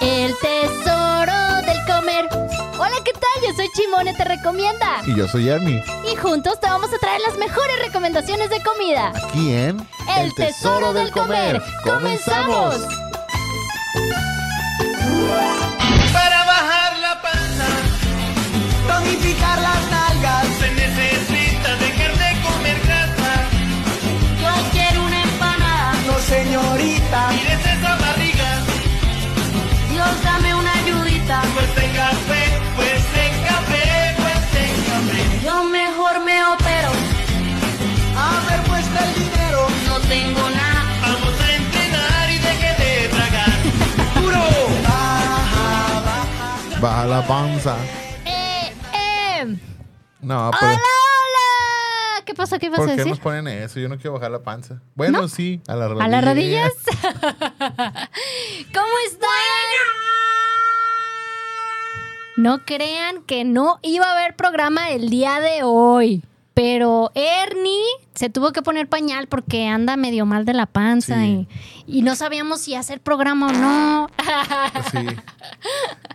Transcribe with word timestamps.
El 0.00 0.34
tesoro 0.38 1.62
del 1.66 1.84
comer. 1.86 2.28
Hola, 2.78 2.96
¿qué 3.04 3.12
tal? 3.12 3.42
Yo 3.46 3.54
soy 3.54 3.68
Chimone, 3.74 4.14
te 4.14 4.24
recomienda. 4.24 5.02
Y 5.06 5.14
yo 5.14 5.28
soy 5.28 5.48
Ernie. 5.48 5.84
Y 6.10 6.16
juntos 6.16 6.58
te 6.58 6.66
vamos 6.66 6.90
a 6.92 6.98
traer 6.98 7.20
las 7.20 7.36
mejores 7.36 7.78
recomendaciones 7.84 8.48
de 8.50 8.62
comida. 8.62 9.12
Aquí 9.14 9.52
en 9.52 9.86
El, 10.16 10.34
tesoro, 10.34 10.92
del 10.92 11.10
comer. 11.10 11.62
¡Comenzamos! 11.84 12.76
Para 16.12 16.44
bajar 16.44 16.98
la 16.98 17.22
panza 17.22 17.66
tonificar 18.88 19.60
las 19.60 19.90
nalgas. 19.90 20.59
Baja. 46.80 47.06
La 47.06 47.26
panza. 47.26 47.76
Eh, 48.24 48.72
eh. 48.94 49.56
No, 50.20 50.48
¡Hola, 50.48 50.56
pero. 50.60 50.72
hola! 50.72 52.24
¿Qué 52.24 52.34
pasa? 52.34 52.58
¿Qué 52.58 52.68
vas 52.70 52.78
¿Por 52.78 52.88
a 52.88 52.92
qué 52.92 52.96
decir? 52.98 53.10
nos 53.10 53.20
ponen 53.20 53.48
eso? 53.48 53.80
Yo 53.80 53.88
no 53.88 53.96
quiero 53.96 54.12
bajar 54.14 54.30
la 54.30 54.42
panza. 54.42 54.80
Bueno, 54.94 55.26
sí, 55.28 55.60
a 55.66 55.74
las 55.76 55.88
rodillas. 55.90 56.06
¿A 56.06 56.08
las 56.08 56.24
rodillas? 56.24 56.72
¿Cómo 58.74 58.92
están? 59.06 59.30
No 62.36 62.64
crean 62.64 63.22
que 63.24 63.44
no 63.44 63.78
iba 63.82 64.06
a 64.06 64.12
haber 64.12 64.36
programa 64.36 64.90
el 64.90 65.10
día 65.10 65.40
de 65.40 65.62
hoy. 65.62 66.22
Pero 66.54 67.10
Ernie 67.14 67.84
se 68.14 68.28
tuvo 68.28 68.52
que 68.52 68.60
poner 68.62 68.88
pañal 68.88 69.28
porque 69.28 69.66
anda 69.68 69.96
medio 69.96 70.26
mal 70.26 70.44
de 70.44 70.52
la 70.52 70.66
panza 70.66 71.16
Sí. 71.22 71.46
y, 71.86 71.98
y 71.98 72.02
no 72.02 72.16
sabíamos 72.16 72.60
si 72.60 72.74
hacer 72.74 73.00
programa 73.00 73.46
o 73.48 73.52
no. 73.52 74.08
Sí. 74.90 75.06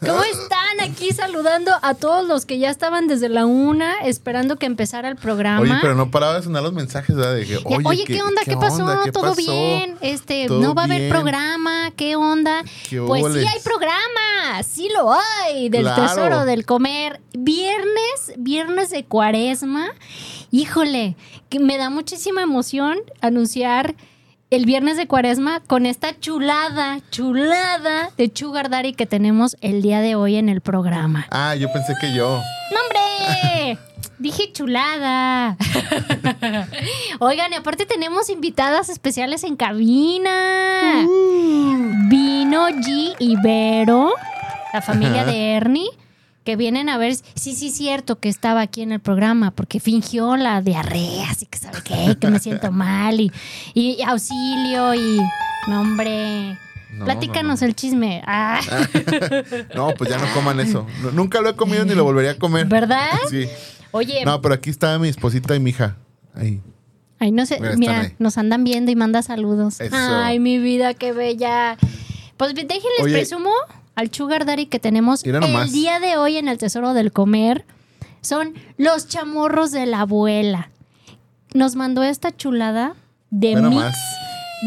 ¿Cómo 0.00 0.22
están 0.22 0.80
aquí 0.82 1.10
saludando 1.12 1.72
a 1.82 1.94
todos 1.94 2.26
los 2.26 2.44
que 2.46 2.58
ya 2.58 2.70
estaban 2.70 3.08
desde 3.08 3.28
la 3.28 3.46
una 3.46 3.94
esperando 4.02 4.56
que 4.56 4.66
empezara 4.66 5.08
el 5.08 5.16
programa? 5.16 5.60
Oye, 5.60 5.74
pero 5.80 5.94
no 5.94 6.10
paraba 6.10 6.34
de 6.34 6.42
sonar 6.42 6.62
los 6.62 6.72
mensajes, 6.72 7.16
¿verdad? 7.16 7.34
De 7.34 7.46
que, 7.46 7.54
Ya, 7.54 7.58
oye, 7.64 7.82
Oye, 7.84 8.04
¿qué, 8.04 8.22
onda? 8.22 8.42
¿Qué, 8.44 8.56
pasó? 8.56 8.84
onda? 8.84 9.00
¿Qué 9.04 9.12
¿Todo 9.12 9.34
pasó? 9.34 9.36
bien? 9.36 9.96
Este, 10.00 10.46
¿Todo 10.46 10.60
no 10.60 10.74
va 10.74 10.82
a 10.82 10.84
haber 10.84 11.08
programa, 11.08 11.90
¿qué 11.96 12.16
onda? 12.16 12.62
¿Qué 12.88 13.00
pues 13.00 13.32
sí 13.32 13.40
hay 13.46 13.60
programa, 13.62 14.62
sí 14.62 14.88
lo 14.94 15.12
hay, 15.12 15.68
del 15.68 15.82
Claro. 15.82 16.02
tesoro 16.02 16.44
del 16.44 16.66
comer. 16.66 17.20
Viernes, 17.32 18.32
viernes 18.36 18.90
de 18.90 19.04
cuaresma. 19.04 19.88
Híjole, 20.50 21.16
que 21.48 21.58
me 21.60 21.78
da 21.78 21.90
muchísima 21.90 22.42
emoción 22.42 22.98
anunciar 23.20 23.94
el 24.54 24.66
viernes 24.66 24.96
de 24.96 25.08
cuaresma 25.08 25.58
con 25.66 25.84
esta 25.84 26.20
chulada, 26.20 27.00
chulada 27.10 28.10
de 28.16 28.30
Sugar 28.32 28.70
Daddy 28.70 28.92
que 28.92 29.04
tenemos 29.04 29.56
el 29.60 29.82
día 29.82 30.00
de 30.00 30.14
hoy 30.14 30.36
en 30.36 30.48
el 30.48 30.60
programa. 30.60 31.26
Ah, 31.32 31.56
yo 31.56 31.72
pensé 31.72 31.92
que 32.00 32.14
yo. 32.14 32.40
¡No, 32.70 32.80
hombre! 32.80 33.78
Dije 34.20 34.52
chulada. 34.52 35.56
Oigan, 37.18 37.52
y 37.52 37.56
aparte 37.56 37.84
tenemos 37.84 38.30
invitadas 38.30 38.88
especiales 38.90 39.42
en 39.42 39.56
cabina. 39.56 41.04
Vino 42.08 42.68
G 42.68 43.16
y 43.18 43.34
Vero, 43.42 44.12
la 44.72 44.82
familia 44.82 45.22
Ajá. 45.22 45.32
de 45.32 45.52
Ernie, 45.54 45.90
que 46.44 46.56
vienen 46.56 46.88
a 46.88 46.98
ver. 46.98 47.16
Sí, 47.16 47.54
sí, 47.54 47.70
cierto 47.70 48.20
que 48.20 48.28
estaba 48.28 48.60
aquí 48.60 48.82
en 48.82 48.92
el 48.92 49.00
programa, 49.00 49.50
porque 49.50 49.80
fingió 49.80 50.36
la 50.36 50.60
diarrea, 50.60 51.30
así 51.30 51.46
que 51.46 51.58
sabe 51.58 51.78
qué, 51.82 52.16
que 52.20 52.28
me 52.28 52.38
siento 52.38 52.70
mal 52.72 53.20
y, 53.20 53.32
y 53.74 54.02
auxilio 54.02 54.94
y. 54.94 55.20
No, 55.66 55.80
hombre. 55.80 56.58
No, 56.92 57.06
Platícanos 57.06 57.60
no, 57.60 57.66
el 57.66 57.74
chisme. 57.74 58.22
Ah, 58.26 58.60
no. 59.74 59.94
Pues 59.94 60.10
ya 60.10 60.18
no 60.18 60.32
coman 60.32 60.60
eso. 60.60 60.86
Nunca 61.12 61.40
lo 61.40 61.50
he 61.50 61.56
comido 61.56 61.84
ni 61.84 61.94
lo 61.94 62.04
volvería 62.04 62.32
a 62.32 62.38
comer. 62.38 62.66
¿Verdad? 62.66 63.10
Sí. 63.28 63.48
Oye, 63.90 64.24
No, 64.24 64.40
pero 64.40 64.54
aquí 64.54 64.70
está 64.70 64.98
mi 64.98 65.08
esposita 65.08 65.56
y 65.56 65.60
mi 65.60 65.70
hija. 65.70 65.96
Ahí. 66.34 66.60
Ay, 67.18 67.32
no 67.32 67.46
sé, 67.46 67.58
Mira, 67.76 68.12
nos 68.18 68.38
andan 68.38 68.64
viendo 68.64 68.90
y 68.90 68.96
manda 68.96 69.22
saludos. 69.22 69.80
Eso. 69.80 69.96
Ay, 69.96 70.38
mi 70.40 70.58
vida, 70.58 70.94
qué 70.94 71.12
bella. 71.12 71.78
Pues 72.36 72.54
déjenles 72.54 73.00
Oye. 73.00 73.12
presumo 73.14 73.50
al 73.94 74.12
Sugar 74.12 74.44
Daddy 74.44 74.66
que 74.66 74.80
tenemos 74.80 75.24
el 75.24 75.72
día 75.72 76.00
de 76.00 76.16
hoy 76.16 76.36
en 76.36 76.48
el 76.48 76.58
Tesoro 76.58 76.94
del 76.94 77.12
Comer. 77.12 77.64
Son 78.20 78.54
los 78.78 79.08
chamorros 79.08 79.70
de 79.72 79.86
la 79.86 80.00
abuela. 80.00 80.70
Nos 81.52 81.76
mandó 81.76 82.02
esta 82.02 82.34
chulada 82.36 82.94
de 83.30 83.56
mix, 83.56 83.96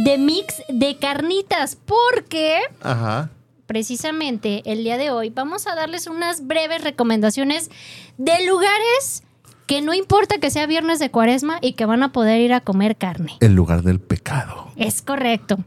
de 0.05 0.17
mix 0.17 0.61
de 0.69 0.97
carnitas, 0.97 1.75
porque 1.75 2.59
Ajá. 2.81 3.29
precisamente 3.65 4.61
el 4.65 4.83
día 4.83 4.97
de 4.97 5.11
hoy 5.11 5.29
vamos 5.29 5.67
a 5.67 5.75
darles 5.75 6.07
unas 6.07 6.45
breves 6.45 6.83
recomendaciones 6.83 7.71
de 8.17 8.45
lugares 8.45 9.23
que 9.67 9.81
no 9.81 9.93
importa 9.93 10.37
que 10.39 10.49
sea 10.49 10.65
viernes 10.65 10.97
de 10.99 11.11
cuaresma 11.11 11.59
y 11.61 11.73
que 11.73 11.85
van 11.85 12.01
a 12.01 12.13
poder 12.13 12.39
ir 12.39 12.53
a 12.53 12.61
comer 12.61 12.95
carne. 12.95 13.33
El 13.41 13.53
lugar 13.53 13.83
del 13.83 13.99
pecado. 13.99 14.71
Es 14.77 15.01
correcto. 15.01 15.57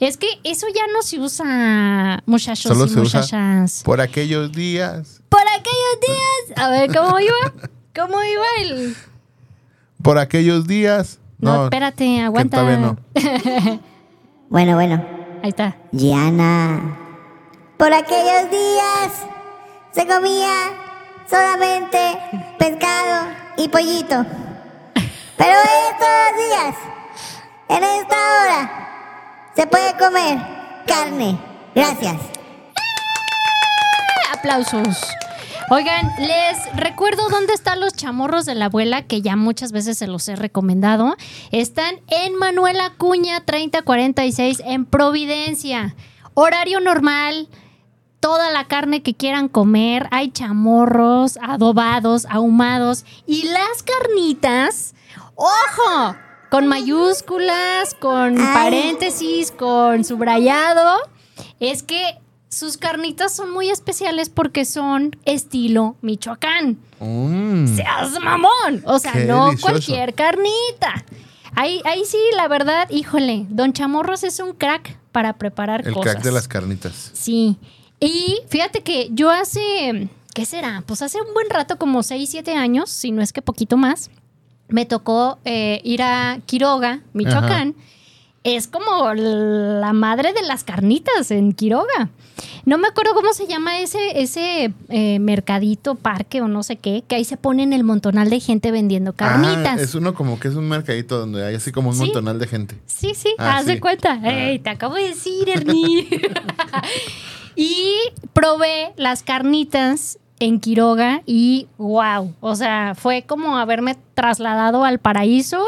Es 0.00 0.16
que 0.16 0.26
eso 0.44 0.66
ya 0.74 0.82
no 0.92 1.02
se 1.02 1.20
usa, 1.20 2.22
muchachos 2.24 2.72
Solo 2.72 2.86
y 2.86 2.88
se 2.88 3.00
usa 3.00 3.66
por 3.84 4.00
aquellos 4.00 4.50
días. 4.50 5.22
Por 5.28 5.42
aquellos 5.42 6.00
días. 6.00 6.58
A 6.58 6.70
ver, 6.70 6.90
¿cómo 6.94 7.20
iba? 7.20 7.52
¿Cómo 7.94 8.22
iba 8.24 8.44
el.? 8.62 8.96
Por 10.02 10.16
aquellos 10.18 10.66
días. 10.66 11.20
No, 11.38 11.64
espérate, 11.64 12.22
aguanta. 12.22 12.58
todavía 12.58 12.78
no. 12.78 12.98
Bueno, 14.48 14.74
bueno. 14.74 15.04
Ahí 15.44 15.50
está. 15.50 15.76
Diana. 15.92 16.98
Por 17.76 17.92
aquellos 17.92 18.50
días 18.50 19.12
se 19.92 20.06
comía 20.08 20.52
solamente 21.28 22.18
pescado 22.58 23.39
y 23.60 23.68
pollito. 23.68 24.24
Pero 25.36 25.58
estos 25.90 26.48
días, 26.48 26.74
en 27.68 27.84
esta 27.84 28.16
hora, 28.16 29.50
se 29.54 29.66
puede 29.66 29.96
comer 29.98 30.38
carne. 30.86 31.38
Gracias. 31.74 32.16
Aplausos. 34.32 34.98
Oigan, 35.70 36.10
les 36.18 36.74
recuerdo 36.74 37.28
dónde 37.28 37.52
están 37.52 37.80
los 37.80 37.92
chamorros 37.92 38.44
de 38.44 38.54
la 38.54 38.66
abuela, 38.66 39.02
que 39.02 39.20
ya 39.20 39.36
muchas 39.36 39.72
veces 39.72 39.98
se 39.98 40.06
los 40.06 40.26
he 40.28 40.36
recomendado. 40.36 41.14
Están 41.52 42.00
en 42.08 42.34
Manuel 42.36 42.80
Acuña 42.80 43.44
3046 43.44 44.62
en 44.64 44.86
Providencia. 44.86 45.94
Horario 46.34 46.80
normal, 46.80 47.48
toda 48.20 48.50
la 48.50 48.66
carne 48.68 49.02
que 49.02 49.14
quieran 49.14 49.48
comer. 49.48 50.06
Hay 50.10 50.30
chamorros, 50.30 51.38
adobados, 51.42 52.26
ahumados. 52.26 53.04
Y 53.26 53.44
las 53.44 53.82
carnitas, 53.82 54.94
¡ojo! 55.34 56.16
Con 56.50 56.66
mayúsculas, 56.66 57.94
con 57.94 58.36
paréntesis, 58.36 59.50
con 59.52 60.04
subrayado. 60.04 60.98
Es 61.60 61.82
que 61.82 62.18
sus 62.48 62.76
carnitas 62.76 63.34
son 63.34 63.52
muy 63.52 63.70
especiales 63.70 64.28
porque 64.28 64.64
son 64.64 65.16
estilo 65.24 65.96
Michoacán. 66.02 66.78
Mm. 66.98 67.76
¡Seas 67.76 68.20
mamón! 68.20 68.82
O 68.84 68.98
sea, 68.98 69.12
Qué 69.12 69.24
no 69.26 69.46
delicioso. 69.46 69.70
cualquier 69.72 70.14
carnita. 70.14 71.04
Ahí, 71.54 71.80
ahí 71.84 72.04
sí, 72.04 72.18
la 72.36 72.48
verdad, 72.48 72.88
híjole, 72.90 73.46
Don 73.48 73.72
Chamorros 73.72 74.24
es 74.24 74.38
un 74.40 74.52
crack 74.52 74.98
para 75.12 75.34
preparar 75.34 75.86
El 75.86 75.94
cosas. 75.94 76.12
crack 76.14 76.24
de 76.24 76.32
las 76.32 76.48
carnitas. 76.48 77.10
Sí. 77.14 77.56
Y 78.00 78.38
fíjate 78.48 78.80
que 78.82 79.08
yo 79.12 79.30
hace, 79.30 80.08
¿qué 80.34 80.46
será? 80.46 80.82
Pues 80.86 81.02
hace 81.02 81.18
un 81.20 81.32
buen 81.34 81.50
rato, 81.50 81.76
como 81.76 82.02
6, 82.02 82.28
7 82.30 82.54
años, 82.54 82.88
si 82.90 83.12
no 83.12 83.20
es 83.22 83.32
que 83.32 83.42
poquito 83.42 83.76
más, 83.76 84.10
me 84.68 84.86
tocó 84.86 85.38
eh, 85.44 85.80
ir 85.84 86.02
a 86.02 86.38
Quiroga, 86.46 87.00
Michoacán. 87.12 87.74
Es 88.42 88.68
como 88.68 89.12
la 89.12 89.92
madre 89.92 90.32
de 90.32 90.40
las 90.42 90.64
carnitas 90.64 91.30
en 91.30 91.52
Quiroga. 91.52 92.08
No 92.64 92.78
me 92.78 92.88
acuerdo 92.88 93.12
cómo 93.12 93.34
se 93.34 93.46
llama 93.46 93.80
ese, 93.80 94.22
ese 94.22 94.72
eh, 94.88 95.18
mercadito, 95.18 95.94
parque 95.96 96.40
o 96.40 96.48
no 96.48 96.62
sé 96.62 96.76
qué, 96.76 97.04
que 97.06 97.16
ahí 97.16 97.24
se 97.24 97.36
ponen 97.36 97.74
el 97.74 97.84
montonal 97.84 98.30
de 98.30 98.40
gente 98.40 98.70
vendiendo 98.70 99.12
carnitas. 99.12 99.78
Ah, 99.78 99.82
es 99.82 99.94
uno 99.94 100.14
como 100.14 100.40
que 100.40 100.48
es 100.48 100.54
un 100.54 100.66
mercadito 100.70 101.18
donde 101.18 101.44
hay 101.44 101.54
así 101.56 101.70
como 101.70 101.90
un 101.90 101.96
Sí. 101.96 102.04
montonal 102.04 102.38
de 102.38 102.46
gente. 102.46 102.78
Sí, 102.86 103.12
sí, 103.14 103.34
Ah, 103.36 103.58
haz 103.58 103.66
de 103.66 103.78
cuenta. 103.78 104.18
Ey, 104.24 104.58
te 104.58 104.70
acabo 104.70 104.94
de 104.94 105.08
decir, 105.08 105.46
Ernie. 105.50 106.08
y 107.56 107.94
probé 108.32 108.92
las 108.96 109.22
carnitas 109.22 110.18
en 110.38 110.58
Quiroga 110.60 111.22
y 111.26 111.68
wow, 111.78 112.34
o 112.40 112.56
sea, 112.56 112.94
fue 112.94 113.22
como 113.22 113.58
haberme 113.58 113.96
trasladado 114.14 114.84
al 114.84 114.98
paraíso 114.98 115.64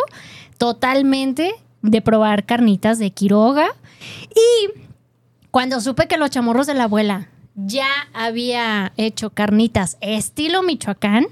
totalmente 0.59 1.53
de 1.83 2.01
probar 2.01 2.45
carnitas 2.47 2.99
de 2.99 3.11
Quiroga 3.11 3.69
y 4.31 4.81
Cuando 5.51 5.81
supe 5.83 6.09
que 6.09 6.17
los 6.17 6.31
chamorros 6.31 6.67
de 6.67 6.75
la 6.75 6.85
abuela 6.85 7.29
ya 7.55 7.89
había 8.15 8.93
hecho 8.97 9.29
carnitas 9.31 9.99
estilo 10.01 10.63
Michoacán, 10.63 11.27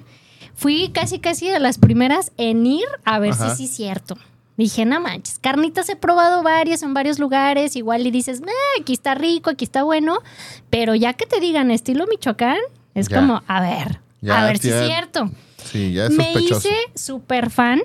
fui 0.55 0.91
casi 0.91 1.19
casi 1.21 1.49
de 1.49 1.59
las 1.59 1.79
primeras 1.79 2.33
en 2.37 2.67
ir 2.67 2.85
a 3.07 3.19
ver 3.19 3.33
Ajá. 3.33 3.51
si 3.51 3.57
sí 3.57 3.65
es 3.65 3.77
cierto. 3.77 4.19
Dije, 4.61 4.85
no 4.85 5.01
manches, 5.01 5.39
carnitas 5.39 5.89
he 5.89 5.97
probado 5.97 6.43
varias 6.43 6.83
en 6.83 6.93
varios 6.93 7.19
lugares, 7.19 7.77
igual 7.77 8.07
y 8.07 8.11
dices, 8.11 8.41
"Eh, 8.41 8.81
aquí 8.83 8.93
está 8.93 9.15
rico, 9.15 9.49
aquí 9.49 9.65
está 9.65 9.85
bueno, 9.85 10.19
pero 10.69 10.95
ya 10.95 11.15
que 11.15 11.25
te 11.25 11.41
digan 11.41 11.71
estilo 11.71 12.07
Michoacán, 12.07 12.59
es 12.95 13.09
Ya. 13.09 13.21
como, 13.21 13.43
a 13.47 13.61
ver, 13.63 14.01
Ya, 14.21 14.39
a 14.43 14.45
ver 14.45 14.59
si 14.59 14.69
es 14.69 14.85
cierto. 14.85 15.31
Sí, 15.57 15.95
ya 15.95 16.05
es 16.05 16.11
Me 16.11 16.25
sospechoso. 16.35 16.69
hice 16.69 16.77
súper 16.95 17.49
fan 17.49 17.81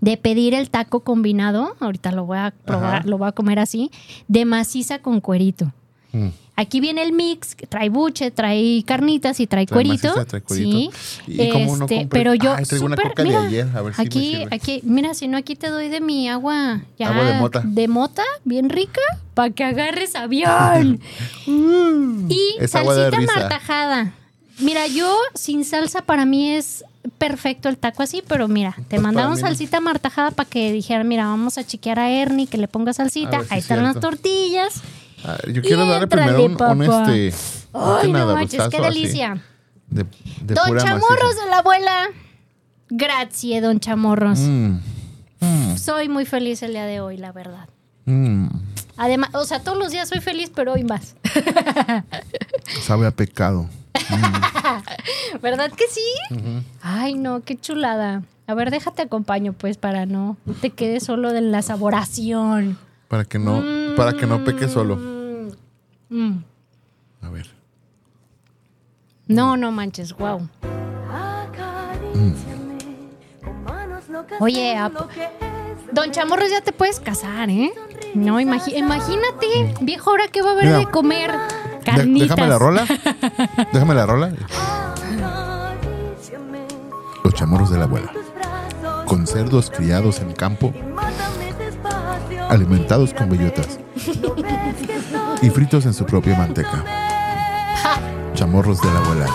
de 0.00 0.16
pedir 0.16 0.54
el 0.54 0.70
taco 0.70 1.00
combinado, 1.00 1.76
ahorita 1.80 2.12
lo 2.12 2.24
voy 2.24 2.38
a 2.38 2.54
probar, 2.64 3.00
Ajá. 3.00 3.06
lo 3.06 3.18
voy 3.18 3.28
a 3.28 3.32
comer 3.32 3.58
así, 3.58 3.90
de 4.26 4.46
maciza 4.46 5.00
con 5.00 5.20
cuerito. 5.20 5.70
Mm. 6.12 6.28
Aquí 6.60 6.78
viene 6.80 7.02
el 7.02 7.12
mix, 7.12 7.56
trae 7.70 7.88
buche, 7.88 8.30
trae 8.30 8.82
carnitas 8.86 9.40
y 9.40 9.46
trae, 9.46 9.64
Trae 9.64 9.74
cuerito. 9.76 10.08
maciza, 10.08 10.24
trae 10.26 10.42
cuerito. 10.42 10.92
Sí. 11.24 11.32
¿Y 11.32 11.36
no 11.36 11.42
Este, 11.44 11.66
compré? 11.66 12.06
pero 12.10 12.34
yo 12.34 12.52
Ay, 12.52 12.64
traigo 12.66 12.84
una 12.84 12.96
súper- 12.96 13.08
coca 13.08 13.22
de 13.22 13.28
mira, 13.30 13.42
ayer, 13.44 13.68
a 13.74 13.80
ver 13.80 13.94
si 13.94 14.00
me 14.02 14.06
aquí, 14.06 14.30
sirve. 14.36 14.48
aquí, 14.56 14.80
mira, 14.84 15.14
si 15.14 15.26
no 15.28 15.38
aquí 15.38 15.56
te 15.56 15.68
doy 15.70 15.88
de 15.88 16.00
mi 16.02 16.28
agua, 16.28 16.82
ya, 16.98 17.08
Agua 17.08 17.24
de 17.24 17.34
mota. 17.40 17.62
de 17.64 17.88
mota, 17.88 18.24
bien 18.44 18.68
rica, 18.68 19.00
para 19.32 19.48
que 19.50 19.64
agarres 19.64 20.14
avión. 20.16 21.00
y 21.46 22.56
Es 22.58 22.74
agua 22.74 22.94
de 22.94 23.10
salsita 23.10 23.32
martajada. 23.40 24.12
Mira, 24.58 24.86
yo 24.86 25.16
sin 25.34 25.64
salsa 25.64 26.02
para 26.02 26.26
mí 26.26 26.50
es 26.52 26.84
perfecto 27.16 27.70
el 27.70 27.78
taco 27.78 28.02
así, 28.02 28.22
pero 28.28 28.46
mira, 28.48 28.74
te 28.76 28.82
Pues 28.96 29.00
mandaron 29.00 29.30
no. 29.32 29.36
salsita 29.38 29.80
martajada 29.80 30.30
para 30.32 30.48
que 30.48 30.70
dijeran, 30.72 31.08
mira, 31.08 31.24
vamos 31.24 31.56
a 31.56 31.64
chiquear 31.64 31.98
a 31.98 32.10
Ernie, 32.10 32.46
que 32.46 32.58
le 32.58 32.68
ponga 32.68 32.92
salsita. 32.92 33.40
si 33.44 33.46
Ahí 33.54 33.58
es 33.60 33.64
están 33.64 33.82
las 33.82 33.98
tortillas. 33.98 34.82
A 35.24 35.32
ver, 35.32 35.52
yo 35.52 35.62
quiero 35.62 35.86
darle 35.86 36.06
primero 36.06 36.44
un, 36.44 36.60
un, 36.60 36.82
este. 36.82 37.34
Ay, 37.72 38.12
no 38.12 38.34
manches, 38.34 38.68
qué 38.68 38.76
así, 38.78 38.84
delicia. 38.86 39.42
De, 39.88 40.04
de 40.42 40.54
Don 40.54 40.66
pura 40.68 40.82
Chamorros 40.82 41.36
de 41.36 41.50
la 41.50 41.58
abuela. 41.58 42.08
Gracias, 42.88 43.62
don 43.62 43.80
Chamorros. 43.80 44.38
Mm, 44.40 44.78
mm, 45.40 45.76
Soy 45.76 46.08
muy 46.08 46.26
feliz 46.26 46.62
el 46.62 46.72
día 46.72 46.84
de 46.86 47.00
hoy, 47.00 47.16
la 47.16 47.32
verdad. 47.32 47.68
mm. 48.06 48.46
Además, 48.96 49.30
o 49.32 49.44
sea, 49.46 49.60
todos 49.60 49.78
los 49.78 49.92
días 49.92 50.10
soy 50.10 50.20
feliz, 50.20 50.50
pero 50.54 50.74
hoy 50.74 50.84
más. 50.84 51.16
Sabe 52.82 53.06
a 53.06 53.10
pecado. 53.10 53.66
¿Verdad 55.42 55.70
que 55.72 55.84
sí? 55.88 56.44
Ay, 56.82 57.14
no, 57.14 57.40
qué 57.42 57.56
chulada. 57.58 58.22
A 58.46 58.54
ver, 58.54 58.70
déjate 58.70 59.02
acompaño, 59.02 59.52
pues, 59.54 59.78
para 59.78 60.04
no 60.04 60.36
te 60.60 60.70
quedes 60.70 61.04
solo 61.04 61.32
de 61.32 61.40
la 61.40 61.62
saboración. 61.62 62.76
Para 63.08 63.24
que 63.24 63.38
no, 63.38 63.62
para 63.96 64.12
que 64.12 64.26
no 64.26 64.44
peque 64.44 64.68
solo. 64.68 64.96
Mm. 66.08 66.38
A 67.22 67.28
ver. 67.30 67.46
No, 69.28 69.56
no 69.56 69.70
manches, 69.70 70.12
wow. 70.16 70.48
Oye, 74.40 74.76
ap- 74.76 75.08
Don 75.92 76.10
Chamorros, 76.12 76.50
ya 76.50 76.60
te 76.60 76.72
puedes 76.72 77.00
casar, 77.00 77.50
¿eh? 77.50 77.72
No, 78.14 78.40
imagi- 78.40 78.76
imagínate, 78.76 79.74
viejo, 79.82 80.10
ahora 80.10 80.28
qué 80.28 80.42
va 80.42 80.50
a 80.50 80.52
haber 80.52 80.64
Mira. 80.66 80.78
de 80.78 80.86
comer 80.86 81.30
carnitas. 81.84 82.28
déjame 82.30 82.48
la 82.48 82.58
rola. 82.58 82.86
Déjame 83.72 83.94
la 83.94 84.06
rola. 84.06 84.32
Los 87.24 87.34
chamorros 87.34 87.70
de 87.70 87.78
la 87.78 87.84
abuela. 87.84 88.12
Con 89.06 89.26
cerdos 89.26 89.70
criados 89.70 90.20
en 90.20 90.32
campo, 90.32 90.72
alimentados 92.50 93.14
con 93.14 93.30
bellotas 93.30 93.78
y 95.40 95.50
fritos 95.50 95.86
en 95.86 95.94
su 95.94 96.04
propia 96.04 96.36
manteca. 96.36 96.84
Chamorros 98.34 98.80
de 98.82 98.88
la 98.92 98.98
abuela. 98.98 99.26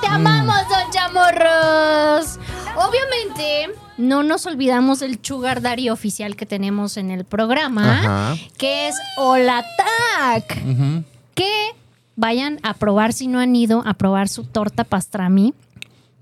¡Te 0.00 0.06
amamos, 0.06 0.56
Don 0.68 0.90
Chamorros! 0.90 2.38
Obviamente, 2.76 3.74
no 3.96 4.22
nos 4.22 4.46
olvidamos 4.46 5.00
del 5.00 5.18
Sugar 5.22 5.60
Daddy 5.60 5.90
oficial 5.90 6.36
que 6.36 6.46
tenemos 6.46 6.96
en 6.96 7.10
el 7.10 7.24
programa, 7.24 7.98
Ajá. 7.98 8.36
que 8.56 8.88
es 8.88 8.94
Olatac. 9.16 10.62
Ujú. 10.64 11.04
Que 11.34 11.70
vayan 12.16 12.60
a 12.62 12.74
probar, 12.74 13.12
si 13.12 13.26
no 13.26 13.40
han 13.40 13.54
ido, 13.56 13.82
a 13.86 13.94
probar 13.94 14.28
su 14.28 14.44
torta 14.44 14.84
pastrami. 14.84 15.54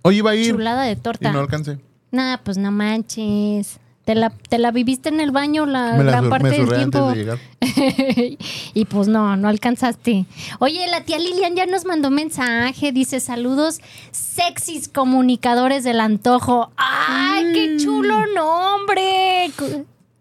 Hoy 0.02 0.18
iba 0.18 0.30
a 0.30 0.34
ir 0.34 0.50
Chulada 0.52 0.82
de 0.82 0.92
y 0.92 0.96
torta. 0.96 1.32
no 1.32 1.40
alcancé. 1.40 1.78
Nah, 2.10 2.38
pues 2.42 2.56
no 2.58 2.70
manches. 2.70 3.78
Te 4.04 4.14
la, 4.14 4.30
te 4.30 4.58
la 4.58 4.70
viviste 4.70 5.08
en 5.08 5.18
el 5.18 5.32
baño 5.32 5.66
la 5.66 5.96
gran 5.96 6.30
parte 6.30 6.50
del 6.50 6.68
tiempo. 6.72 7.10
de 7.10 7.36
y 8.74 8.84
pues 8.84 9.08
no, 9.08 9.36
no 9.36 9.48
alcanzaste. 9.48 10.26
Oye, 10.60 10.86
la 10.86 11.00
tía 11.00 11.18
Lilian 11.18 11.56
ya 11.56 11.66
nos 11.66 11.84
mandó 11.84 12.10
mensaje. 12.12 12.92
Dice: 12.92 13.18
Saludos, 13.18 13.80
sexys 14.12 14.88
comunicadores 14.88 15.82
del 15.82 15.98
antojo. 16.00 16.70
¡Ay, 16.76 17.46
Mm. 17.46 17.52
qué 17.52 17.76
chulo 17.78 18.26
nombre! 18.34 19.50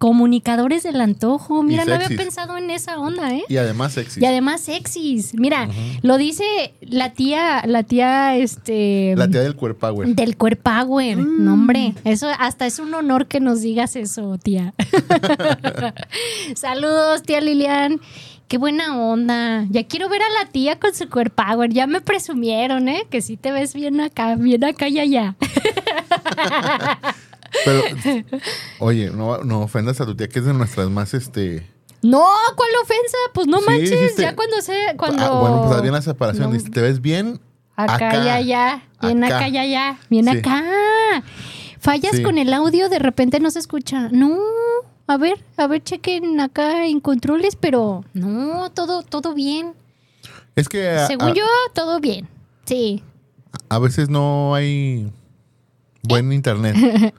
Co- 0.06 0.16
Comunicadores 0.16 0.84
del 0.84 1.02
antojo. 1.02 1.62
Mira, 1.64 1.84
no 1.86 1.94
había 1.96 2.08
sexys. 2.08 2.24
pensado 2.26 2.58
en 2.58 2.70
esa 2.70 3.00
onda, 3.00 3.34
¿eh? 3.34 3.44
Y 3.50 3.58
además 3.58 3.94
sexy. 3.94 4.22
Y 4.22 4.26
además 4.26 4.62
sexys. 4.62 5.34
Mira, 5.34 5.68
lo 6.04 6.18
dice 6.18 6.74
la 6.82 7.12
tía, 7.14 7.64
la 7.66 7.84
tía, 7.84 8.36
este. 8.38 9.14
La 9.18 9.28
tía 9.28 9.42
del 9.42 9.56
cuerpo 9.56 9.80
power. 9.88 10.08
Del 10.10 10.38
Core 10.38 10.56
Power. 10.56 11.18
No, 11.18 11.54
hombre. 11.54 11.94
Eso 12.06 12.28
hasta 12.40 12.66
es 12.66 12.80
un 12.80 12.94
honor 12.94 13.28
que 13.28 13.40
nos 13.40 13.62
digas 13.62 13.96
eso, 13.96 14.38
tía. 14.38 14.74
Saludos, 16.56 17.24
tía 17.24 17.42
Lilian. 17.42 18.00
Qué 18.48 18.58
buena 18.60 18.96
onda. 18.98 19.66
Ya 19.72 19.88
quiero 19.88 20.08
ver 20.08 20.22
a 20.22 20.44
la 20.44 20.50
tía 20.52 20.80
con 20.80 20.94
su 20.94 21.10
Core 21.10 21.32
Power. 21.32 21.72
Ya 21.74 21.88
me 21.88 22.00
presumieron, 22.00 22.88
¿eh? 22.90 23.08
Que 23.10 23.22
sí 23.22 23.38
te 23.38 23.52
ves 23.52 23.74
bien 23.74 24.00
acá, 24.02 24.36
bien 24.36 24.64
acá 24.64 24.88
y 24.88 25.00
allá. 25.00 25.36
Pero, 27.64 27.82
oye, 28.80 29.10
no, 29.12 29.38
no 29.44 29.62
ofendas 29.62 30.00
a 30.02 30.06
tu 30.06 30.16
tía, 30.16 30.28
que 30.28 30.40
es 30.40 30.46
de 30.46 30.54
nuestras 30.54 30.90
más, 30.90 31.14
este... 31.14 31.70
No, 32.02 32.24
¿cuál 32.56 32.70
ofensa? 32.84 33.18
Pues 33.34 33.48
no 33.48 33.60
Sí, 33.60 33.66
manches. 33.68 33.90
dijiste- 33.92 34.22
Ya 34.22 34.36
cuando 34.36 34.62
se. 34.62 34.74
Cuando... 34.98 35.24
Ah, 35.24 35.40
bueno, 35.42 35.66
pues 35.68 35.82
bien 35.82 35.94
la 35.94 36.02
separación. 36.04 36.54
No. 36.54 36.64
Te 36.72 36.82
ves 36.82 37.02
bien 37.02 37.40
Acá, 37.76 38.24
y 38.24 38.30
allá, 38.30 38.84
bien 39.02 39.24
acá, 39.24 39.38
Acá. 39.38 39.48
y 39.50 39.58
allá, 39.58 39.98
bien 40.10 40.26
Sí. 40.26 40.38
acá. 40.38 40.64
Fallas 41.80 42.16
Sí. 42.16 42.22
con 42.24 42.38
el 42.38 42.54
audio, 42.54 42.90
de 42.90 43.00
repente 43.00 43.40
no 43.40 43.50
se 43.50 43.58
escucha. 43.60 44.10
No, 44.12 44.38
a 45.08 45.18
ver, 45.18 45.44
a 45.58 45.66
ver, 45.68 45.84
chequen 45.84 46.40
acá 46.42 46.86
en 46.86 47.00
controles, 47.00 47.56
pero 47.56 48.04
no, 48.14 48.70
todo, 48.72 49.02
todo 49.02 49.34
bien. 49.34 49.74
Es 50.56 50.70
que 50.70 50.88
a, 50.90 51.08
Según 51.08 51.30
a- 51.30 51.34
yo, 51.34 51.46
todo 51.74 52.00
bien. 52.00 52.28
Sí. 52.66 53.04
a 53.70 53.80
veces 53.80 54.10
no 54.10 54.54
hay 54.54 55.12
buen 56.08 56.32
internet. 56.34 56.76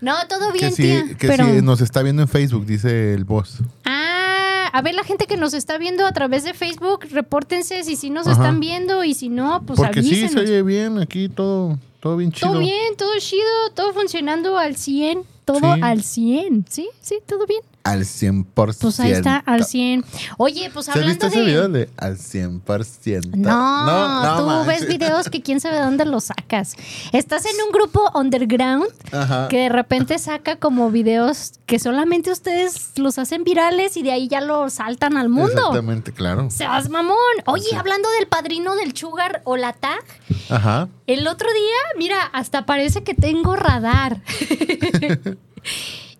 No, 0.00 0.14
todo 0.28 0.52
bien, 0.52 0.70
que 0.70 0.76
sí, 0.76 0.82
tía. 0.82 1.16
que 1.16 1.26
pero... 1.26 1.44
sí 1.46 1.60
nos 1.60 1.80
está 1.80 2.02
viendo 2.02 2.22
en 2.22 2.28
Facebook, 2.28 2.64
dice 2.66 3.14
el 3.14 3.24
boss. 3.24 3.58
Ah, 3.84 4.70
a 4.72 4.80
ver, 4.80 4.94
la 4.94 5.02
gente 5.02 5.26
que 5.26 5.36
nos 5.36 5.54
está 5.54 5.76
viendo 5.76 6.06
a 6.06 6.12
través 6.12 6.44
de 6.44 6.54
Facebook, 6.54 7.00
repórtense 7.10 7.82
si 7.82 7.96
sí 7.96 8.08
nos 8.08 8.28
Ajá. 8.28 8.36
están 8.36 8.60
viendo 8.60 9.02
y 9.02 9.14
si 9.14 9.28
no, 9.28 9.62
pues 9.66 9.76
Porque 9.76 10.02
sí, 10.04 10.10
avísenos. 10.10 10.32
se 10.34 10.38
oye 10.40 10.62
bien 10.62 10.98
aquí, 10.98 11.28
todo, 11.28 11.78
todo 11.98 12.16
bien 12.16 12.30
chido. 12.30 12.48
Todo 12.52 12.60
bien, 12.60 12.96
todo 12.96 13.10
chido, 13.18 13.42
todo 13.74 13.92
funcionando 13.92 14.56
al 14.56 14.76
100, 14.76 15.24
todo 15.44 15.74
Sí. 15.74 15.80
al 15.82 16.02
100. 16.04 16.66
Sí, 16.68 16.88
sí, 17.00 17.18
todo 17.26 17.44
bien. 17.46 17.62
Al 17.84 18.00
100%. 18.04 18.44
Pues 18.80 19.00
ahí 19.00 19.12
está, 19.12 19.36
al 19.38 19.64
100. 19.64 20.04
Oye, 20.36 20.70
pues 20.72 20.84
¿Se 20.86 20.90
has 20.90 20.96
hablando 20.98 21.12
visto 21.14 21.26
ese 21.28 21.42
video 21.46 21.68
de... 21.68 21.86
de 21.86 21.90
al 21.96 22.18
100%? 22.18 23.36
No, 23.36 24.38
tú 24.38 24.46
manches. 24.46 24.66
ves 24.66 24.88
videos 24.88 25.30
que 25.30 25.40
quién 25.40 25.60
sabe 25.60 25.76
de 25.76 25.82
dónde 25.84 26.04
los 26.04 26.24
sacas. 26.24 26.74
Estás 27.12 27.46
en 27.46 27.52
un 27.66 27.72
grupo 27.72 28.10
underground 28.14 28.86
Ajá. 29.12 29.48
que 29.48 29.58
de 29.60 29.68
repente 29.70 30.18
saca 30.18 30.56
como 30.56 30.90
videos 30.90 31.52
que 31.64 31.78
solamente 31.78 32.30
ustedes 32.30 32.90
los 32.96 33.18
hacen 33.18 33.44
virales 33.44 33.96
y 33.96 34.02
de 34.02 34.12
ahí 34.12 34.28
ya 34.28 34.40
los 34.42 34.74
saltan 34.74 35.16
al 35.16 35.28
mundo. 35.30 35.52
Exactamente, 35.58 36.12
claro. 36.12 36.50
Seas 36.50 36.90
mamón. 36.90 37.16
Oye, 37.46 37.74
hablando 37.74 38.08
del 38.18 38.26
padrino 38.28 38.74
del 38.76 38.94
Sugar 38.94 39.40
o 39.44 39.56
la 39.56 39.72
tag, 39.72 40.04
Ajá. 40.50 40.88
el 41.06 41.26
otro 41.26 41.48
día, 41.52 41.98
mira, 41.98 42.20
hasta 42.32 42.66
parece 42.66 43.02
que 43.02 43.14
tengo 43.14 43.56
radar. 43.56 44.20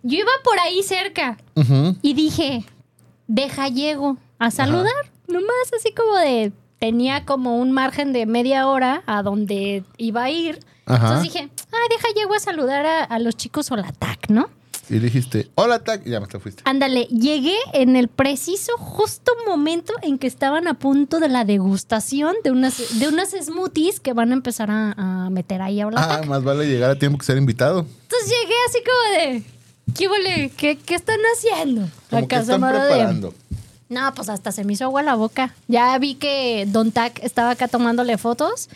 Yo 0.02 0.18
iba 0.18 0.30
por 0.44 0.58
ahí 0.60 0.82
cerca 0.82 1.38
y 2.02 2.14
dije, 2.14 2.64
deja 3.26 3.68
llego 3.68 4.16
a 4.38 4.50
saludar. 4.50 4.92
Nomás 5.26 5.72
así 5.76 5.92
como 5.92 6.16
de, 6.16 6.52
tenía 6.78 7.24
como 7.24 7.58
un 7.58 7.72
margen 7.72 8.12
de 8.12 8.24
media 8.26 8.66
hora 8.68 9.02
a 9.06 9.22
donde 9.22 9.84
iba 9.96 10.24
a 10.24 10.30
ir. 10.30 10.60
Ajá. 10.86 11.08
Entonces 11.08 11.32
dije, 11.32 11.48
ah, 11.72 11.76
deja 11.90 12.08
llego 12.14 12.34
a 12.34 12.38
saludar 12.40 12.86
a, 12.86 13.04
a 13.04 13.18
los 13.18 13.36
chicos 13.36 13.70
Olatac, 13.70 14.30
¿no? 14.30 14.48
Y 14.90 15.00
dijiste, 15.00 15.50
hola, 15.54 15.80
Tac, 15.84 16.06
y 16.06 16.10
ya 16.12 16.18
me 16.18 16.26
te 16.28 16.38
fuiste. 16.38 16.62
Ándale, 16.64 17.04
llegué 17.10 17.54
en 17.74 17.94
el 17.94 18.08
preciso 18.08 18.72
justo 18.78 19.32
momento 19.46 19.92
en 20.00 20.16
que 20.18 20.26
estaban 20.26 20.66
a 20.66 20.78
punto 20.78 21.20
de 21.20 21.28
la 21.28 21.44
degustación 21.44 22.34
de 22.42 22.52
unas, 22.52 22.98
de 22.98 23.06
unas 23.08 23.32
smoothies 23.32 24.00
que 24.00 24.14
van 24.14 24.30
a 24.30 24.32
empezar 24.32 24.70
a, 24.70 24.92
a 24.92 25.28
meter 25.28 25.60
ahí 25.60 25.82
a 25.82 25.84
Ah, 25.84 25.88
Olatac. 25.88 26.26
más 26.26 26.42
vale 26.42 26.66
llegar 26.66 26.90
a 26.92 26.98
tiempo 26.98 27.18
que 27.18 27.26
ser 27.26 27.36
invitado. 27.36 27.80
Entonces 27.80 28.30
llegué 28.30 28.54
así 28.66 28.78
como 28.82 29.18
de, 29.18 29.42
¿Qué 29.96 30.08
huele? 30.08 30.50
¿Qué, 30.56 30.76
qué 30.78 30.94
están 30.94 31.18
haciendo? 31.36 31.88
Como 32.10 32.28
que 32.28 32.36
Acaso 32.36 32.54
están 32.54 32.72
de- 32.72 32.78
preparando. 32.78 33.34
No, 33.88 34.12
pues 34.14 34.28
hasta 34.28 34.52
se 34.52 34.64
me 34.64 34.74
hizo 34.74 34.84
agua 34.84 35.02
la 35.02 35.14
boca. 35.14 35.54
Ya 35.66 35.96
vi 35.98 36.14
que 36.14 36.66
Don 36.68 36.92
Tac 36.92 37.20
estaba 37.24 37.50
acá 37.50 37.68
tomándole 37.68 38.18
fotos 38.18 38.68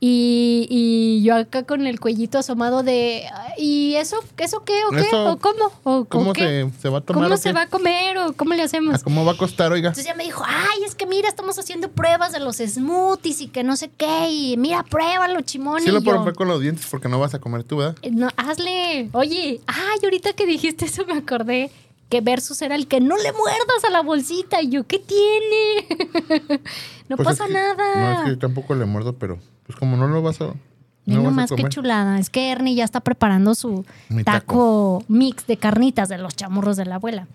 y, 0.00 0.66
y 0.70 1.22
yo 1.24 1.34
acá 1.34 1.64
con 1.64 1.84
el 1.86 1.98
cuellito 1.98 2.38
asomado 2.38 2.84
de 2.84 3.24
¿y 3.56 3.94
eso 3.96 4.16
eso 4.36 4.62
qué 4.64 4.74
o 4.84 4.90
qué 4.90 5.00
Eso, 5.00 5.32
o 5.32 5.38
cómo 5.38 5.72
o 5.82 6.04
¿Cómo 6.04 6.30
o 6.30 6.32
qué? 6.32 6.68
se, 6.72 6.82
se 6.82 6.88
va 6.88 6.98
a 6.98 7.00
tomar? 7.00 7.24
¿Cómo 7.24 7.36
se 7.36 7.52
va 7.52 7.62
a 7.62 7.66
comer 7.66 8.16
o 8.18 8.32
cómo 8.32 8.54
le 8.54 8.62
hacemos? 8.62 8.94
¿A 8.94 8.98
¿Cómo 9.02 9.24
va 9.24 9.32
a 9.32 9.36
costar, 9.36 9.72
oiga? 9.72 9.88
Entonces 9.88 10.06
ya 10.06 10.14
me 10.14 10.22
dijo, 10.22 10.44
ay, 10.46 10.84
es 10.86 10.94
que 10.94 11.04
mira, 11.06 11.28
estamos 11.28 11.58
haciendo 11.58 11.90
pruebas 11.90 12.30
de 12.32 12.38
los 12.38 12.58
smoothies 12.58 13.40
y 13.40 13.48
que 13.48 13.64
no 13.64 13.74
sé 13.76 13.90
qué, 13.96 14.30
y 14.30 14.56
mira, 14.56 14.84
pruébalo, 14.84 15.40
chimón. 15.40 15.80
Sí 15.82 15.88
lo 15.90 15.94
puedo 16.00 16.04
yo, 16.04 16.12
romper 16.18 16.34
con 16.34 16.46
los 16.46 16.60
dientes 16.60 16.86
porque 16.88 17.08
no 17.08 17.18
vas 17.18 17.34
a 17.34 17.40
comer 17.40 17.64
tú, 17.64 17.78
¿verdad? 17.78 17.96
"Eh, 18.02 18.10
No, 18.12 18.28
hazle. 18.36 19.08
Oye, 19.12 19.60
ay, 19.66 19.98
ahorita 20.04 20.32
que 20.34 20.46
dijiste 20.46 20.84
eso 20.84 21.04
me 21.06 21.14
acordé 21.14 21.72
que 22.08 22.20
Versus 22.22 22.62
era 22.62 22.74
el 22.76 22.86
que 22.86 23.00
no 23.00 23.16
le 23.16 23.32
muerdas 23.32 23.84
a 23.86 23.90
la 23.90 24.00
bolsita. 24.02 24.62
Y 24.62 24.70
yo, 24.70 24.86
¿qué 24.86 24.98
tiene? 25.00 25.86
no 27.08 27.16
Pues 27.16 27.20
es 27.28 27.38
pasa 27.38 27.46
que- 27.48 27.52
nada. 27.52 27.94
No, 27.96 28.12
es 28.12 28.20
que 28.24 28.30
yo 28.30 28.38
tampoco 28.38 28.74
le 28.74 28.84
muerdo, 28.86 29.14
pero 29.18 29.38
pues 29.68 29.78
como 29.78 29.96
no 29.96 30.08
lo 30.08 30.20
vas 30.22 30.40
a... 30.40 30.46
No 31.06 31.22
nomás 31.22 31.50
qué 31.56 31.62
chulada. 31.70 32.18
Es 32.18 32.28
que 32.28 32.50
Ernie 32.50 32.74
ya 32.74 32.84
está 32.84 33.00
preparando 33.00 33.54
su 33.54 33.86
taco. 34.26 35.02
mix 35.08 35.46
de 35.46 35.56
carnitas 35.56 36.10
de 36.10 36.18
los 36.18 36.34
chamorros 36.36 36.76
de 36.76 36.84
la 36.84 36.96
abuela. 36.96 37.26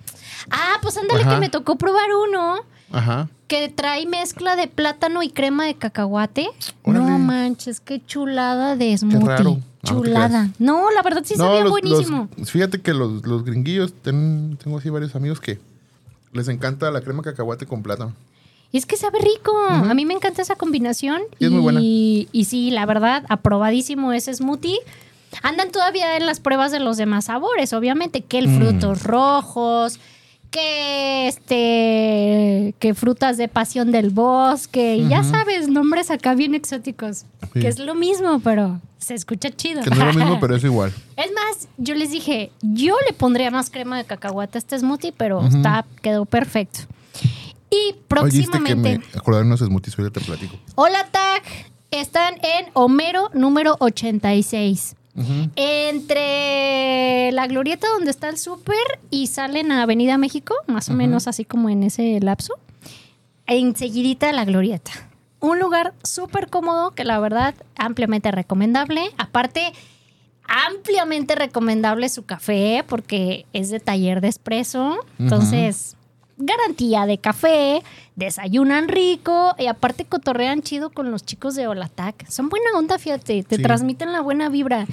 Ah, 0.52 0.76
pues 0.82 0.96
ándale 0.98 1.22
Ajá. 1.24 1.34
que 1.36 1.40
me 1.40 1.50
tocó 1.50 1.76
probar 1.76 2.06
uno 2.30 2.58
Ajá. 2.92 3.30
que 3.48 3.70
trae 3.70 4.06
mezcla 4.06 4.56
de 4.56 4.68
plátano 4.68 5.24
y 5.24 5.30
crema 5.30 5.66
de 5.66 5.74
cacahuate. 5.74 6.50
Órale. 6.84 7.04
No 7.06 7.18
manches, 7.18 7.80
qué 7.80 8.00
chulada 8.06 8.76
de 8.76 8.96
smoothie. 8.96 9.26
raro. 9.28 9.44
No, 9.44 9.50
no 9.56 9.62
te 9.82 9.88
chulada. 9.88 10.50
No, 10.60 10.92
la 10.92 11.02
verdad 11.02 11.24
sí 11.26 11.34
sabía 11.36 11.62
los- 11.62 11.72
buenísimo. 11.72 12.30
los- 12.38 12.52
fíjate 12.52 12.80
que 12.80 12.94
los, 12.94 13.26
los 13.26 13.44
gringuillos, 13.44 13.92
ten- 14.04 14.56
tengo 14.64 14.78
así 14.78 14.90
varios 14.92 15.16
amigos 15.16 15.40
que 15.40 15.60
les 16.32 16.48
encanta 16.48 16.92
la 16.92 17.02
crema 17.02 17.24
cacahuate 17.24 17.66
con 17.66 17.82
plátano. 17.82 18.14
Y 18.74 18.78
es 18.80 18.86
que 18.86 18.98
sabe 18.98 19.20
rico. 19.20 19.56
A 19.70 19.94
mí 19.94 20.04
me 20.06 20.14
encanta 20.16 20.42
esa 20.42 20.56
combinación. 20.56 21.22
Y 21.40 21.46
es 21.46 21.52
muy 21.52 21.62
buena. 21.62 21.80
Y 21.82 22.46
sí, 22.50 22.72
la 22.72 22.86
verdad, 22.86 23.24
aprobadísimo 23.30 24.12
ese 24.12 24.34
smoothie. 24.34 24.80
Andan 25.44 25.72
todavía 25.72 26.18
en 26.18 26.26
las 26.26 26.40
pruebas 26.40 26.72
de 26.72 26.80
los 26.80 26.98
demás 26.98 27.26
sabores, 27.26 27.72
obviamente, 27.74 28.22
que 28.22 28.40
el 28.40 28.48
Mm. 28.48 28.58
frutos 28.60 29.04
rojos, 29.04 30.00
que 30.52 31.28
este, 31.28 32.76
que 32.80 32.94
frutas 32.94 33.38
de 33.38 33.48
pasión 33.48 33.92
del 33.92 34.10
bosque, 34.12 35.04
ya 35.10 35.24
sabes, 35.24 35.68
nombres 35.68 36.12
acá 36.12 36.36
bien 36.36 36.54
exóticos, 36.56 37.26
Sí. 37.54 37.60
que 37.62 37.68
es 37.68 37.80
lo 37.80 37.96
mismo, 37.96 38.40
pero 38.40 38.80
se 39.00 39.16
escucha 39.16 39.50
chido. 39.50 39.82
Que 39.84 39.90
no 39.90 39.96
es 40.10 40.16
lo 40.16 40.20
mismo, 40.26 40.40
pero 40.42 40.56
es 40.56 40.64
igual. 40.64 40.92
Es 41.16 41.32
más, 41.34 41.68
yo 41.78 41.96
les 41.96 42.12
dije, 42.12 42.52
yo 42.62 42.96
le 43.08 43.14
pondría 43.14 43.50
más 43.52 43.70
crema 43.70 43.98
de 43.98 44.06
cacahuate 44.06 44.58
a 44.58 44.60
este 44.60 44.78
smoothie, 44.80 45.12
pero 45.16 45.46
está, 45.46 45.86
quedó 46.02 46.26
perfecto. 46.26 46.82
Y 47.74 47.76
Oye, 47.76 47.94
que 47.94 48.04
próximamente. 48.08 49.00
me 49.00 49.04
acordaron 49.16 49.48
unos 49.48 49.62
smoothies, 49.62 49.96
te 49.96 50.22
platico. 50.22 50.56
Hola 50.76 51.08
Tag, 51.12 51.42
están 51.90 52.36
en 52.36 52.68
Homero 52.74 53.32
número 53.34 53.78
86. 53.80 54.96
Entre 55.56 57.32
la 57.32 57.48
glorieta 57.48 57.88
donde 57.90 58.12
está 58.12 58.30
el 58.30 58.38
súper 58.38 58.76
y 59.10 59.28
salen 59.28 59.72
a 59.72 59.84
Avenida 59.84 60.18
México, 60.18 60.56
más 60.68 60.90
o 60.90 60.94
menos 60.94 61.28
así 61.28 61.46
como 61.46 61.70
en 61.70 61.84
ese 61.84 62.20
lapso, 62.20 62.56
enseguidita 63.48 64.32
la 64.32 64.46
glorieta. 64.46 64.92
Un 65.40 65.60
lugar 65.60 65.94
súper 66.04 66.50
cómodo 66.50 66.92
que 66.92 67.04
la 67.04 67.20
verdad 67.20 67.54
ampliamente 67.76 68.32
recomendable. 68.32 69.02
Aparte, 69.18 69.74
ampliamente 70.48 71.36
recomendable 71.36 72.10
su 72.10 72.26
café 72.26 72.84
porque 72.88 73.46
es 73.54 73.70
de 73.70 73.80
taller 73.80 74.22
de 74.22 74.30
espresso. 74.30 74.98
Entonces, 75.20 75.96
garantía 76.46 77.06
de 77.06 77.18
café, 77.18 77.82
desayunan 78.16 78.88
rico 78.88 79.56
y 79.58 79.68
aparte 79.68 80.06
cotorrean 80.06 80.62
chido 80.62 80.90
con 80.92 81.12
los 81.12 81.26
chicos 81.26 81.56
de 81.56 81.68
Olatac. 81.68 82.28
Son 82.30 82.50
buena 82.50 82.72
onda, 82.76 82.98
fíjate, 83.00 83.44
te 83.44 83.56
Sí. 83.58 83.62
transmiten 83.62 84.12
la 84.14 84.22
buena 84.22 84.50
vibra. 84.50 84.86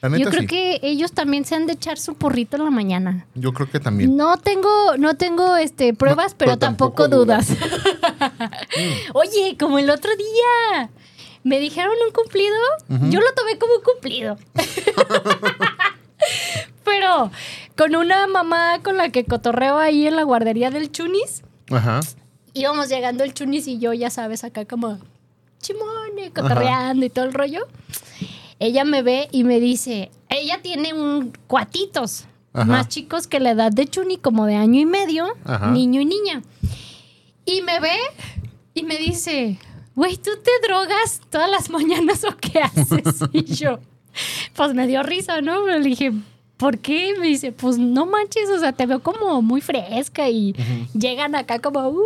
La 0.00 0.08
neta, 0.10 0.22
Yo 0.24 0.30
creo 0.30 0.42
sí. 0.42 0.46
que 0.46 0.78
ellos 0.82 1.10
también 1.12 1.44
se 1.44 1.56
han 1.56 1.66
de 1.66 1.72
echar 1.72 1.98
su 1.98 2.14
porrito 2.14 2.56
en 2.56 2.64
la 2.64 2.70
mañana. 2.70 3.26
Yo 3.34 3.52
creo 3.52 3.68
que 3.68 3.80
también. 3.80 4.16
No 4.16 4.36
tengo, 4.36 4.96
no 4.96 5.14
tengo 5.16 5.56
este, 5.56 5.92
pruebas, 5.92 6.32
No, 6.32 6.38
pero, 6.38 6.50
pero 6.52 6.58
tampoco, 6.58 7.02
tampoco 7.02 7.24
dudas. 7.24 7.48
Oye, 9.14 9.56
como 9.58 9.78
el 9.78 9.90
otro 9.90 10.10
día. 10.16 10.90
Me 11.44 11.60
dijeron 11.60 11.94
un 12.06 12.12
cumplido. 12.12 12.54
Yo 13.10 13.20
lo 13.20 13.32
tomé 13.32 13.58
como 13.58 13.74
un 13.76 13.82
cumplido. 13.82 14.36
pero 16.88 17.30
con 17.76 17.94
una 17.94 18.26
mamá 18.26 18.80
con 18.82 18.96
la 18.96 19.10
que 19.10 19.24
cotorreo 19.24 19.76
ahí 19.78 20.06
en 20.06 20.16
la 20.16 20.22
guardería 20.22 20.70
del 20.70 20.90
Chunis. 20.90 21.42
Ajá. 21.70 22.00
Íbamos 22.54 22.88
llegando 22.88 23.24
el 23.24 23.34
Chunis 23.34 23.66
y 23.68 23.78
yo, 23.78 23.92
ya 23.92 24.08
sabes, 24.10 24.42
acá 24.42 24.64
como 24.64 24.98
chimone, 25.60 26.30
cotorreando 26.34 27.04
y 27.04 27.10
todo 27.10 27.26
el 27.26 27.34
rollo. 27.34 27.66
Ella 28.58 28.84
me 28.84 29.02
ve 29.02 29.28
y 29.32 29.44
me 29.44 29.60
dice, 29.60 30.10
ella 30.28 30.60
tiene 30.62 30.94
un 30.94 31.32
cuatitos 31.46 32.24
Ajá. 32.52 32.64
más 32.64 32.88
chicos 32.88 33.26
que 33.26 33.38
la 33.38 33.50
edad 33.50 33.70
de 33.70 33.86
Chuni, 33.86 34.16
como 34.16 34.46
de 34.46 34.56
año 34.56 34.80
y 34.80 34.86
medio, 34.86 35.26
Ajá. 35.44 35.70
niño 35.70 36.00
y 36.00 36.04
niña. 36.06 36.42
Y 37.44 37.60
me 37.62 37.80
ve 37.80 37.96
y 38.74 38.82
me 38.82 38.96
dice, 38.96 39.58
güey, 39.94 40.16
¿tú 40.16 40.30
te 40.42 40.50
drogas 40.66 41.20
todas 41.30 41.50
las 41.50 41.70
mañanas 41.76 42.24
o 42.24 42.34
qué 42.36 42.60
haces? 42.60 43.20
y 43.32 43.44
yo, 43.44 43.78
pues 44.54 44.74
me 44.74 44.86
dio 44.86 45.02
risa, 45.02 45.40
¿no? 45.40 45.64
Le 45.66 45.80
dije, 45.80 46.12
¿por 46.58 46.78
qué? 46.78 47.14
Me 47.18 47.28
dice, 47.28 47.52
pues 47.52 47.78
no 47.78 48.04
manches, 48.04 48.50
o 48.50 48.58
sea, 48.58 48.72
te 48.72 48.84
veo 48.84 49.00
como 49.02 49.40
muy 49.40 49.60
fresca 49.62 50.28
y 50.28 50.52
llegan 50.92 51.34
acá 51.34 51.60
como, 51.60 51.88
"Uh". 51.88 52.02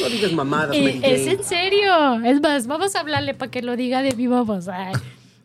No 0.00 0.08
digas 0.08 0.32
mamadas, 0.32 0.74
Y 0.74 0.80
Mary 0.82 1.00
es 1.02 1.26
en 1.28 1.44
serio. 1.44 2.20
Es 2.24 2.40
más, 2.40 2.66
vamos 2.66 2.96
a 2.96 3.00
hablarle 3.00 3.34
para 3.34 3.50
que 3.50 3.62
lo 3.62 3.76
diga 3.76 4.02
de 4.02 4.10
viva 4.10 4.42
voz. 4.42 4.68
Ay. 4.68 4.94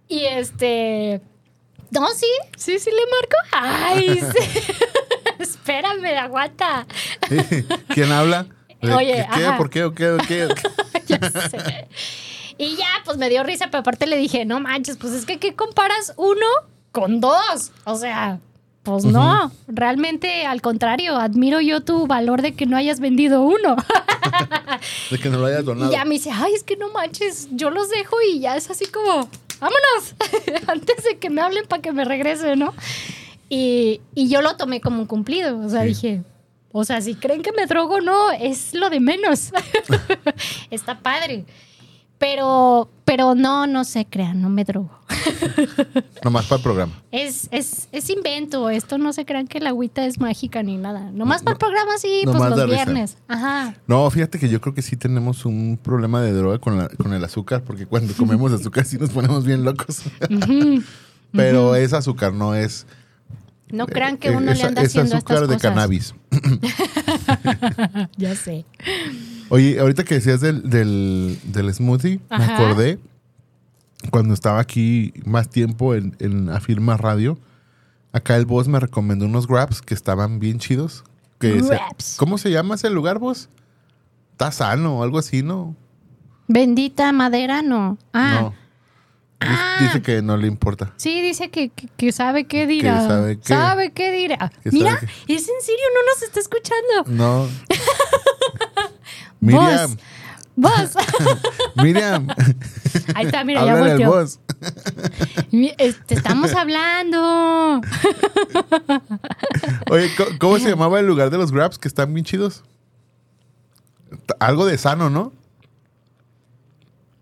Y 0.07 0.21
este. 0.25 1.21
No, 1.91 2.07
sí, 2.07 2.25
sí, 2.57 2.79
sí 2.79 2.89
le 2.89 2.97
marco. 3.11 3.37
Ay, 3.51 4.19
sí. 4.19 4.59
Espérame, 5.39 6.17
aguanta. 6.17 6.85
¿Quién 7.93 8.11
habla? 8.11 8.47
¿De 8.81 8.93
Oye, 8.93 9.25
¿Qué? 9.33 9.45
ajá. 9.45 9.57
¿Por 9.57 9.69
qué? 9.69 9.83
¿O 9.83 9.93
qué? 9.93 10.09
¿O 10.11 10.17
qué? 10.17 10.45
¿O 10.47 10.49
qué? 10.49 10.63
ya 11.07 11.19
sé. 11.49 11.87
Y 12.57 12.75
ya, 12.75 12.87
pues 13.05 13.17
me 13.17 13.29
dio 13.29 13.43
risa, 13.43 13.65
pero 13.67 13.79
aparte 13.81 14.07
le 14.07 14.17
dije, 14.17 14.43
no 14.45 14.59
manches, 14.59 14.97
pues 14.97 15.13
es 15.13 15.25
que 15.25 15.37
¿qué 15.37 15.53
comparas 15.55 16.13
uno 16.17 16.45
con 16.91 17.19
dos? 17.21 17.71
O 17.85 17.95
sea, 17.95 18.39
pues 18.83 19.03
no. 19.05 19.51
Realmente, 19.67 20.45
al 20.45 20.61
contrario, 20.61 21.17
admiro 21.17 21.59
yo 21.61 21.81
tu 21.81 22.07
valor 22.07 22.41
de 22.41 22.53
que 22.55 22.65
no 22.65 22.77
hayas 22.77 22.99
vendido 22.99 23.41
uno. 23.43 23.75
De 25.11 25.17
que 25.19 25.29
no 25.29 25.37
lo 25.39 25.45
hayas 25.45 25.63
donado. 25.65 25.89
Y 25.89 25.93
ya 25.95 26.03
me 26.05 26.15
dice, 26.15 26.29
ay, 26.33 26.53
es 26.53 26.63
que 26.63 26.75
no 26.75 26.89
manches, 26.91 27.47
yo 27.51 27.69
los 27.69 27.89
dejo 27.89 28.15
y 28.29 28.39
ya 28.39 28.55
es 28.57 28.69
así 28.69 28.85
como, 28.85 29.29
vámonos, 29.59 30.15
antes 30.67 31.03
de 31.03 31.17
que 31.17 31.29
me 31.29 31.41
hablen 31.41 31.65
para 31.67 31.81
que 31.81 31.91
me 31.93 32.03
regrese, 32.05 32.55
¿no? 32.57 32.73
Y, 33.49 34.01
y 34.15 34.27
yo 34.29 34.41
lo 34.41 34.57
tomé 34.57 34.81
como 34.81 34.99
un 34.99 35.05
cumplido, 35.05 35.57
o 35.59 35.69
sea, 35.69 35.81
Sí. 35.83 35.87
dije, 35.87 36.23
o 36.73 36.83
sea, 36.83 36.99
si 37.01 37.15
creen 37.15 37.41
que 37.41 37.53
me 37.53 37.65
drogo, 37.65 38.01
no, 38.01 38.31
es 38.31 38.73
lo 38.73 38.89
de 38.89 38.99
menos. 38.99 39.51
Está 40.69 40.99
padre. 40.99 41.45
Pero, 42.19 42.89
pero 43.05 43.35
no, 43.35 43.67
no 43.67 43.83
se 43.83 44.05
crean, 44.05 44.41
no 44.41 44.49
me 44.49 44.63
drogo. 44.63 44.89
Nomás 46.23 46.45
para 46.47 46.57
el 46.57 46.63
programa. 46.63 46.93
Es, 47.11 47.47
es, 47.51 47.87
es 47.91 48.09
invento, 48.09 48.69
esto 48.71 48.97
no 48.97 49.13
se 49.13 49.23
crean 49.23 49.47
que 49.47 49.59
la 49.59 49.69
agüita 49.69 50.03
es 50.05 50.19
mágica 50.19 50.63
ni 50.63 50.77
nada. 50.77 51.11
Nomás 51.11 51.41
No, 51.41 51.45
para 51.45 51.53
el 51.53 51.59
programa 51.59 51.91
sí, 51.99 52.21
pues 52.25 52.35
los 52.37 52.49
risa. 52.53 52.65
viernes. 52.65 53.17
Ajá. 53.27 53.75
No, 53.85 54.09
fíjate 54.09 54.39
que 54.39 54.49
yo 54.49 54.59
creo 54.61 54.73
que 54.73 54.81
sí 54.81 54.97
tenemos 54.97 55.45
un 55.45 55.79
problema 55.81 56.19
de 56.21 56.31
droga 56.33 56.57
con, 56.59 56.77
la- 56.77 56.89
con 56.89 57.13
el 57.13 57.23
azúcar, 57.23 57.61
porque 57.63 57.85
cuando 57.85 58.13
comemos 58.17 58.51
azúcar 58.51 58.85
sí 58.85 58.97
nos 58.97 59.11
ponemos 59.11 59.45
bien 59.45 59.63
locos. 59.63 60.01
Pero 61.31 61.75
es 61.75 61.93
azúcar, 61.93 62.33
no 62.33 62.55
es. 62.55 62.87
No 63.69 63.85
crean 63.85 64.17
que 64.17 64.29
eh, 64.29 64.35
uno 64.35 64.53
le 64.53 64.63
anda 64.63 64.81
es 64.81 64.89
haciendo 64.89 65.15
azúcar 65.17 65.37
estas 65.43 65.49
de 65.49 65.55
cosas. 65.55 65.71
cannabis. 65.71 66.15
Ya 68.17 68.35
sé. 68.35 68.65
Oye, 69.49 69.79
ahorita 69.79 70.03
que 70.03 70.15
decías 70.15 70.41
del, 70.41 70.69
del, 70.69 71.39
del 71.43 71.73
smoothie, 71.73 72.19
me 72.29 72.43
acordé 72.45 72.99
cuando 74.11 74.33
estaba 74.33 74.59
aquí 74.59 75.13
más 75.25 75.49
tiempo 75.49 75.95
en, 75.95 76.15
en 76.19 76.49
Afirma 76.49 76.97
Radio. 76.97 77.39
Acá 78.13 78.35
el 78.35 78.45
boss 78.45 78.67
me 78.67 78.79
recomendó 78.79 79.25
unos 79.25 79.47
grabs 79.47 79.81
que 79.81 79.93
estaban 79.93 80.39
bien 80.39 80.59
chidos. 80.59 81.03
Que 81.39 81.61
se-. 81.61 81.79
¿Cómo 82.17 82.37
se 82.37 82.51
llama 82.51 82.75
ese 82.75 82.89
lugar, 82.89 83.19
boss? 83.19 83.49
Está 84.31 84.51
sano 84.51 84.99
o 84.99 85.03
algo 85.03 85.19
así, 85.19 85.43
¿no? 85.43 85.75
Bendita 86.47 87.11
madera, 87.11 87.61
no. 87.61 87.97
Ah, 88.13 88.39
No. 88.41 88.53
Dice- 89.39 89.83
Dice 89.83 90.01
que 90.01 90.21
no 90.23 90.35
le 90.37 90.47
importa. 90.47 90.93
sí, 90.97 91.21
dice 91.21 91.49
que, 91.51 91.69
que- 91.69 91.87
que 91.95 92.11
sabe 92.11 92.45
qué 92.47 92.65
dirá. 92.65 93.01
Que 93.01 93.07
sabe 93.07 93.37
qué. 93.39 93.47
Sabe 93.47 93.91
qué 93.91 94.11
dirá. 94.11 94.51
Que 94.63 94.71
Mira, 94.71 94.95
sabe 94.95 95.07
es 95.27 95.47
en 95.47 95.61
serio, 95.61 95.85
no 95.93 96.11
nos 96.13 96.23
está 96.23 96.39
escuchando. 96.39 97.03
No. 97.07 97.47
Miriam, 99.39 99.95
Vos, 100.55 100.71
Vos. 100.93 100.93
Miriam, 101.75 102.27
Ahí 103.13 103.25
está, 103.27 103.43
mira, 103.43 103.63
ya 103.63 103.73
háblale 103.73 104.03
al 104.03 104.09
volteó. 104.09 104.27
eh, 105.77 105.93
Te 106.07 106.15
estamos 106.15 106.53
hablando. 106.55 107.81
Oye, 109.91 110.09
¿co- 110.15 110.25
¿cómo 110.39 110.57
se 110.57 110.69
llamaba 110.69 110.99
el 110.99 111.05
lugar 111.05 111.29
de 111.29 111.37
los 111.37 111.51
grabs 111.51 111.77
que 111.77 111.87
están 111.87 112.11
bien 112.13 112.25
chidos? 112.25 112.63
Algo 114.39 114.65
de 114.65 114.79
sano, 114.79 115.11
¿no? 115.11 115.31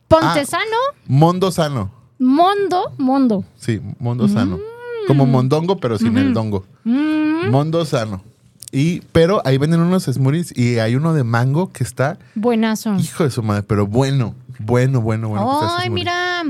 Pontesano, 0.08 0.78
Mondo 1.08 1.52
sano. 1.52 1.92
Mondo, 2.20 2.92
Mondo. 2.98 3.44
Sí, 3.58 3.80
Mm. 3.80 3.94
Mondo 4.00 4.28
sano. 4.28 4.60
Como 5.08 5.26
mondongo, 5.26 5.78
pero 5.78 5.98
sin 5.98 6.18
el 6.18 6.34
dongo. 6.34 6.66
Mm. 6.84 7.50
Mondo 7.52 7.86
sano. 7.86 8.24
Y, 8.72 9.02
pero 9.12 9.42
ahí 9.46 9.58
venden 9.58 9.80
unos 9.82 10.04
smoothies 10.06 10.58
y 10.58 10.80
hay 10.80 10.96
uno 10.96 11.14
de 11.14 11.24
mango 11.24 11.72
que 11.72 11.84
está, 11.84 12.18
Buenazo. 12.34 12.96
hijo 13.00 13.24
de 13.24 13.32
su 13.32 13.42
madre, 13.44 13.64
pero 13.64 13.86
bueno, 13.88 14.34
bueno, 14.60 15.00
bueno, 15.02 15.30
bueno. 15.30 15.60
Ay, 15.78 15.90
mira. 15.90 16.44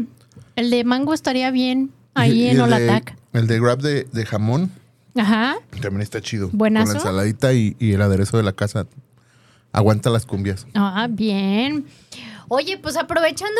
El 0.56 0.70
de 0.72 0.84
mango 0.86 1.14
estaría 1.14 1.52
bien 1.52 1.92
ahí 2.14 2.44
Y- 2.46 2.48
en 2.50 2.62
Olatac. 2.62 3.16
El 3.34 3.48
de 3.48 3.60
grab 3.60 3.80
de, 3.82 4.06
de 4.12 4.26
jamón 4.26 4.72
Ajá. 5.18 5.56
también 5.82 6.02
está 6.02 6.22
chido. 6.22 6.50
Buenazo. 6.54 6.86
Con 6.86 6.94
la 6.94 7.00
ensaladita 7.02 7.54
y, 7.54 7.76
y 7.78 7.92
el 7.92 8.02
aderezo 8.02 8.38
de 8.38 8.44
la 8.44 8.54
casa. 8.54 8.88
Aguanta 9.74 10.10
las 10.10 10.26
cumbias. 10.26 10.66
Ah, 10.74 11.08
bien. 11.12 11.86
Oye, 12.48 12.78
pues 12.78 12.96
aprovechando 12.96 13.60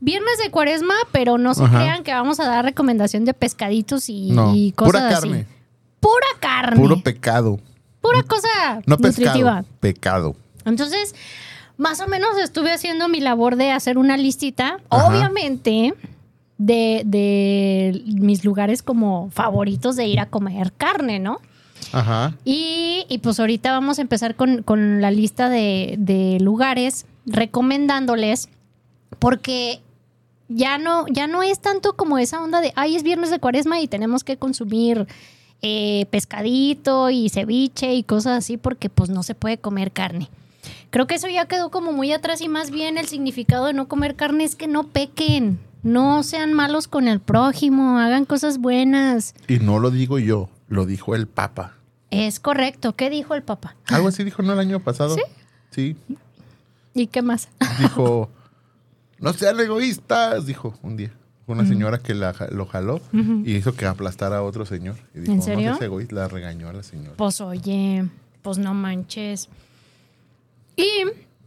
viernes 0.00 0.38
de 0.42 0.50
cuaresma, 0.50 0.94
pero 1.12 1.38
no 1.38 1.54
se 1.54 1.64
Ajá. 1.64 1.78
crean 1.78 2.02
que 2.04 2.12
vamos 2.12 2.38
a 2.40 2.46
dar 2.46 2.64
recomendación 2.64 3.24
de 3.24 3.34
pescaditos 3.34 4.08
y, 4.08 4.30
No, 4.32 4.54
y 4.54 4.72
cosas 4.72 4.92
pura 4.92 5.08
así. 5.08 5.14
carne. 5.28 5.46
Pura 6.00 6.26
carne. 6.40 6.76
Puro 6.76 7.00
pecado. 7.02 7.58
Pura 8.00 8.22
cosa 8.22 8.48
No 8.86 8.96
nutritiva. 8.96 9.62
pescado, 9.62 9.64
pecado. 9.80 10.36
Entonces, 10.64 11.14
más 11.76 12.00
o 12.00 12.06
menos 12.08 12.38
estuve 12.38 12.72
haciendo 12.72 13.08
mi 13.08 13.20
labor 13.20 13.56
de 13.56 13.70
hacer 13.72 13.98
una 13.98 14.16
listita, 14.16 14.78
Ajá. 14.90 15.08
obviamente, 15.08 15.94
de, 16.58 17.02
de 17.04 18.02
mis 18.06 18.44
lugares 18.44 18.82
como 18.82 19.30
favoritos 19.30 19.96
de 19.96 20.06
ir 20.06 20.20
a 20.20 20.26
comer 20.26 20.72
carne, 20.72 21.18
¿no? 21.18 21.40
Ajá. 21.92 22.34
Y, 22.44 23.04
y 23.08 23.18
pues 23.18 23.38
ahorita 23.40 23.72
vamos 23.72 23.98
a 23.98 24.02
empezar 24.02 24.34
con, 24.36 24.62
con 24.62 25.00
la 25.00 25.10
lista 25.10 25.48
de, 25.48 25.96
de 25.98 26.38
lugares 26.40 27.06
recomendándoles, 27.26 28.48
porque 29.18 29.80
ya 30.48 30.78
no, 30.78 31.06
ya 31.08 31.26
no 31.26 31.42
es 31.42 31.60
tanto 31.60 31.96
como 31.96 32.18
esa 32.18 32.42
onda 32.42 32.60
de, 32.60 32.72
ay, 32.76 32.96
es 32.96 33.02
viernes 33.02 33.30
de 33.30 33.38
cuaresma 33.38 33.80
y 33.80 33.88
tenemos 33.88 34.24
que 34.24 34.36
consumir 34.36 35.06
eh, 35.62 36.06
pescadito 36.10 37.10
y 37.10 37.28
ceviche 37.28 37.94
y 37.94 38.02
cosas 38.02 38.38
así, 38.38 38.56
porque 38.56 38.88
pues 38.88 39.10
no 39.10 39.22
se 39.22 39.34
puede 39.34 39.58
comer 39.58 39.92
carne. 39.92 40.28
Creo 40.90 41.06
que 41.06 41.14
eso 41.14 41.28
ya 41.28 41.46
quedó 41.46 41.70
como 41.70 41.92
muy 41.92 42.12
atrás 42.12 42.40
y 42.40 42.48
más 42.48 42.70
bien 42.70 42.98
el 42.98 43.06
significado 43.06 43.66
de 43.66 43.72
no 43.72 43.88
comer 43.88 44.16
carne 44.16 44.44
es 44.44 44.56
que 44.56 44.66
no 44.66 44.84
pequen, 44.84 45.58
no 45.82 46.22
sean 46.22 46.52
malos 46.52 46.88
con 46.88 47.08
el 47.08 47.20
prójimo, 47.20 47.98
hagan 47.98 48.24
cosas 48.24 48.58
buenas. 48.58 49.34
Y 49.48 49.58
no 49.58 49.78
lo 49.78 49.90
digo 49.90 50.18
yo, 50.18 50.48
lo 50.68 50.86
dijo 50.86 51.14
el 51.14 51.26
Papa. 51.26 51.76
Es 52.10 52.40
correcto. 52.40 52.94
¿Qué 52.94 53.10
dijo 53.10 53.34
el 53.34 53.42
papá? 53.42 53.76
Algo 53.86 54.08
así 54.08 54.24
dijo, 54.24 54.42
¿no? 54.42 54.52
El 54.52 54.60
año 54.60 54.80
pasado. 54.80 55.14
¿Sí? 55.14 55.22
Sí. 55.70 55.96
¿Y 56.94 57.08
qué 57.08 57.20
más? 57.20 57.48
Dijo, 57.80 58.30
no 59.18 59.32
sean 59.32 59.58
egoístas, 59.60 60.46
dijo 60.46 60.74
un 60.82 60.96
día. 60.96 61.12
Una 61.48 61.64
señora 61.64 61.98
que 61.98 62.12
la 62.12 62.34
lo 62.50 62.66
jaló 62.66 63.00
y 63.12 63.54
hizo 63.54 63.76
que 63.76 63.86
aplastara 63.86 64.38
a 64.38 64.42
otro 64.42 64.66
señor. 64.66 64.96
Y 65.14 65.20
dijo, 65.20 65.32
¿En 65.32 65.42
serio? 65.42 65.70
no 65.70 65.76
seas 65.76 65.86
egoísta, 65.86 66.16
la 66.16 66.28
regañó 66.28 66.68
a 66.68 66.72
la 66.72 66.82
señora. 66.82 67.12
Pues 67.16 67.40
oye, 67.40 68.04
pues 68.42 68.58
no 68.58 68.74
manches. 68.74 69.48
Y 70.76 70.88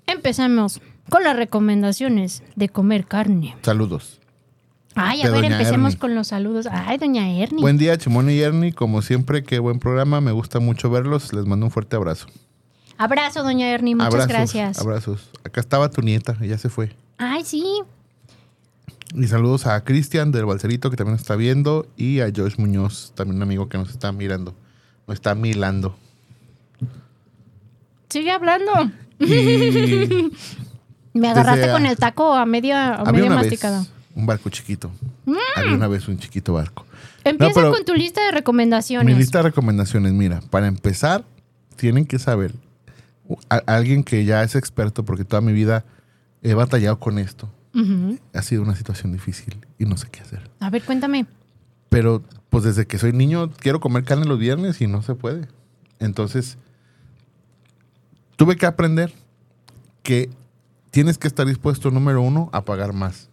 empezamos 0.07 0.79
con 1.09 1.23
las 1.23 1.35
recomendaciones 1.35 2.43
de 2.55 2.69
comer 2.69 3.05
carne. 3.07 3.57
Saludos. 3.61 4.21
Ay, 4.95 5.21
a 5.21 5.29
ver, 5.29 5.43
empecemos 5.45 5.93
Ernie. 5.93 5.99
con 5.99 6.15
los 6.15 6.27
saludos. 6.27 6.67
Ay, 6.71 6.97
doña 6.97 7.29
Ernie. 7.29 7.61
Buen 7.61 7.77
día, 7.77 7.97
Chimón 7.97 8.29
y 8.29 8.39
Ernie. 8.39 8.71
Como 8.71 9.01
siempre, 9.01 9.43
qué 9.43 9.59
buen 9.59 9.79
programa. 9.79 10.21
Me 10.21 10.31
gusta 10.31 10.59
mucho 10.59 10.89
verlos. 10.89 11.33
Les 11.33 11.45
mando 11.45 11.65
un 11.65 11.71
fuerte 11.71 11.95
abrazo. 11.95 12.27
Abrazo, 12.97 13.43
doña 13.43 13.69
Ernie, 13.69 13.95
muchas 13.95 14.13
abrazos, 14.13 14.29
gracias. 14.29 14.79
Abrazos. 14.79 15.29
Acá 15.45 15.61
estaba 15.61 15.89
tu 15.89 16.01
nieta, 16.01 16.35
ella 16.41 16.57
se 16.57 16.67
fue. 16.69 16.91
Ay, 17.19 17.43
sí. 17.45 17.63
Y 19.13 19.27
saludos 19.27 19.65
a 19.67 19.83
Cristian 19.83 20.31
del 20.31 20.45
Balcerito, 20.45 20.89
que 20.89 20.95
también 20.97 21.13
nos 21.13 21.21
está 21.21 21.35
viendo, 21.35 21.87
y 21.97 22.21
a 22.21 22.31
Josh 22.35 22.55
Muñoz, 22.57 23.11
también 23.15 23.37
un 23.37 23.43
amigo 23.43 23.67
que 23.69 23.77
nos 23.77 23.89
está 23.89 24.11
mirando. 24.11 24.55
Nos 25.07 25.15
está 25.15 25.35
milando. 25.35 25.95
Sigue 28.09 28.31
hablando. 28.31 28.71
Y 29.19 30.31
Me 31.13 31.27
agarraste 31.29 31.61
Desde, 31.61 31.73
con 31.73 31.85
el 31.85 31.97
taco 31.97 32.33
a 32.33 32.45
media, 32.45 32.95
a 32.95 33.11
media 33.11 33.29
masticada. 33.31 33.79
vez 33.79 33.89
un 34.15 34.25
barco 34.25 34.49
chiquito. 34.49 34.91
Había 35.55 35.73
una 35.73 35.87
vez 35.87 36.07
un 36.07 36.17
chiquito 36.19 36.53
barco. 36.53 36.85
Empieza 37.23 37.61
No, 37.61 37.71
con 37.71 37.83
tu 37.83 37.93
lista 37.95 38.23
de 38.25 38.31
recomendaciones. 38.31 39.13
Mi 39.13 39.19
lista 39.19 39.39
de 39.39 39.43
recomendaciones, 39.43 40.13
mira, 40.13 40.41
para 40.49 40.67
empezar, 40.67 41.25
tienen 41.75 42.05
que 42.05 42.19
saber, 42.19 42.53
a- 43.49 43.57
alguien 43.65 44.03
que 44.03 44.23
ya 44.23 44.43
es 44.43 44.55
experto, 44.55 45.03
porque 45.03 45.25
toda 45.25 45.41
mi 45.41 45.51
vida 45.51 45.83
he 46.43 46.53
batallado 46.53 46.99
con 46.99 47.17
esto. 47.19 47.49
Ha 48.33 48.41
sido 48.41 48.61
una 48.63 48.75
situación 48.75 49.11
difícil 49.13 49.57
y 49.77 49.85
no 49.85 49.95
sé 49.97 50.07
qué 50.11 50.21
hacer. 50.21 50.49
A 50.59 50.69
ver, 50.69 50.83
cuéntame. 50.83 51.25
Pero 51.89 52.23
pues 52.49 52.63
desde 52.63 52.85
que 52.87 52.97
soy 52.97 53.13
niño 53.13 53.51
quiero 53.51 53.79
comer 53.79 54.03
carne 54.03 54.25
los 54.25 54.39
viernes 54.39 54.81
y 54.81 54.87
no 54.87 55.01
se 55.01 55.15
puede. 55.15 55.47
Entonces, 55.99 56.57
tuve 58.35 58.55
que 58.55 58.65
aprender 58.65 59.13
que 60.03 60.29
tienes 60.91 61.17
que 61.17 61.27
estar 61.27 61.45
dispuesto, 61.45 61.91
número 61.91 62.21
uno, 62.21 62.49
a 62.53 62.65
pagar 62.65 62.93
más. 62.93 63.29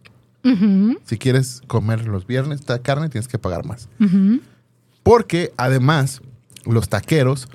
Si 1.04 1.18
quieres 1.18 1.60
comer 1.66 2.06
los 2.06 2.24
viernes 2.26 2.64
ta- 2.64 2.78
carne, 2.80 3.08
tienes 3.08 3.26
que 3.26 3.36
pagar 3.38 3.64
más. 3.64 3.88
Porque 5.02 5.52
además, 5.56 6.20
los 6.64 6.88
taqueros, 6.88 7.48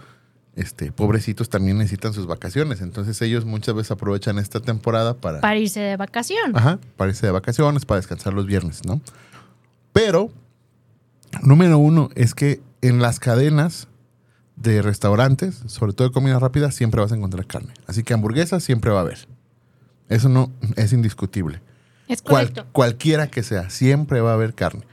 este, 0.55 0.91
pobrecitos, 0.91 1.49
también 1.49 1.77
necesitan 1.77 2.13
sus 2.13 2.27
vacaciones. 2.27 2.81
Entonces 2.81 3.21
ellos 3.21 3.45
muchas 3.45 3.73
veces 3.75 3.91
aprovechan 3.91 4.37
esta 4.37 4.59
temporada 4.59 5.15
para, 5.15 5.39
Para 5.41 5.57
irse 5.57 5.79
de 5.79 5.97
vacación. 5.97 6.55
Ajá, 6.55 6.79
para 6.97 7.11
irse 7.11 7.25
de 7.25 7.31
vacaciones, 7.31 7.85
para 7.85 7.99
descansar 7.99 8.33
los 8.33 8.45
viernes, 8.45 8.81
¿no? 8.85 9.01
Pero, 9.93 10.29
número 11.41 11.77
uno, 11.77 12.09
es 12.15 12.33
que 12.35 12.61
en 12.81 13.01
las 13.01 13.19
cadenas 13.19 13.87
de 14.55 14.81
restaurantes, 14.81 15.61
sobre 15.67 15.93
todo 15.93 16.07
de 16.07 16.13
comida 16.13 16.37
rápida, 16.39 16.71
siempre 16.71 17.01
vas 17.01 17.11
a 17.11 17.15
encontrar 17.15 17.45
carne. 17.47 17.73
Así 17.87 18.03
que 18.03 18.13
hamburguesas 18.13 18.63
siempre 18.63 18.91
va 18.91 18.99
a 18.99 19.01
haber. 19.01 19.27
Eso 20.09 20.29
no 20.29 20.51
es 20.75 20.93
indiscutible. 20.93 21.61
Es 22.07 22.21
Cual- 22.21 22.49
correcto. 22.49 22.65
cualquiera 22.73 23.27
que 23.27 23.43
sea, 23.43 23.69
siempre 23.69 24.19
va 24.21 24.31
a 24.31 24.33
haber 24.33 24.53
carne. 24.53 24.83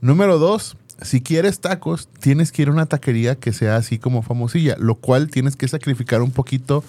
Número 0.00 0.38
dos, 0.38 0.76
si 1.04 1.20
quieres 1.20 1.60
tacos, 1.60 2.08
tienes 2.20 2.50
que 2.52 2.62
ir 2.62 2.68
a 2.68 2.72
una 2.72 2.86
taquería 2.86 3.36
que 3.36 3.52
sea 3.52 3.76
así 3.76 3.98
como 3.98 4.22
famosilla, 4.22 4.76
lo 4.78 4.96
cual 4.96 5.30
tienes 5.30 5.54
que 5.56 5.68
sacrificar 5.68 6.22
un 6.22 6.30
poquito 6.32 6.82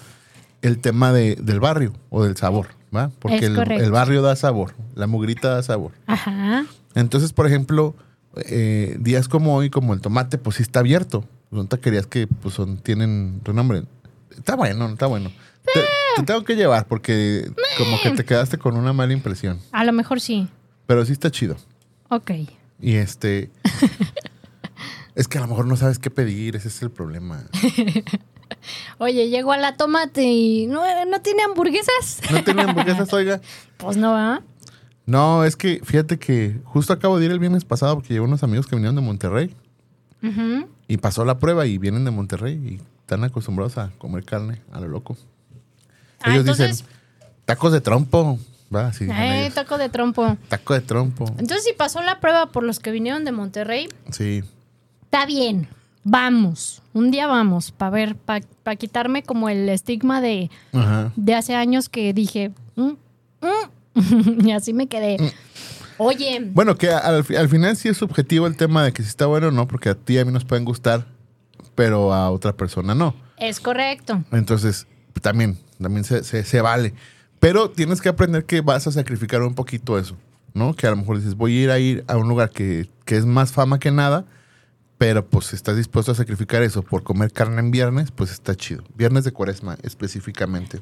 el 0.62 0.78
tema 0.78 1.12
de- 1.12 1.36
del 1.36 1.60
barrio 1.60 1.92
o 2.10 2.24
del 2.24 2.36
sabor, 2.36 2.68
¿va? 2.94 3.10
Porque 3.20 3.46
el 3.46 3.90
barrio 3.90 4.22
da 4.22 4.34
sabor, 4.36 4.74
la 4.94 5.06
mugrita 5.06 5.50
da 5.50 5.62
sabor. 5.62 5.92
Ajá. 6.06 6.64
Entonces, 6.94 7.32
por 7.32 7.46
ejemplo, 7.46 7.94
eh, 8.36 8.96
días 8.98 9.28
como 9.28 9.54
hoy, 9.54 9.70
como 9.70 9.94
el 9.94 10.00
tomate, 10.00 10.38
pues 10.38 10.56
sí 10.56 10.62
está 10.62 10.80
abierto. 10.80 11.24
Son 11.52 11.68
taquerías 11.68 12.06
que 12.06 12.26
pues 12.26 12.54
son, 12.54 12.78
tienen 12.78 13.40
renombre. 13.44 13.84
Está 14.36 14.56
bueno, 14.56 14.88
está 14.88 15.06
bueno. 15.06 15.30
Te, 15.72 15.80
te 16.16 16.22
tengo 16.22 16.44
que 16.44 16.54
llevar 16.56 16.86
porque 16.86 17.50
como 17.78 18.00
que 18.02 18.10
te 18.12 18.24
quedaste 18.24 18.58
con 18.58 18.76
una 18.76 18.92
mala 18.92 19.12
impresión. 19.12 19.58
A 19.72 19.84
lo 19.84 19.92
mejor 19.92 20.20
sí. 20.20 20.48
Pero 20.86 21.04
sí 21.04 21.12
está 21.12 21.30
chido. 21.30 21.56
Ok. 22.08 22.30
Y 22.80 22.94
este. 22.96 23.50
es 25.14 25.28
que 25.28 25.38
a 25.38 25.40
lo 25.42 25.46
mejor 25.46 25.66
no 25.66 25.76
sabes 25.76 25.98
qué 25.98 26.10
pedir, 26.10 26.56
ese 26.56 26.68
es 26.68 26.82
el 26.82 26.90
problema. 26.90 27.44
Oye, 28.98 29.28
llegó 29.28 29.52
a 29.52 29.56
la 29.58 29.76
tomate 29.76 30.22
y 30.24 30.66
no, 30.66 30.82
no 31.06 31.20
tiene 31.20 31.42
hamburguesas. 31.42 32.20
¿No 32.30 32.42
tienen 32.44 32.68
hamburguesas, 32.68 33.12
oiga? 33.12 33.40
Pues 33.76 33.96
no, 33.98 34.16
¿ah? 34.16 34.42
No, 35.04 35.44
es 35.44 35.54
que 35.54 35.80
fíjate 35.84 36.18
que 36.18 36.58
justo 36.64 36.92
acabo 36.94 37.18
de 37.18 37.26
ir 37.26 37.30
el 37.30 37.38
viernes 37.38 37.64
pasado 37.64 37.94
porque 37.96 38.14
llevo 38.14 38.24
unos 38.26 38.42
amigos 38.42 38.66
que 38.66 38.74
vinieron 38.74 38.96
de 38.96 39.02
Monterrey 39.02 39.54
Ujú. 40.22 40.66
y 40.88 40.96
pasó 40.96 41.24
la 41.26 41.38
prueba 41.38 41.66
y 41.66 41.76
vienen 41.78 42.04
de 42.06 42.10
Monterrey 42.10 42.54
y 42.54 42.80
están 43.00 43.22
acostumbrados 43.22 43.76
a 43.78 43.90
comer 43.98 44.24
carne 44.24 44.62
a 44.72 44.80
lo 44.80 44.88
loco. 44.88 45.16
Ah, 46.22 46.30
Ellos 46.32 46.40
entonces, 46.40 46.78
dicen 46.78 46.86
tacos 47.44 47.72
de 47.72 47.80
trompo. 47.82 48.38
Va, 48.74 48.92
sí. 48.92 49.06
eh, 49.10 49.50
taco 49.54 49.78
de 49.78 49.88
trompo. 49.88 50.36
Taco 50.48 50.74
de 50.74 50.80
trompo. 50.80 51.24
Entonces, 51.38 51.64
si 51.64 51.72
pasó 51.72 52.02
la 52.02 52.20
prueba 52.20 52.46
por 52.46 52.62
los 52.64 52.78
que 52.80 52.90
vinieron 52.90 53.24
de 53.24 53.32
Monterrey, 53.32 53.88
Sí. 54.10 54.42
está 55.04 55.24
bien. 55.26 55.68
Vamos. 56.02 56.82
Un 56.92 57.10
día 57.10 57.26
vamos 57.26 57.72
para 57.72 57.90
ver, 57.90 58.16
para 58.16 58.76
quitarme 58.76 59.22
como 59.22 59.48
el 59.48 59.68
estigma 59.68 60.20
de, 60.20 60.50
Ajá. 60.72 61.12
de 61.16 61.34
hace 61.34 61.54
años 61.54 61.88
que 61.88 62.12
dije, 62.12 62.52
"Mm, 62.76 62.92
mm", 63.40 63.94
y 64.46 64.52
así 64.52 64.72
me 64.72 64.86
quedé. 64.86 65.16
Oye, 65.98 66.40
Bueno, 66.52 66.76
que 66.76 66.90
al, 66.90 67.24
fi- 67.24 67.36
al 67.36 67.48
final 67.48 67.76
sí 67.76 67.88
es 67.88 67.96
subjetivo 67.96 68.46
el 68.46 68.56
tema 68.56 68.84
de 68.84 68.92
que 68.92 69.02
si 69.02 69.08
está 69.08 69.26
bueno 69.26 69.48
o 69.48 69.50
no, 69.50 69.66
porque 69.66 69.88
a 69.88 69.94
ti 69.94 70.14
y 70.14 70.18
a 70.18 70.24
mí 70.24 70.30
nos 70.32 70.44
pueden 70.44 70.64
gustar, 70.64 71.06
pero 71.74 72.12
a 72.12 72.30
otra 72.30 72.52
persona 72.52 72.94
no. 72.94 73.14
es 73.38 73.60
correcto. 73.60 74.22
Entonces, 74.32 74.86
también, 75.22 75.58
también 75.80 76.04
se, 76.04 76.22
se- 76.24 76.44
se 76.44 76.60
vale. 76.60 76.94
Pero 77.40 77.70
tienes 77.70 78.00
que 78.00 78.08
aprender 78.08 78.44
que 78.44 78.60
vas 78.60 78.86
a 78.86 78.92
sacrificar 78.92 79.42
un 79.42 79.54
poquito 79.54 79.98
eso, 79.98 80.16
¿no? 80.54 80.74
Que 80.74 80.86
a 80.86 80.90
lo 80.90 80.96
mejor 80.96 81.18
dices, 81.18 81.36
voy 81.36 81.58
a 81.58 81.62
ir 81.62 81.70
a 81.70 81.78
ir 81.78 82.04
a 82.08 82.16
un 82.16 82.28
lugar 82.28 82.50
que, 82.50 82.88
que 83.04 83.16
es 83.16 83.26
más 83.26 83.52
fama 83.52 83.78
que 83.78 83.90
nada, 83.90 84.24
pero 84.98 85.26
pues 85.26 85.46
si 85.46 85.56
estás 85.56 85.76
dispuesto 85.76 86.12
a 86.12 86.14
sacrificar 86.14 86.62
eso 86.62 86.82
por 86.82 87.02
comer 87.02 87.32
carne 87.32 87.60
en 87.60 87.70
viernes, 87.70 88.10
pues 88.10 88.30
está 88.30 88.54
chido. 88.54 88.82
Viernes 88.96 89.24
de 89.24 89.32
cuaresma 89.32 89.76
específicamente. 89.82 90.80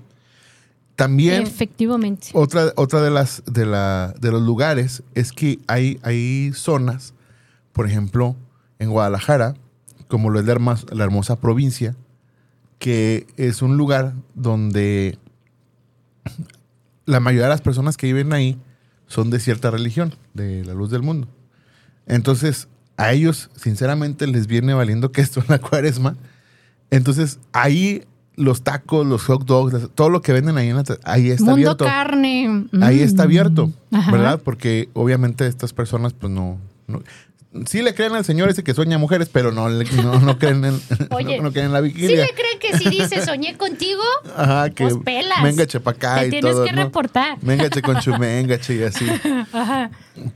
También 0.96 1.42
Efectivamente. 1.42 2.28
otra, 2.34 2.72
otra 2.76 3.02
de 3.02 3.10
las 3.10 3.42
de, 3.46 3.66
la, 3.66 4.14
de 4.20 4.30
los 4.30 4.42
lugares 4.42 5.02
es 5.14 5.32
que 5.32 5.58
hay, 5.66 5.98
hay 6.02 6.52
zonas, 6.54 7.14
por 7.72 7.86
ejemplo, 7.86 8.36
en 8.78 8.90
Guadalajara, 8.90 9.54
como 10.06 10.30
lo 10.30 10.38
es 10.38 10.46
la, 10.46 10.54
la 10.92 11.04
hermosa 11.04 11.40
provincia, 11.40 11.96
que 12.78 13.26
es 13.36 13.62
un 13.62 13.76
lugar 13.76 14.14
donde 14.34 15.18
la 17.06 17.20
mayoría 17.20 17.44
de 17.44 17.50
las 17.50 17.60
personas 17.60 17.96
que 17.96 18.06
viven 18.06 18.32
ahí 18.32 18.58
son 19.06 19.30
de 19.30 19.40
cierta 19.40 19.70
religión, 19.70 20.14
de 20.32 20.64
la 20.64 20.74
luz 20.74 20.90
del 20.90 21.02
mundo. 21.02 21.28
Entonces, 22.06 22.68
a 22.96 23.12
ellos, 23.12 23.50
sinceramente, 23.56 24.26
les 24.26 24.46
viene 24.46 24.72
valiendo 24.74 25.12
que 25.12 25.20
esto 25.20 25.40
en 25.40 25.46
la 25.48 25.58
cuaresma. 25.58 26.16
Entonces, 26.90 27.38
ahí 27.52 28.04
los 28.36 28.62
tacos, 28.62 29.06
los 29.06 29.22
hot 29.26 29.44
dogs, 29.44 29.90
todo 29.94 30.10
lo 30.10 30.20
que 30.22 30.32
venden 30.32 30.56
ahí, 30.58 30.68
en 30.68 30.76
la, 30.76 30.84
ahí 31.04 31.30
está 31.30 31.44
Mundo 31.44 31.70
abierto. 31.70 31.84
carne. 31.84 32.66
Ahí 32.82 32.98
Mm. 33.00 33.02
está 33.04 33.22
abierto, 33.24 33.72
Ajá. 33.92 34.10
¿verdad? 34.10 34.40
Porque 34.42 34.88
obviamente 34.94 35.46
estas 35.46 35.72
personas, 35.72 36.12
pues 36.14 36.32
no, 36.32 36.58
no- 36.88 37.02
Sí 37.66 37.82
le 37.82 37.94
creen 37.94 38.14
al 38.16 38.24
señor 38.24 38.48
ese 38.50 38.64
que 38.64 38.74
sueña 38.74 38.98
mujeres, 38.98 39.28
pero 39.32 39.52
no, 39.52 39.68
le- 39.68 39.84
no, 40.02 40.18
no 40.18 40.38
creen 40.38 40.64
en, 40.64 40.80
Oye, 41.10 41.36
no, 41.36 41.44
no 41.44 41.52
creen 41.52 41.66
en 41.66 41.72
la 41.72 41.78
¿Sí 41.82 41.84
vigilia. 41.84 42.24
le 42.26 42.34
creen 42.34 42.58
que 42.58 42.76
si 42.78 42.88
dice 42.90 43.24
soñé 43.24 43.56
contigo? 43.56 44.02
Ajá, 44.36 44.70
que 44.70 44.84
Pues 44.84 44.96
pelas. 45.04 45.40
mengache 45.42 45.78
para 45.78 45.96
acá 45.96 46.20
Te 46.20 46.26
y 46.26 46.30
tienes 46.30 46.52
todo. 46.52 46.64
que 46.64 46.72
¿no? 46.72 46.82
reportar. 46.82 47.38
Mengache 47.42 47.80
con 47.80 48.00
chumengache 48.00 48.74
y 48.74 48.82
así. 48.82 49.06
Ajá. 49.52 49.90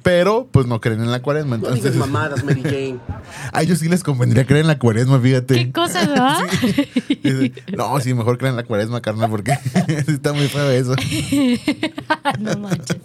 Pero, 0.04 0.46
pues 0.50 0.66
no 0.66 0.80
creen 0.80 1.00
en 1.02 1.10
la 1.10 1.20
cuaresma. 1.20 1.56
No 1.56 1.62
digas 1.70 1.76
Entonces, 1.78 1.96
mamadas, 1.98 2.44
Mary 2.44 2.62
Jane. 2.62 2.98
a 3.52 3.62
ellos 3.62 3.78
sí 3.80 3.88
les 3.88 4.04
convendría 4.04 4.44
creer 4.46 4.60
en 4.62 4.68
la 4.68 4.78
cuaresma, 4.78 5.18
fíjate. 5.20 5.54
¿Qué 5.54 5.72
cosa, 5.72 6.06
verdad? 6.06 6.38
Dice, 7.22 7.52
no, 7.76 7.98
sí, 8.00 8.14
mejor 8.14 8.38
creen 8.38 8.52
en 8.52 8.56
la 8.58 8.62
cuaresma, 8.64 9.00
carnal, 9.00 9.28
porque 9.28 9.54
sí 10.06 10.12
está 10.12 10.32
muy 10.32 10.46
feo 10.48 10.70
eso. 10.70 10.94
no 12.38 12.58
manches. 12.58 12.96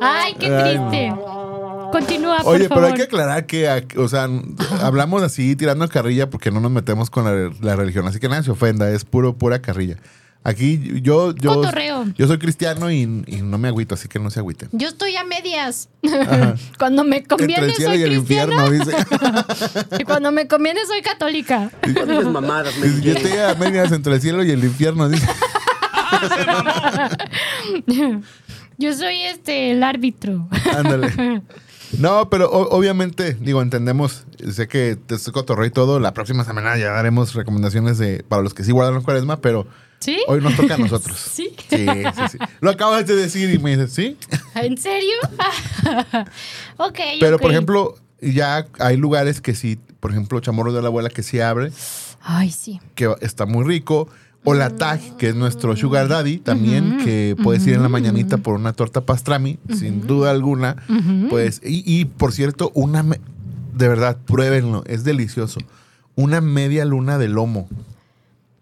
Ay, 0.00 0.34
qué 0.38 0.46
Ay, 0.46 0.76
triste. 0.78 1.12
Continúa, 1.92 2.38
por 2.44 2.54
Oye, 2.54 2.68
pero 2.80 2.86
hay 2.86 2.94
que 2.94 3.02
aclarar 3.02 3.46
que, 3.46 3.86
o 3.96 4.08
sea, 4.08 4.28
hablamos 4.80 5.22
así 5.22 5.56
tirando 5.56 5.88
carrilla 5.88 6.30
porque 6.30 6.50
no 6.50 6.60
nos 6.60 6.70
metemos 6.70 7.10
con 7.10 7.24
la, 7.24 7.52
la 7.60 7.76
religión. 7.76 8.06
Así 8.06 8.18
que 8.18 8.28
nadie 8.28 8.42
se 8.42 8.50
ofenda, 8.50 8.90
es 8.90 9.04
puro, 9.04 9.36
pura 9.36 9.60
carrilla. 9.60 9.96
Aquí 10.42 11.02
yo, 11.02 11.34
yo, 11.34 11.56
Cotorreo. 11.56 12.06
yo 12.16 12.26
soy 12.26 12.38
cristiano 12.38 12.90
y, 12.90 13.02
y 13.26 13.42
no 13.42 13.58
me 13.58 13.68
agüito, 13.68 13.94
así 13.94 14.08
que 14.08 14.18
no 14.18 14.30
se 14.30 14.40
agüiten. 14.40 14.70
Yo 14.72 14.88
estoy 14.88 15.14
a 15.16 15.24
medias. 15.24 15.90
Cuando 16.78 17.04
me 17.04 17.18
Entre 17.18 17.36
conviene 17.36 17.66
el 17.66 17.74
cielo 17.74 17.90
soy 17.92 18.00
y 18.00 18.04
el 18.04 18.16
cristiana 18.16 18.54
infierno, 18.54 18.70
dice. 18.70 18.96
y 20.00 20.04
cuando 20.04 20.32
me 20.32 20.48
conviene 20.48 20.80
soy 20.86 21.02
católica. 21.02 21.70
No 21.94 22.06
digas 22.06 22.24
mamadas, 22.24 22.74
Dice, 22.80 23.02
Yo 23.02 23.12
estoy 23.12 23.32
a 23.32 23.54
medias 23.54 23.92
entre 23.92 24.14
el 24.14 24.20
cielo 24.22 24.42
y 24.42 24.50
el 24.50 24.64
infierno, 24.64 25.10
dice. 25.10 25.28
Yo 28.78 28.94
soy 28.94 29.20
este 29.20 29.72
el 29.72 29.82
árbitro. 29.82 30.48
Ándale. 30.74 31.42
No, 31.98 32.30
pero 32.30 32.48
o- 32.50 32.76
obviamente, 32.76 33.34
digo, 33.34 33.62
entendemos, 33.62 34.24
sé 34.52 34.68
que 34.68 34.96
te 34.96 35.16
estoy 35.16 35.32
cotorreo 35.32 35.66
y 35.66 35.70
todo, 35.70 35.98
la 36.00 36.14
próxima 36.14 36.44
semana 36.44 36.76
ya 36.76 36.90
daremos 36.92 37.34
recomendaciones 37.34 37.98
de, 37.98 38.24
para 38.28 38.42
los 38.42 38.54
que 38.54 38.62
sí 38.64 38.72
guardan 38.72 38.94
la 38.94 39.00
cuaresma, 39.00 39.40
pero 39.40 39.66
¿Sí? 39.98 40.18
hoy 40.28 40.40
nos 40.40 40.56
toca 40.56 40.74
a 40.74 40.78
nosotros. 40.78 41.18
¿Sí? 41.32 41.54
Sí, 41.68 41.86
sí, 41.86 42.22
sí. 42.32 42.38
Lo 42.60 42.70
acabas 42.70 43.06
de 43.06 43.16
decir 43.16 43.52
y 43.52 43.58
me 43.58 43.76
dices, 43.76 43.92
¿sí? 43.92 44.16
¿En 44.54 44.78
serio? 44.78 45.16
ok. 46.78 46.98
Pero, 47.20 47.38
por 47.38 47.50
ejemplo, 47.50 47.96
ya 48.20 48.66
hay 48.78 48.96
lugares 48.96 49.40
que 49.40 49.54
sí, 49.54 49.78
por 50.00 50.10
ejemplo, 50.12 50.40
Chamorro 50.40 50.72
de 50.72 50.82
la 50.82 50.88
Abuela 50.88 51.08
que 51.10 51.22
sí 51.22 51.40
abre, 51.40 51.72
Ay, 52.22 52.50
sí. 52.50 52.80
que 52.94 53.12
está 53.20 53.46
muy 53.46 53.64
rico. 53.64 54.08
O 54.44 54.54
la 54.54 54.70
TAG, 54.70 55.16
que 55.18 55.28
es 55.28 55.34
nuestro 55.34 55.76
Sugar 55.76 56.08
Daddy, 56.08 56.38
también, 56.38 56.98
que 57.04 57.36
puedes 57.42 57.66
ir 57.66 57.74
en 57.74 57.82
la 57.82 57.90
mañanita 57.90 58.38
por 58.38 58.54
una 58.54 58.72
torta 58.72 59.02
pastrami, 59.02 59.58
sin 59.76 60.06
duda 60.06 60.30
alguna. 60.30 60.76
Pues, 61.28 61.60
y, 61.64 61.82
y, 61.84 62.06
por 62.06 62.32
cierto, 62.32 62.70
una, 62.74 63.02
me- 63.02 63.20
de 63.76 63.88
verdad, 63.88 64.16
pruébenlo, 64.26 64.82
es 64.86 65.04
delicioso. 65.04 65.60
Una 66.16 66.40
media 66.40 66.84
luna 66.86 67.18
de 67.18 67.28
lomo. 67.28 67.68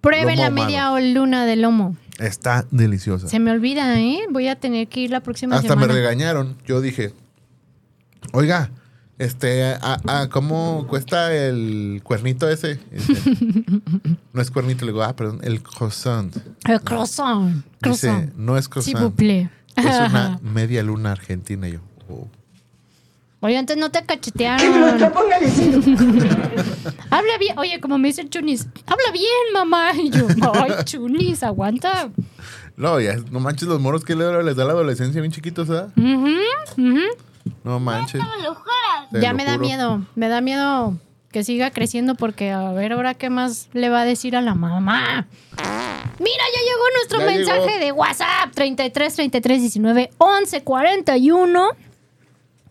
Prueben 0.00 0.36
Lomo 0.36 0.42
la 0.42 0.50
media 0.50 0.92
o 0.92 1.00
luna 1.00 1.44
de 1.46 1.56
lomo. 1.56 1.96
Está 2.18 2.66
deliciosa. 2.72 3.28
Se 3.28 3.38
me 3.38 3.50
olvida, 3.52 4.00
¿eh? 4.00 4.20
Voy 4.30 4.48
a 4.48 4.56
tener 4.56 4.88
que 4.88 5.00
ir 5.00 5.10
la 5.10 5.20
próxima 5.20 5.56
Hasta 5.56 5.68
semana. 5.68 5.86
me 5.86 5.92
regañaron. 5.92 6.56
Yo 6.66 6.80
dije, 6.80 7.12
oiga, 8.32 8.70
este, 9.18 9.64
a, 9.64 9.98
a- 10.06 10.28
¿cómo 10.28 10.86
cuesta 10.88 11.32
el 11.34 12.00
cuernito 12.04 12.48
ese? 12.48 12.78
Dice, 12.90 13.14
no 14.32 14.40
es 14.42 14.50
cuernito, 14.50 14.84
le 14.84 14.92
digo, 14.92 15.02
ah, 15.02 15.14
perdón, 15.16 15.40
el 15.42 15.62
croissant. 15.62 16.34
El 16.66 16.80
croissant. 16.82 17.64
Croissant. 17.80 18.20
Dice, 18.26 18.32
no 18.36 18.56
es 18.56 18.68
croissant. 18.68 19.14
plaît. 19.14 19.50
Es 19.76 19.84
una 19.84 20.38
media 20.42 20.82
luna 20.82 21.12
argentina. 21.12 21.68
Y 21.68 21.72
yo, 21.72 21.80
oh. 22.08 22.28
Oye, 23.40 23.56
antes 23.56 23.76
no 23.76 23.90
te 23.90 24.04
cachetearon. 24.04 25.00
Habla 27.10 27.38
bien. 27.38 27.58
Oye, 27.58 27.80
como 27.80 27.98
me 27.98 28.08
dice 28.08 28.22
el 28.22 28.30
Chunis, 28.30 28.66
habla 28.86 29.12
bien, 29.12 29.52
mamá. 29.52 29.92
Y 29.94 30.10
yo, 30.10 30.26
ay, 30.54 30.72
Chunis, 30.84 31.42
aguanta. 31.42 32.10
No, 32.76 33.00
ya, 33.00 33.16
no 33.30 33.40
manches 33.40 33.68
los 33.68 33.80
moros 33.80 34.04
que 34.04 34.14
le- 34.14 34.42
les 34.42 34.56
da 34.56 34.64
la 34.64 34.72
adolescencia 34.72 35.20
bien 35.20 35.32
chiquitos, 35.32 35.68
¿verdad? 35.68 35.90
Ujú, 35.96 36.34
ujú. 36.76 37.00
No 37.64 37.80
manches. 37.80 38.22
Te 39.10 39.20
Ya 39.20 39.32
me 39.32 39.44
da 39.44 39.58
miedo. 39.58 40.02
Me 40.14 40.28
da 40.28 40.40
miedo 40.40 40.96
que 41.30 41.44
siga 41.44 41.70
creciendo 41.70 42.14
porque 42.14 42.50
a 42.52 42.72
ver 42.72 42.92
ahora 42.92 43.14
qué 43.14 43.28
más 43.30 43.68
le 43.72 43.88
va 43.90 44.00
a 44.00 44.04
decir 44.04 44.34
a 44.36 44.40
la 44.40 44.54
mamá. 44.54 45.26
Mira, 46.18 46.44
ya 46.54 46.60
llegó 46.60 46.84
nuestro 46.96 47.20
Ya 47.20 47.26
mensaje 47.26 47.72
llegó. 47.78 47.84
de 47.84 47.92
WhatsApp 47.92 48.52
33 48.54 49.14
33 49.14 49.60
19 49.60 50.10
11 50.18 50.62
41. 50.62 51.68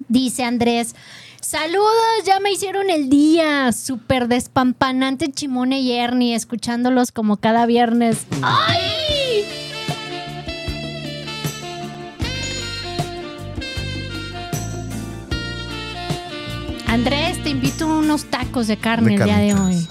Dice 0.09 0.43
Andrés. 0.43 0.95
Saludos, 1.39 2.23
ya 2.25 2.39
me 2.39 2.51
hicieron 2.51 2.89
el 2.89 3.09
día. 3.09 3.71
Súper 3.71 4.27
despampanante 4.27 5.31
Chimone 5.31 5.79
y 5.79 5.93
Ernie, 5.93 6.35
escuchándolos 6.35 7.11
como 7.11 7.37
cada 7.37 7.65
viernes. 7.65 8.25
¡Ay! 8.41 8.79
Andrés, 16.87 17.41
te 17.43 17.49
invito 17.49 17.85
a 17.85 17.97
unos 17.97 18.25
tacos 18.25 18.67
de 18.67 18.77
carne 18.77 19.09
De 19.09 19.15
el 19.15 19.23
día 19.23 19.37
de 19.37 19.53
hoy. 19.53 19.87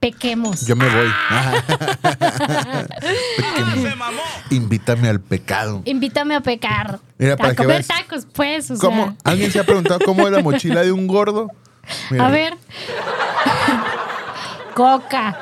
Pequemos. 0.00 0.66
Yo 0.66 0.76
me 0.76 0.86
voy. 0.88 1.08
Invítame 4.50 5.08
al 5.08 5.20
pecado. 5.20 5.82
Invítame 5.84 6.34
a 6.34 6.40
pecar. 6.40 7.00
Mira, 7.18 7.36
para 7.36 7.50
a 7.50 7.52
que 7.52 7.56
comer 7.62 7.82
veas. 7.82 7.86
tacos, 7.86 8.26
pues. 8.32 8.70
O 8.70 8.78
¿Cómo? 8.78 9.04
sea. 9.04 9.14
¿Alguien 9.24 9.50
se 9.50 9.58
ha 9.60 9.64
preguntado 9.64 10.00
cómo 10.04 10.26
es 10.26 10.32
la 10.32 10.42
mochila 10.42 10.82
de 10.82 10.92
un 10.92 11.06
gordo? 11.06 11.50
Mira, 12.10 12.26
A 12.26 12.30
ver. 12.30 12.54
Coca. 14.74 15.38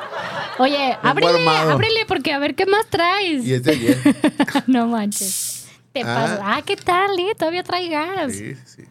Oye, 0.59 0.97
Un 1.03 1.09
ábrele, 1.09 1.49
ábrele 1.49 2.07
porque 2.07 2.33
a 2.33 2.39
ver 2.39 2.55
qué 2.55 2.65
más 2.67 2.87
traes. 2.89 3.45
Y 3.45 3.55
es 3.55 3.65
de 3.65 3.73
ayer. 3.73 3.99
no 4.69 4.87
manches. 4.87 5.67
Te 5.93 6.03
Ah. 6.03 6.15
pasa. 6.15 6.41
Ah, 6.45 6.63
¿qué 6.63 6.77
tal, 6.77 7.19
eh? 7.19 7.35
Todavía 7.37 7.65
trae 7.65 7.89
gas. 7.89 8.33
Sí, 8.33 8.55
sí, 8.55 8.63
sí. 8.65 8.83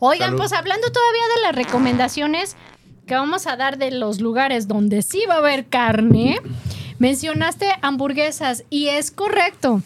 Oigan, 0.00 0.28
Salud. 0.28 0.38
pues 0.38 0.52
hablando 0.52 0.90
todavía 0.90 1.22
de 1.36 1.42
las 1.42 1.54
recomendaciones 1.54 2.56
que 3.06 3.14
vamos 3.14 3.46
a 3.46 3.56
dar 3.56 3.78
de 3.78 3.90
los 3.90 4.20
lugares 4.20 4.66
donde 4.66 5.02
sí 5.02 5.22
va 5.28 5.34
a 5.34 5.38
haber 5.38 5.66
carne, 5.66 6.40
mencionaste 6.98 7.66
hamburguesas 7.82 8.64
y 8.70 8.88
es 8.88 9.10
correcto. 9.10 9.82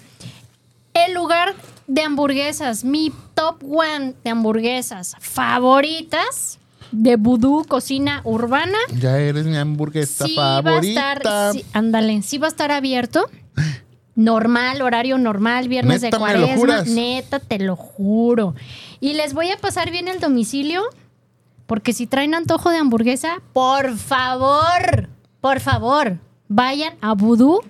El 0.94 1.14
lugar 1.14 1.54
de 1.86 2.02
hamburguesas, 2.02 2.84
mi 2.84 3.12
top 3.34 3.62
one 3.64 4.14
de 4.22 4.30
hamburguesas 4.30 5.16
favoritas 5.18 6.58
de 6.92 7.16
Voodoo 7.16 7.64
Cocina 7.64 8.20
Urbana. 8.24 8.78
Ya 8.96 9.18
eres 9.18 9.46
mi 9.46 9.56
hamburguesa 9.56 10.26
sí 10.26 10.36
va 10.36 10.58
a 10.58 10.62
favorita. 10.62 11.12
estar, 11.14 11.52
sí, 11.52 11.64
ándale, 11.72 12.22
sí 12.22 12.38
va 12.38 12.46
a 12.46 12.50
estar 12.50 12.70
abierto. 12.70 13.28
Normal, 14.16 14.80
horario 14.82 15.18
normal, 15.18 15.68
viernes 15.68 16.02
¿Neta 16.02 16.16
de 16.16 16.20
cuaresma. 16.20 16.82
Neta, 16.82 17.40
te 17.40 17.58
lo 17.58 17.76
juro. 17.76 18.54
Y 19.00 19.14
les 19.14 19.34
voy 19.34 19.50
a 19.50 19.56
pasar 19.56 19.90
bien 19.90 20.08
el 20.08 20.20
domicilio, 20.20 20.82
porque 21.66 21.92
si 21.92 22.06
traen 22.06 22.34
antojo 22.34 22.70
de 22.70 22.78
hamburguesa, 22.78 23.42
por 23.52 23.96
favor, 23.96 25.08
por 25.40 25.60
favor, 25.60 26.18
vayan 26.48 26.94
a 27.00 27.14
Voodoo 27.14 27.60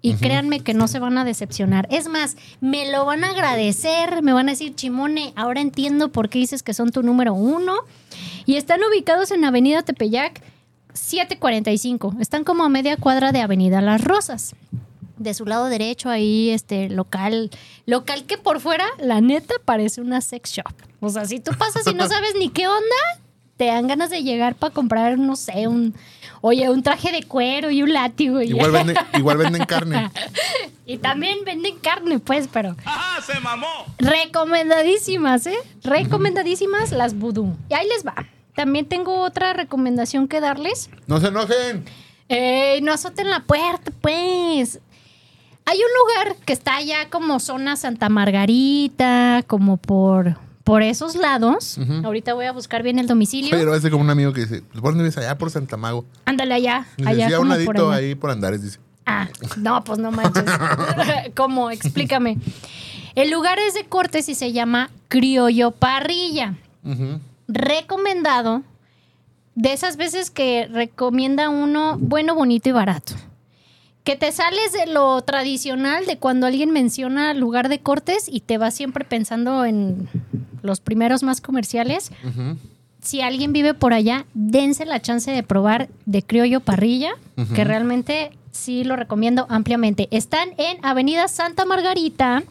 y 0.00 0.14
créanme 0.14 0.60
que 0.60 0.74
no 0.74 0.86
se 0.86 1.00
van 1.00 1.18
a 1.18 1.24
decepcionar. 1.24 1.88
Es 1.90 2.08
más, 2.08 2.36
me 2.60 2.90
lo 2.90 3.04
van 3.04 3.24
a 3.24 3.30
agradecer, 3.30 4.22
me 4.22 4.32
van 4.32 4.48
a 4.48 4.52
decir, 4.52 4.74
Chimone, 4.74 5.32
ahora 5.34 5.60
entiendo 5.60 6.10
por 6.10 6.28
qué 6.28 6.38
dices 6.38 6.62
que 6.62 6.74
son 6.74 6.90
tu 6.90 7.02
número 7.02 7.34
uno. 7.34 7.74
Y 8.46 8.56
están 8.56 8.80
ubicados 8.88 9.32
en 9.32 9.44
Avenida 9.44 9.82
Tepeyac 9.82 10.40
745. 10.92 12.14
Están 12.20 12.44
como 12.44 12.64
a 12.64 12.68
media 12.68 12.96
cuadra 12.96 13.32
de 13.32 13.40
Avenida 13.40 13.80
Las 13.80 14.02
Rosas. 14.02 14.54
De 15.18 15.34
su 15.34 15.44
lado 15.44 15.66
derecho, 15.66 16.08
ahí, 16.10 16.50
este, 16.50 16.88
local, 16.88 17.50
local 17.86 18.24
que 18.24 18.38
por 18.38 18.60
fuera, 18.60 18.86
la 18.98 19.20
neta, 19.20 19.54
parece 19.64 20.00
una 20.00 20.20
sex 20.20 20.52
shop. 20.52 20.72
O 21.00 21.08
sea, 21.08 21.24
si 21.24 21.40
tú 21.40 21.52
pasas 21.58 21.86
y 21.86 21.94
no 21.94 22.08
sabes 22.08 22.34
ni 22.38 22.48
qué 22.48 22.68
onda, 22.68 22.96
te 23.56 23.66
dan 23.66 23.88
ganas 23.88 24.10
de 24.10 24.22
llegar 24.22 24.54
para 24.54 24.72
comprar, 24.72 25.18
no 25.18 25.34
sé, 25.34 25.66
un, 25.66 25.94
oye, 26.40 26.70
un 26.70 26.82
traje 26.82 27.10
de 27.10 27.24
cuero 27.24 27.70
y 27.70 27.82
un 27.82 27.92
látigo. 27.92 28.40
Y, 28.40 28.50
Igual 28.50 28.70
venden, 28.70 28.96
igual 29.14 29.36
venden 29.36 29.64
carne. 29.64 30.10
y 30.86 30.98
también 30.98 31.38
venden 31.44 31.76
carne, 31.78 32.20
pues, 32.20 32.48
pero 32.52 32.76
¡Ajá, 32.84 33.20
se 33.20 33.38
mamó! 33.40 33.66
recomendadísimas, 33.98 35.46
¿eh? 35.48 35.58
Recomendadísimas 35.82 36.92
las 36.92 37.14
vudú. 37.14 37.56
Y 37.68 37.74
ahí 37.74 37.88
les 37.88 38.06
va. 38.06 38.14
También 38.54 38.86
tengo 38.86 39.20
otra 39.20 39.52
recomendación 39.52 40.28
que 40.28 40.40
darles. 40.40 40.88
No 41.06 41.20
se 41.20 41.28
enojen. 41.28 41.84
¡Ey, 42.28 42.80
no 42.82 42.92
azoten 42.92 43.30
la 43.30 43.40
puerta, 43.44 43.90
pues! 44.00 44.80
Hay 45.70 45.76
un 45.76 46.24
lugar 46.24 46.36
que 46.46 46.54
está 46.54 46.76
allá 46.76 47.10
como 47.10 47.40
zona 47.40 47.76
Santa 47.76 48.08
Margarita, 48.08 49.44
como 49.46 49.76
por, 49.76 50.38
por 50.64 50.82
esos 50.82 51.14
lados. 51.14 51.78
Ahorita 52.04 52.32
voy 52.32 52.46
a 52.46 52.52
buscar 52.52 52.82
bien 52.82 52.98
el 52.98 53.06
domicilio. 53.06 53.50
Pero 53.50 53.74
ese 53.74 53.90
como 53.90 54.02
un 54.02 54.08
amigo 54.08 54.32
que 54.32 54.46
dice, 54.46 54.62
¿por 54.62 54.84
dónde 54.84 55.02
vives 55.02 55.18
allá? 55.18 55.36
Por 55.36 55.50
Santa 55.50 55.76
Mago. 55.76 56.06
Ándale 56.24 56.54
allá. 56.54 56.86
Dice, 56.96 57.10
allá 57.10 57.28
sí, 57.28 57.34
a 57.34 57.40
un 57.40 57.48
por 57.48 57.56
ladito 57.58 57.90
ahí 57.90 58.14
por 58.14 58.30
Andares, 58.30 58.62
dice. 58.62 58.78
Ah, 59.04 59.28
no, 59.58 59.84
pues 59.84 59.98
no 59.98 60.10
manches. 60.10 60.44
¿Cómo? 61.36 61.70
Explícame. 61.70 62.38
El 63.14 63.30
lugar 63.30 63.58
es 63.58 63.74
de 63.74 63.84
cortes 63.84 64.30
y 64.30 64.34
se 64.34 64.52
llama 64.54 64.88
Criollo 65.08 65.72
Parrilla. 65.72 66.54
Recomendado. 67.46 68.62
De 69.54 69.74
esas 69.74 69.98
veces 69.98 70.30
que 70.30 70.66
recomienda 70.72 71.50
uno 71.50 71.98
bueno, 72.00 72.34
bonito 72.34 72.70
y 72.70 72.72
barato. 72.72 73.12
Que 74.08 74.16
te 74.16 74.32
sales 74.32 74.72
de 74.72 74.86
lo 74.86 75.20
tradicional 75.20 76.06
de 76.06 76.16
cuando 76.16 76.46
alguien 76.46 76.70
menciona 76.70 77.34
lugar 77.34 77.68
de 77.68 77.80
cortes 77.80 78.26
y 78.26 78.40
te 78.40 78.56
vas 78.56 78.72
siempre 78.72 79.04
pensando 79.04 79.66
en 79.66 80.08
los 80.62 80.80
primeros 80.80 81.22
más 81.22 81.42
comerciales. 81.42 82.10
Si 83.02 83.20
alguien 83.20 83.52
vive 83.52 83.74
por 83.74 83.92
allá, 83.92 84.24
dense 84.32 84.86
la 84.86 85.02
chance 85.02 85.30
de 85.30 85.42
probar 85.42 85.90
de 86.06 86.22
criollo 86.22 86.60
parrilla, 86.60 87.10
que 87.54 87.64
realmente 87.64 88.30
sí 88.50 88.82
lo 88.82 88.96
recomiendo 88.96 89.44
ampliamente. 89.50 90.08
Están 90.10 90.54
en 90.56 90.82
Avenida 90.82 91.28
Santa 91.28 91.66
Margarita, 91.66 92.42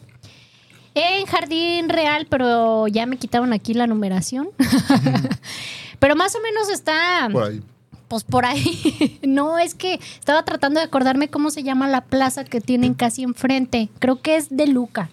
en 0.94 1.26
Jardín 1.26 1.88
Real, 1.88 2.28
pero 2.30 2.86
ya 2.86 3.04
me 3.04 3.16
quitaron 3.16 3.52
aquí 3.52 3.74
la 3.74 3.88
numeración. 3.88 4.50
pero 5.98 6.14
más 6.14 6.36
o 6.36 6.40
menos 6.40 6.68
está 6.68 7.28
Por 7.32 7.42
ahí. 7.42 7.60
Pues 8.08 8.24
por 8.24 8.44
ahí. 8.46 9.18
no, 9.22 9.58
es 9.58 9.74
que 9.74 10.00
estaba 10.18 10.44
tratando 10.44 10.80
de 10.80 10.86
acordarme 10.86 11.28
cómo 11.28 11.50
se 11.50 11.62
llama 11.62 11.88
la 11.88 12.02
plaza 12.02 12.44
que 12.44 12.60
tienen 12.60 12.94
casi 12.94 13.22
enfrente. 13.22 13.88
Creo 13.98 14.20
que 14.20 14.36
es 14.36 14.48
de 14.50 14.66
Luca, 14.66 15.10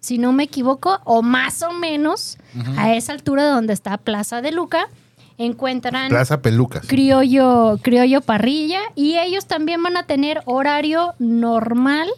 si 0.00 0.18
no 0.18 0.32
me 0.32 0.44
equivoco, 0.44 1.00
o 1.04 1.22
más 1.22 1.62
o 1.62 1.72
menos 1.72 2.38
a 2.76 2.94
esa 2.94 3.12
altura 3.12 3.48
donde 3.48 3.72
está 3.72 3.96
Plaza 3.98 4.40
de 4.40 4.52
Luca, 4.52 4.88
encuentran 5.38 6.08
Plaza 6.08 6.40
Pelucas. 6.40 6.86
criollo, 6.86 7.78
criollo 7.82 8.20
parrilla 8.20 8.80
y 8.94 9.18
ellos 9.18 9.46
también 9.46 9.82
van 9.82 9.96
a 9.96 10.04
tener 10.04 10.42
horario 10.46 11.14
normal 11.18 12.08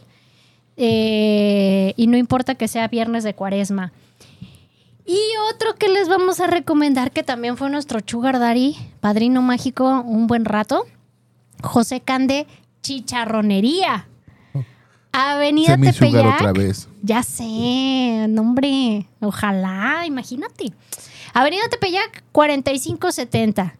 eh, 0.77 1.95
y 1.97 2.07
no 2.07 2.17
importa 2.17 2.55
que 2.55 2.69
sea 2.69 2.87
viernes 2.89 3.25
de 3.25 3.35
cuaresma. 3.35 3.93
Y 5.09 5.19
otro 5.51 5.75
que 5.77 5.89
les 5.89 6.07
vamos 6.07 6.39
a 6.39 6.47
recomendar, 6.47 7.13
que 7.13 7.23
también 7.23 7.57
fue 7.57 7.71
nuestro 7.71 8.01
Sugar 8.05 8.39
Daddy, 8.39 8.77
padrino 9.01 9.41
mágico, 9.41 10.03
un 10.03 10.27
buen 10.27 10.45
rato, 10.45 10.85
José 11.63 12.03
Cande 12.03 12.47
Chicharronería. 12.83 14.07
Avenida 15.13 15.79
Tepeyac. 15.79 16.35
otra 16.35 16.53
vez. 16.53 16.91
Ya 17.03 17.23
sé, 17.23 18.27
no, 18.29 18.43
hombre, 18.43 19.09
ojalá, 19.21 20.05
imagínate. 20.07 20.75
Avenida 21.33 21.63
Tepeyac 21.71 22.23
4570. 22.33 23.79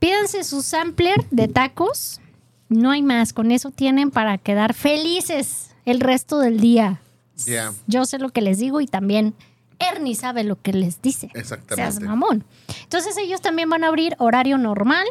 Pídanse 0.00 0.42
su 0.42 0.62
sampler 0.62 1.24
de 1.30 1.46
tacos. 1.46 2.20
No 2.68 2.90
hay 2.90 3.02
más, 3.02 3.32
con 3.32 3.52
eso 3.52 3.70
tienen 3.70 4.10
para 4.10 4.36
quedar 4.36 4.74
felices 4.74 5.76
el 5.84 6.00
resto 6.00 6.40
del 6.40 6.58
día. 6.58 7.00
Ya. 7.46 7.72
Yo 7.86 8.04
sé 8.04 8.18
lo 8.18 8.30
que 8.30 8.40
les 8.40 8.58
digo 8.58 8.80
y 8.80 8.88
también 8.88 9.32
Ernie 9.78 10.14
sabe 10.14 10.44
lo 10.44 10.60
que 10.60 10.72
les 10.72 11.02
dice. 11.02 11.30
Exactamente. 11.34 11.74
Seas 11.76 12.00
mamón. 12.00 12.44
Entonces 12.84 13.16
ellos 13.18 13.40
también 13.40 13.68
van 13.68 13.84
a 13.84 13.88
abrir 13.88 14.14
horario 14.18 14.58
normal. 14.58 15.06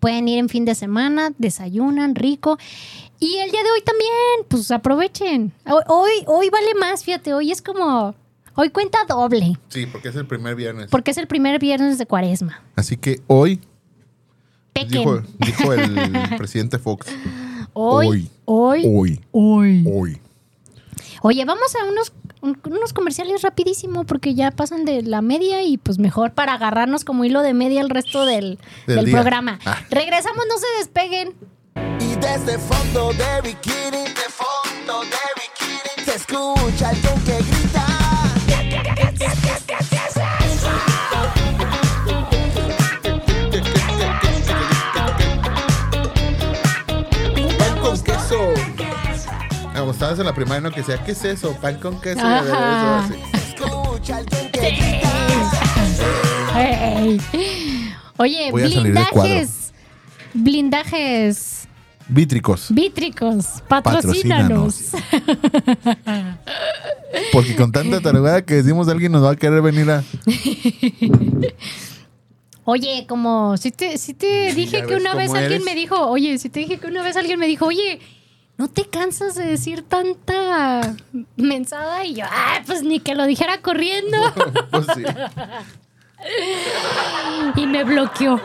Pueden 0.00 0.26
ir 0.28 0.38
en 0.38 0.48
fin 0.48 0.64
de 0.64 0.74
semana, 0.74 1.32
desayunan 1.38 2.14
rico. 2.14 2.58
Y 3.20 3.36
el 3.38 3.50
día 3.52 3.62
de 3.62 3.70
hoy 3.70 3.82
también, 3.82 4.12
pues 4.48 4.70
aprovechen. 4.72 5.52
Hoy, 5.88 6.12
hoy, 6.26 6.50
vale 6.50 6.74
más, 6.74 7.04
fíjate, 7.04 7.32
hoy 7.32 7.52
es 7.52 7.62
como, 7.62 8.14
hoy 8.56 8.70
cuenta 8.70 8.98
doble, 9.08 9.56
Sí, 9.68 9.86
porque 9.86 10.08
es 10.08 10.16
el 10.16 10.26
primer 10.26 10.56
viernes. 10.56 10.88
porque 10.90 11.12
es 11.12 11.18
el 11.18 11.28
primer 11.28 11.60
viernes 11.60 11.98
de 11.98 12.06
cuaresma. 12.06 12.60
Así 12.74 12.96
que 12.96 13.20
hoy, 13.28 13.60
dijo, 14.88 15.22
dijo 15.38 15.72
el 15.72 15.94
presidente 16.36 16.80
Fox, 16.80 17.06
Hoy, 17.74 18.28
hoy, 18.44 18.82
hoy, 18.84 18.84
hoy, 18.84 19.20
hoy. 19.32 19.84
hoy. 19.88 20.20
Oye, 21.22 21.44
vamos 21.44 21.74
a 21.76 21.84
unos, 21.88 22.12
un- 22.42 22.58
unos 22.66 22.92
comerciales 22.92 23.42
rapidísimo 23.42 24.04
porque 24.04 24.34
ya 24.34 24.50
pasan 24.50 24.84
de 24.84 25.02
la 25.02 25.22
media 25.22 25.62
y 25.62 25.78
pues 25.78 25.98
mejor 25.98 26.32
para 26.32 26.54
agarrarnos 26.54 27.04
como 27.04 27.24
hilo 27.24 27.40
de 27.42 27.54
media 27.54 27.80
el 27.80 27.88
resto 27.90 28.26
del, 28.26 28.58
Del 28.86 28.96
del 28.96 29.04
día. 29.06 29.14
programa. 29.14 29.58
Ah. 29.64 29.78
Regresamos, 29.90 30.44
no 30.48 30.58
se 30.58 30.66
despeguen. 30.78 31.34
Y 32.00 32.14
desde 32.16 32.58
fondo 32.58 33.12
de 33.14 33.40
bikini, 33.42 34.02
de 34.04 34.28
fondo 34.28 35.02
de 35.02 35.24
bikini, 35.40 36.04
se 36.04 36.16
escucha 36.16 36.88
alguien 36.90 37.14
que 37.24 37.36
grita. 37.38 37.81
Estabas 49.92 50.18
en 50.18 50.26
la 50.26 50.34
primaria, 50.34 50.60
¿no? 50.60 50.70
Que 50.70 50.80
decía, 50.80 51.02
¿qué 51.04 51.12
es 51.12 51.24
eso? 51.24 51.56
Pan 51.60 51.78
con 51.78 52.00
queso. 52.00 52.20
Ajá. 52.20 53.08
escucha 53.34 54.16
alguien 54.16 54.50
que 54.50 54.70
grita. 54.70 55.12
Ey. 56.56 57.20
Oye, 58.16 58.50
Voy 58.50 58.62
blindajes. 58.62 59.72
Blindajes 60.34 61.68
Vítricos. 62.08 62.66
vítricos. 62.70 63.62
Patrocínanos. 63.68 64.90
Porque 67.32 67.54
con 67.56 67.70
tanta 67.72 68.00
tarugada 68.00 68.42
que 68.42 68.54
decimos, 68.54 68.88
alguien 68.88 69.12
nos 69.12 69.24
va 69.24 69.30
a 69.32 69.36
querer 69.36 69.62
venir 69.62 69.90
a. 69.90 70.02
Oye, 72.64 73.06
como 73.08 73.56
si 73.56 73.72
te, 73.72 73.98
si 73.98 74.14
te 74.14 74.54
dije 74.54 74.80
ya 74.80 74.86
que 74.86 74.94
una 74.94 75.14
vez 75.14 75.26
cómo 75.28 75.40
alguien 75.40 75.62
eres. 75.62 75.64
me 75.64 75.74
dijo, 75.74 75.96
oye, 76.08 76.38
si 76.38 76.48
te 76.48 76.60
dije 76.60 76.78
que 76.78 76.86
una 76.86 77.02
vez 77.02 77.16
alguien 77.16 77.40
me 77.40 77.48
dijo, 77.48 77.66
oye, 77.66 77.98
¿no 78.62 78.68
te 78.68 78.84
cansas 78.84 79.34
de 79.34 79.44
decir 79.44 79.82
tanta 79.82 80.94
mensada? 81.34 82.04
Y 82.04 82.14
yo, 82.14 82.24
ah, 82.30 82.60
pues 82.64 82.84
ni 82.84 83.00
que 83.00 83.16
lo 83.16 83.26
dijera 83.26 83.60
corriendo. 83.60 84.16
Pues 84.70 84.86
sí. 84.94 85.02
y 87.56 87.66
me 87.66 87.82
bloqueó. 87.82 88.40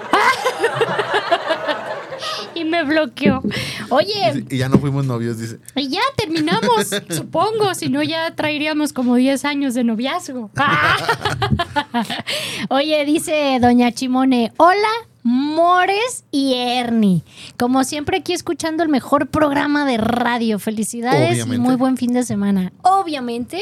y 2.55 2.63
me 2.63 2.83
bloqueó. 2.83 3.43
Oye, 3.89 4.43
Y 4.49 4.57
ya 4.57 4.69
no 4.69 4.79
fuimos 4.79 5.05
novios, 5.05 5.37
dice. 5.37 5.59
y 5.75 5.89
ya 5.89 6.01
terminamos, 6.17 6.87
supongo, 7.09 7.75
si 7.75 7.89
no 7.89 8.01
ya 8.01 8.33
traeríamos 8.33 8.93
como 8.93 9.17
10 9.17 9.45
años 9.45 9.75
de 9.75 9.83
noviazgo. 9.83 10.49
Oye, 12.69 13.05
dice 13.05 13.59
doña 13.61 13.91
Chimone, 13.91 14.51
hola, 14.57 14.89
Mores 15.29 16.23
y 16.31 16.53
Ernie. 16.53 17.21
Como 17.57 17.83
siempre 17.83 18.19
aquí 18.19 18.31
escuchando 18.31 18.81
el 18.81 18.87
mejor 18.87 19.27
programa 19.27 19.83
de 19.85 19.97
radio. 19.97 20.57
Felicidades 20.57 21.45
y 21.45 21.57
muy 21.59 21.75
buen 21.75 21.97
fin 21.97 22.13
de 22.13 22.23
semana. 22.23 22.71
Obviamente. 22.81 23.61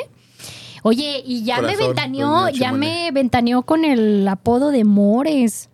Oye, 0.84 1.24
y 1.26 1.44
ya 1.44 1.56
me 1.56 1.74
Corazón, 1.74 1.88
ventaneó, 1.88 2.30
doña 2.42 2.52
ya 2.52 2.72
me 2.72 3.10
ventaneó 3.12 3.64
con 3.64 3.84
el 3.84 4.28
apodo 4.28 4.70
de 4.70 4.84
Mores. 4.84 5.70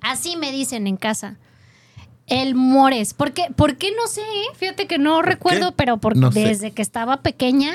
Así 0.00 0.36
me 0.38 0.50
dicen 0.52 0.86
en 0.86 0.96
casa. 0.96 1.36
El 2.26 2.54
Mores. 2.54 3.12
¿Por 3.12 3.32
qué? 3.32 3.48
¿Por 3.54 3.76
qué 3.76 3.90
no 3.94 4.06
sé? 4.06 4.22
eh? 4.22 4.56
Fíjate 4.56 4.86
que 4.86 4.96
no 4.96 5.20
recuerdo, 5.20 5.72
qué? 5.72 5.74
pero 5.76 5.98
porque 5.98 6.20
No 6.20 6.32
sé. 6.32 6.46
desde 6.46 6.70
que 6.70 6.80
estaba 6.80 7.18
pequeña, 7.20 7.74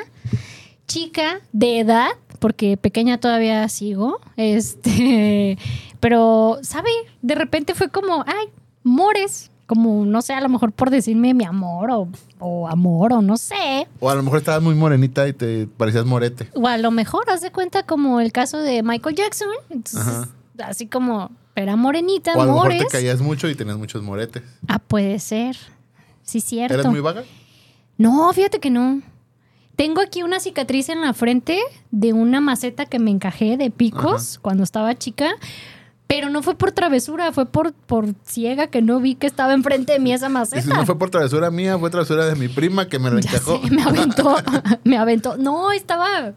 chica 0.87 1.41
de 1.51 1.79
edad, 1.81 2.09
porque 2.39 2.77
pequeña 2.77 3.19
todavía 3.19 3.67
sigo, 3.69 4.19
este, 4.37 5.57
pero, 5.99 6.57
¿sabe? 6.61 6.89
De 7.21 7.35
repente 7.35 7.75
fue 7.75 7.89
como, 7.89 8.23
ay, 8.27 8.47
Mores. 8.83 9.51
Como, 9.67 10.03
no 10.03 10.23
sé, 10.23 10.33
a 10.33 10.41
lo 10.41 10.49
mejor 10.49 10.71
por 10.71 10.89
decirme 10.89 11.35
mi 11.35 11.45
amor 11.45 11.91
o, 11.91 12.07
o 12.39 12.67
amor 12.67 13.13
o 13.13 13.21
no 13.21 13.37
sé. 13.37 13.87
O 13.99 14.09
a 14.09 14.15
lo 14.15 14.23
mejor 14.23 14.39
estabas 14.39 14.63
muy 14.63 14.73
morenita 14.73 15.27
y 15.27 15.33
te 15.33 15.67
parecías 15.67 16.07
morete. 16.07 16.49
O 16.55 16.67
a 16.67 16.79
lo 16.79 16.89
mejor, 16.89 17.29
haz 17.29 17.41
de 17.41 17.51
cuenta 17.51 17.83
como 17.83 18.19
el 18.19 18.31
caso 18.31 18.57
de 18.57 18.81
Michael 18.81 19.15
Jackson. 19.15 19.49
Entonces, 19.69 20.01
Ajá. 20.01 20.27
así 20.63 20.87
como 20.87 21.29
era 21.55 21.75
morenita, 21.75 22.33
O 22.33 22.41
a 22.41 22.45
lo 22.45 22.53
mejor 22.53 22.71
Mores. 22.71 22.87
te 22.87 22.87
caías 22.87 23.21
mucho 23.21 23.47
y 23.47 23.53
tenías 23.53 23.77
muchos 23.77 24.01
moretes. 24.01 24.41
Ah, 24.67 24.79
puede 24.79 25.19
ser. 25.19 25.55
Sí, 26.23 26.41
cierto. 26.41 26.73
¿Eres 26.73 26.87
muy 26.87 27.01
vaga? 27.01 27.23
No, 27.99 28.33
fíjate 28.33 28.59
que 28.59 28.71
no. 28.71 29.03
Tengo 29.79 30.01
aquí 30.01 30.23
una 30.23 30.41
cicatriz 30.41 30.89
en 30.89 30.99
la 30.99 31.13
frente 31.13 31.57
de 31.91 32.11
una 32.11 32.41
maceta 32.41 32.85
que 32.85 32.99
me 32.99 33.11
encajé 33.11 33.55
de 33.55 33.71
picos 33.71 34.37
cuando 34.41 34.61
estaba 34.63 34.93
chica. 34.97 35.29
Pero 36.05 36.29
no 36.29 36.43
fue 36.43 36.55
por 36.57 36.73
travesura, 36.73 37.31
fue 37.31 37.45
por, 37.45 37.71
por 37.71 38.13
ciega 38.25 38.67
que 38.67 38.81
no 38.81 38.99
vi 38.99 39.15
que 39.15 39.25
estaba 39.25 39.53
enfrente 39.53 39.93
de 39.93 39.99
mí 39.99 40.11
esa 40.11 40.25
Y 40.29 40.31
maceta. 40.31 40.61
si 40.63 40.67
no 40.67 40.85
fue 40.85 40.99
por 40.99 41.09
travesura 41.09 41.49
mía, 41.49 41.77
fue 41.79 41.89
travesura 41.89 42.25
de 42.25 42.35
mi 42.35 42.49
prima 42.49 42.89
que 42.89 42.99
me 42.99 43.09
lo 43.09 43.19
Ya 43.21 43.29
encajó. 43.29 43.61
sé, 43.61 43.71
me 43.73 43.81
aventó, 43.83 44.35
me 44.83 44.97
aventó. 44.97 45.37
No, 45.37 45.71
estaba. 45.71 46.33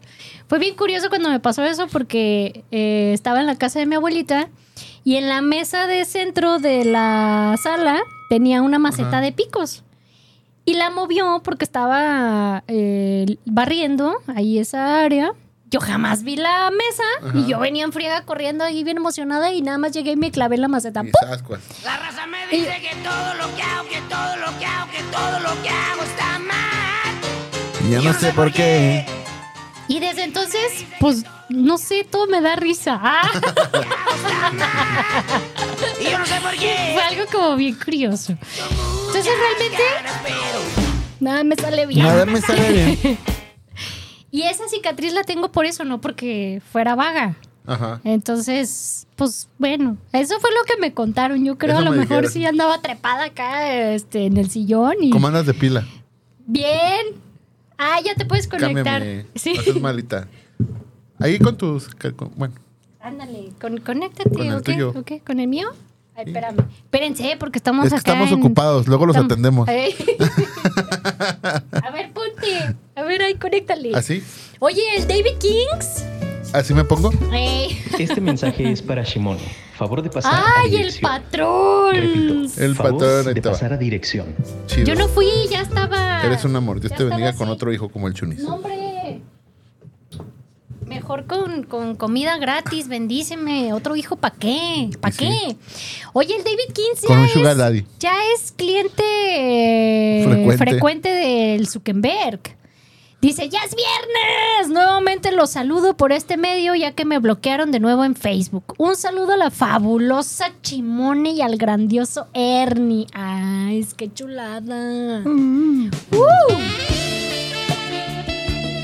Fue 0.47 0.57
bien 0.59 0.75
curioso 0.75 1.09
cuando 1.09 1.27
me 1.29 1.41
pasó 1.41 1.65
eso 1.65 1.87
porque 1.87 2.63
eh, 2.71 3.11
estaba 3.13 3.41
en 3.41 3.45
la 3.47 3.57
casa 3.57 3.77
de 3.79 3.87
mi 3.87 3.95
abuelita 3.95 4.47
y 5.03 5.17
en 5.17 5.27
la 5.27 5.41
mesa 5.41 5.85
de 5.85 6.05
centro 6.05 6.59
de 6.59 6.85
la 6.85 7.57
sala 7.61 7.99
tenía 8.29 8.61
una 8.61 8.79
maceta 8.79 9.09
Ajá. 9.09 9.19
de 9.19 9.33
picos. 9.33 9.83
Y 10.65 10.75
la 10.75 10.89
movió 10.89 11.41
porque 11.43 11.65
estaba 11.65 12.63
eh, 12.67 13.37
barriendo 13.45 14.15
ahí 14.27 14.59
esa 14.59 15.03
área. 15.03 15.33
Yo 15.69 15.79
jamás 15.81 16.23
vi 16.23 16.35
la 16.35 16.69
mesa 16.71 17.03
y 17.33 17.39
Ajá. 17.39 17.47
yo 17.47 17.59
venía 17.59 17.83
en 17.83 17.91
friega 17.91 18.21
corriendo 18.25 18.63
ahí 18.63 18.83
bien 18.83 18.97
emocionada 18.97 19.51
y 19.53 19.61
nada 19.63 19.77
más 19.79 19.91
llegué 19.91 20.11
y 20.11 20.15
me 20.15 20.29
clavé 20.31 20.55
en 20.55 20.61
la 20.61 20.67
maceta. 20.67 21.01
Y 21.03 21.11
¡Pum! 21.11 21.57
La 21.83 21.97
raza 21.97 22.27
me 22.27 22.45
dice 22.47 22.79
que 22.79 22.95
todo 23.03 23.33
lo 23.33 23.55
que 23.55 23.61
hago, 23.63 23.89
que 23.89 24.01
todo 24.07 24.35
lo 24.37 24.59
que 24.59 24.65
hago, 24.65 24.91
que 24.91 25.03
todo 25.11 25.39
lo 25.39 25.61
que 25.63 25.69
hago 25.69 26.03
está 26.03 26.39
mal. 26.39 27.87
Y 27.87 27.91
ya 27.91 28.01
no 28.01 28.13
sé 28.13 28.31
por 28.33 28.51
qué. 28.53 29.03
Y 29.87 29.99
desde 29.99 30.23
entonces, 30.23 30.85
pues, 30.99 31.23
no 31.49 31.77
sé, 31.77 32.03
todo 32.09 32.27
me 32.27 32.41
da 32.41 32.55
risa. 32.55 32.99
Ah. 33.05 33.29
Y 35.99 36.05
yo 36.11 36.19
no 36.19 36.25
sé 36.25 36.39
por 36.41 36.51
qué. 36.51 36.91
Fue 36.93 37.01
algo 37.03 37.23
como 37.31 37.55
bien 37.55 37.75
curioso. 37.75 38.33
Entonces 39.07 39.25
realmente 39.25 39.83
nada 41.19 41.43
me 41.43 41.55
sale 41.55 41.85
bien. 41.85 42.05
Nada 42.05 42.25
me 42.25 42.41
sale 42.41 42.71
bien. 42.71 43.17
Y 44.31 44.41
esa 44.43 44.67
cicatriz 44.67 45.13
la 45.13 45.23
tengo 45.23 45.51
por 45.51 45.65
eso, 45.67 45.83
no 45.85 46.01
porque 46.01 46.59
fuera 46.71 46.95
vaga. 46.95 47.35
Ajá. 47.67 48.01
Entonces, 48.03 49.05
pues 49.15 49.47
bueno, 49.59 49.95
eso 50.11 50.39
fue 50.39 50.49
lo 50.49 50.63
que 50.65 50.81
me 50.81 50.91
contaron. 50.95 51.45
Yo 51.45 51.55
creo 51.59 51.73
Eso 51.73 51.81
a 51.81 51.85
lo 51.85 51.91
me 51.91 51.97
mejor 51.97 52.23
dijeron. 52.23 52.31
sí 52.31 52.43
andaba 52.45 52.81
trepada 52.81 53.25
acá 53.25 53.71
este, 53.93 54.25
en 54.25 54.37
el 54.37 54.49
sillón 54.49 54.95
y 55.01 55.11
¿Cómo 55.11 55.27
andas 55.27 55.45
de 55.45 55.53
pila? 55.53 55.85
bien. 56.47 57.05
Ah, 57.85 57.99
ya 58.03 58.15
te 58.15 58.23
puedes 58.25 58.47
conectar. 58.47 59.01
Cámbiame. 59.01 59.25
Sí. 59.35 59.53
Malita. 59.81 60.27
Ahí 61.19 61.37
con 61.39 61.57
tus. 61.57 61.89
con- 62.15 62.31
bueno, 62.35 62.53
Ándale, 63.01 63.49
con, 63.59 63.77
conéctate, 63.79 64.29
Con 64.29 64.47
el 64.47 64.55
¿ok? 64.55 64.63
tuyo. 64.63 64.93
¿ok? 64.95 65.11
¿Con 65.25 65.39
el 65.41 65.47
mío? 65.49 65.67
Ay, 66.15 66.23
espérame. 66.27 66.59
Espérense, 66.85 67.35
porque 67.37 67.57
estamos 67.57 67.85
es 67.85 67.91
que 67.91 67.99
acá 67.99 68.11
estamos 68.13 68.31
en- 68.31 68.39
ocupados, 68.39 68.87
luego 68.87 69.05
los 69.05 69.15
Estamos- 69.15 69.31
atendemos. 69.33 69.67
A 71.83 71.91
ver, 71.91 72.11
ponte. 72.13 72.75
A 72.95 73.01
ver, 73.03 73.21
ahí, 73.23 73.35
conéctale. 73.35 73.91
¿Así? 73.95 74.23
Oye, 74.59 74.81
el 74.97 75.07
David 75.07 75.37
Kings. 75.39 76.05
¿Así 76.53 76.73
me 76.73 76.83
pongo? 76.83 77.11
Este 77.97 78.21
mensaje 78.21 78.71
es 78.71 78.81
para 78.81 79.03
Shimone. 79.03 79.39
Favor 79.75 80.01
de 80.03 80.09
pasar 80.09 80.33
a 80.35 80.43
¡Ay, 80.61 80.65
el 80.65 80.71
dirección. 80.77 81.11
patrón! 81.11 81.95
Repito, 81.95 82.61
El 82.63 82.75
favor 82.75 82.93
patrón, 82.93 83.27
ahí 83.27 83.33
de 83.33 83.41
te 83.41 83.49
va. 83.49 83.53
pasar 83.53 83.73
a 83.73 83.77
dirección. 83.77 84.35
Chido. 84.67 84.85
Yo 84.85 84.95
no 84.95 85.07
fui, 85.07 85.25
ya 85.49 85.61
estaba. 85.61 86.21
Eres 86.23 86.45
un 86.45 86.55
amor. 86.55 86.79
Dios 86.79 86.91
Ya 86.91 86.97
te 86.97 87.03
bendiga 87.05 87.33
con 87.33 87.47
así. 87.47 87.53
otro 87.55 87.73
hijo 87.73 87.89
como 87.89 88.07
el 88.07 88.13
Chunis. 88.13 88.39
No, 88.39 88.55
hombre. 88.55 89.21
Mejor 90.85 91.25
con, 91.25 91.63
con 91.63 91.95
comida 91.95 92.37
gratis, 92.37 92.87
bendíceme. 92.87 93.73
Otro 93.73 93.95
hijo, 93.95 94.15
¿para 94.15 94.35
qué? 94.35 94.89
¿Para 95.01 95.11
Sí. 95.15 95.25
qué? 95.25 95.55
Oye, 96.13 96.35
el 96.35 96.43
David 96.43 96.71
Kings 96.73 97.01
Con 97.07 97.17
ya 97.17 97.23
un 97.23 97.29
sugar 97.29 97.51
es, 97.53 97.57
daddy. 97.57 97.85
ya 97.99 98.13
es 98.35 98.51
cliente 98.51 99.03
eh, 99.03 100.23
Frecuente. 100.25 100.57
frecuente. 100.57 101.09
del 101.09 101.67
Zuckerberg. 101.67 102.41
Dice, 103.23 103.47
ya 103.47 103.59
es 103.59 103.73
viernes. 103.73 104.67
Nuevamente 104.67 105.31
los 105.31 105.51
saludo 105.51 105.95
por 105.95 106.11
este 106.11 106.35
medio 106.35 106.75
ya 106.75 106.91
que 106.91 107.05
me 107.05 107.19
bloquearon 107.19 107.71
de 107.71 107.79
nuevo 107.79 108.03
en 108.03 108.15
Facebook. 108.15 108.75
Un 108.77 108.97
saludo 108.97 109.31
a 109.31 109.37
la 109.37 109.49
fabulosa 109.49 110.51
Chimone 110.61 111.31
y 111.31 111.41
al 111.41 111.55
grandioso 111.55 112.27
Ernie. 112.33 113.07
Ay, 113.13 113.79
es 113.79 113.93
que 113.93 114.13
chulada. 114.13 115.21
Mm. 115.23 115.89
Uh. 116.11 116.53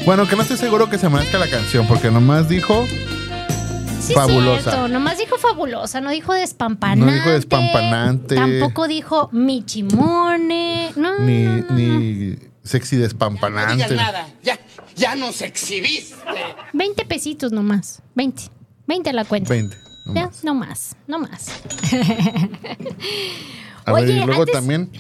Bueno, 0.06 0.26
que 0.26 0.38
no 0.38 0.44
estoy 0.44 0.56
seguro 0.56 0.90
que 0.90 0.98
se 0.98 1.10
merezca 1.10 1.38
la 1.38 1.50
canción, 1.50 1.86
porque 1.86 2.10
nomás 2.10 2.48
dijo. 2.48 2.86
Sí, 4.00 4.14
Fabulosa. 4.14 4.72
cierto. 4.72 4.88
Nomás 4.88 5.18
dijo 5.18 5.38
fabulosa, 5.38 6.00
no 6.00 6.12
dijo 6.12 6.34
despampanante. 6.34 7.06
No 7.06 7.12
dijo 7.12 7.30
despampanante. 7.32 8.36
Tampoco 8.36 8.88
dijo 8.88 9.28
michimone. 9.34 10.94
No, 10.96 11.20
Ni, 11.20 11.44
no, 11.44 11.58
no, 11.58 11.64
no. 11.70 11.76
ni 11.76 12.49
sexy 12.64 12.96
No 12.98 13.02
despampanante. 13.04 13.74
digas 13.76 13.92
nada. 13.92 14.28
Ya, 14.44 14.60
ya 14.96 15.16
nos 15.16 15.42
exhibiste. 15.42 16.16
20 16.74 17.06
pesitos 17.06 17.52
nomás. 17.52 18.02
20. 18.16 18.44
20 18.88 19.14
la 19.14 19.26
cuenta. 19.26 19.50
20. 19.50 19.78
Ya, 20.08 20.22
nomás. 20.24 20.44
no 20.44 20.54
más, 20.56 20.96
no 21.08 21.20
más. 21.20 21.50
A 23.86 23.94
ver, 23.94 24.04
Oye, 24.04 24.14
y 24.14 24.26
luego 24.26 24.42
antes- 24.42 24.54
también 24.54 24.92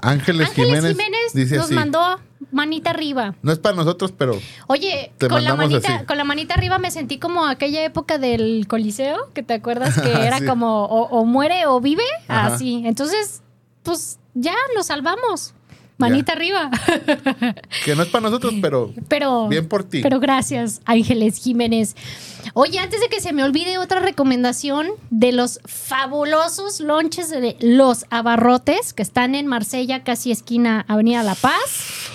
Ángeles, 0.00 0.48
Ángeles 0.48 0.52
Jiménez, 0.54 0.90
Jiménez, 0.96 1.32
dice 1.34 1.56
nos 1.56 1.66
así. 1.66 1.74
mandó 1.74 2.20
manita 2.52 2.90
arriba. 2.90 3.34
No 3.42 3.50
es 3.52 3.58
para 3.58 3.74
nosotros, 3.74 4.12
pero 4.16 4.38
Oye, 4.68 5.12
Te 5.18 5.28
con 5.28 5.42
la, 5.42 5.54
manita, 5.56 5.96
así. 5.96 6.04
con 6.06 6.16
la 6.16 6.22
manita 6.24 6.54
arriba 6.54 6.78
me 6.78 6.90
sentí 6.92 7.18
como 7.18 7.44
aquella 7.46 7.84
época 7.84 8.18
del 8.18 8.66
Coliseo, 8.68 9.32
que 9.34 9.42
te 9.42 9.54
acuerdas 9.54 10.00
que 10.00 10.12
era 10.26 10.38
Sí. 10.38 10.46
como 10.46 10.84
o, 10.84 11.08
o 11.08 11.24
muere 11.24 11.66
o 11.66 11.80
vive, 11.80 12.04
Ajá. 12.28 12.54
así. 12.54 12.82
Entonces, 12.86 13.42
pues 13.82 14.18
ya 14.34 14.54
nos 14.76 14.86
salvamos. 14.86 15.54
Manita 15.98 16.32
arriba. 16.32 16.70
que 17.84 17.96
no 17.96 18.02
es 18.04 18.08
para 18.08 18.22
nosotros, 18.22 18.54
pero 18.62 18.92
Pero 19.08 19.48
bien 19.48 19.68
por 19.68 19.82
ti. 19.84 20.00
Pero 20.02 20.20
gracias, 20.20 20.80
Ángeles 20.84 21.38
Jiménez. 21.38 21.96
Oye, 22.54 22.78
antes 22.78 23.00
de 23.00 23.08
que 23.08 23.20
se 23.20 23.32
me 23.32 23.42
olvide 23.42 23.78
otra 23.78 23.98
recomendación 24.00 24.86
de 25.10 25.32
los 25.32 25.60
fabulosos 25.64 26.80
lonches 26.80 27.30
de 27.30 27.56
los 27.60 28.06
abarrotes 28.10 28.92
que 28.92 29.02
están 29.02 29.34
en 29.34 29.46
Marsella, 29.48 30.04
casi 30.04 30.30
esquina 30.30 30.84
Avenida 30.88 31.22
La 31.24 31.34
Paz. 31.34 32.10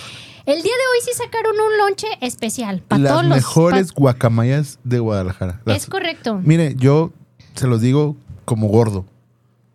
El 0.46 0.62
día 0.62 0.72
de 0.72 0.78
hoy 0.92 0.98
sí 1.04 1.10
sacaron 1.16 1.52
un 1.58 1.78
lonche 1.78 2.06
especial 2.20 2.80
para 2.86 3.02
Las 3.02 3.12
todos 3.12 3.24
los 3.24 3.36
mejores 3.36 3.92
guacamayas 3.92 4.78
de 4.84 4.98
Guadalajara. 4.98 5.60
Las- 5.64 5.76
Es 5.78 5.86
correcto. 5.86 6.40
Mire, 6.42 6.74
yo 6.76 7.12
se 7.54 7.66
los 7.66 7.80
digo 7.80 8.16
como 8.44 8.68
gordo. 8.68 9.06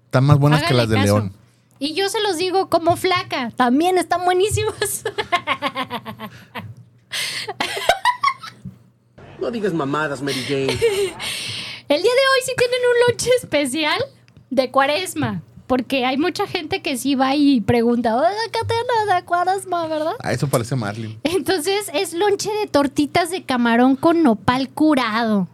Están 0.06 0.26
más 0.26 0.38
buenas 0.40 0.64
que 0.64 0.74
las 0.74 0.90
de 0.90 0.96
caso. 0.96 1.06
León. 1.06 1.34
Y 1.80 1.94
yo 1.94 2.10
se 2.10 2.22
los 2.22 2.38
digo 2.38 2.70
como 2.70 2.98
flaca, 2.98 3.52
también 3.56 3.98
están 3.98 4.26
buenísimos. 4.26 5.04
No 9.40 9.50
digas 9.52 9.74
mamadas, 9.74 10.22
Mary 10.22 10.44
Jane. 10.48 10.74
El 11.88 12.02
día 12.04 12.12
de 12.12 12.28
hoy 12.28 12.42
sí 12.46 12.52
tienen 12.58 12.80
un 12.80 13.08
lonche 13.08 13.30
especial 13.42 14.04
de 14.50 14.70
cuaresma. 14.70 15.42
Porque 15.66 16.06
hay 16.06 16.18
mucha 16.18 16.46
gente 16.48 16.82
que 16.82 16.98
sí 16.98 17.16
va 17.16 17.36
y 17.36 17.62
pregunta, 17.62 18.16
oiga, 18.16 18.30
¿qué 18.52 18.60
tiene 18.68 19.16
de 19.16 19.24
cuaresma, 19.24 19.88
verdad? 19.88 20.14
Ah, 20.20 20.34
eso 20.34 20.48
parece 20.48 20.76
Marlin. 20.76 21.20
Entonces 21.24 21.90
es 21.94 22.14
lonche 22.14 22.50
de 22.60 22.68
tortitas 22.68 23.30
de 23.30 23.44
camarón 23.44 23.96
con 23.96 24.24
nopal 24.24 24.68
curado. 24.70 25.48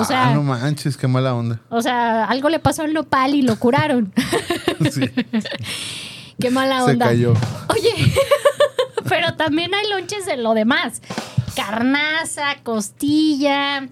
O 0.00 0.04
sea, 0.04 0.28
ah, 0.28 0.34
no 0.34 0.42
manches, 0.42 0.96
qué 0.96 1.08
mala 1.08 1.34
onda. 1.34 1.60
o 1.70 1.80
sea, 1.82 2.24
algo 2.24 2.48
le 2.48 2.58
pasó 2.58 2.82
al 2.82 2.92
nopal 2.92 3.34
y 3.34 3.42
lo 3.42 3.56
curaron. 3.58 4.12
Sí, 4.90 5.10
Qué 6.38 6.50
mala 6.50 6.84
se 6.84 6.92
onda. 6.92 7.06
cayó. 7.06 7.32
Oye, 7.70 8.12
pero 9.08 9.34
también 9.36 9.74
hay 9.74 9.88
lonches 9.88 10.26
de 10.26 10.36
lo 10.36 10.52
demás. 10.54 11.00
Carnaza, 11.54 12.56
costilla, 12.62 13.88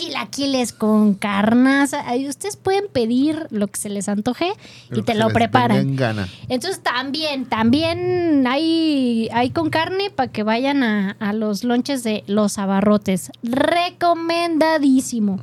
chilaquiles 0.00 0.72
con 0.72 1.14
carnaza. 1.14 2.08
Ahí 2.08 2.28
ustedes 2.28 2.56
pueden 2.56 2.84
pedir 2.92 3.46
lo 3.50 3.66
que 3.68 3.78
se 3.78 3.88
les 3.88 4.08
antoje 4.08 4.52
y 4.90 4.96
Lo 4.96 5.04
te 5.04 5.14
lo 5.14 5.28
preparan. 5.28 5.96
gana. 5.96 6.28
Entonces 6.48 6.82
también, 6.82 7.44
también 7.46 8.46
hay, 8.46 9.28
hay 9.32 9.50
con 9.50 9.70
carne 9.70 10.10
para 10.10 10.32
que 10.32 10.42
vayan 10.42 10.82
a, 10.82 11.16
a 11.20 11.32
los 11.32 11.64
lonches 11.64 12.02
de 12.02 12.24
los 12.26 12.58
abarrotes. 12.58 13.30
Recomendadísimo. 13.42 15.38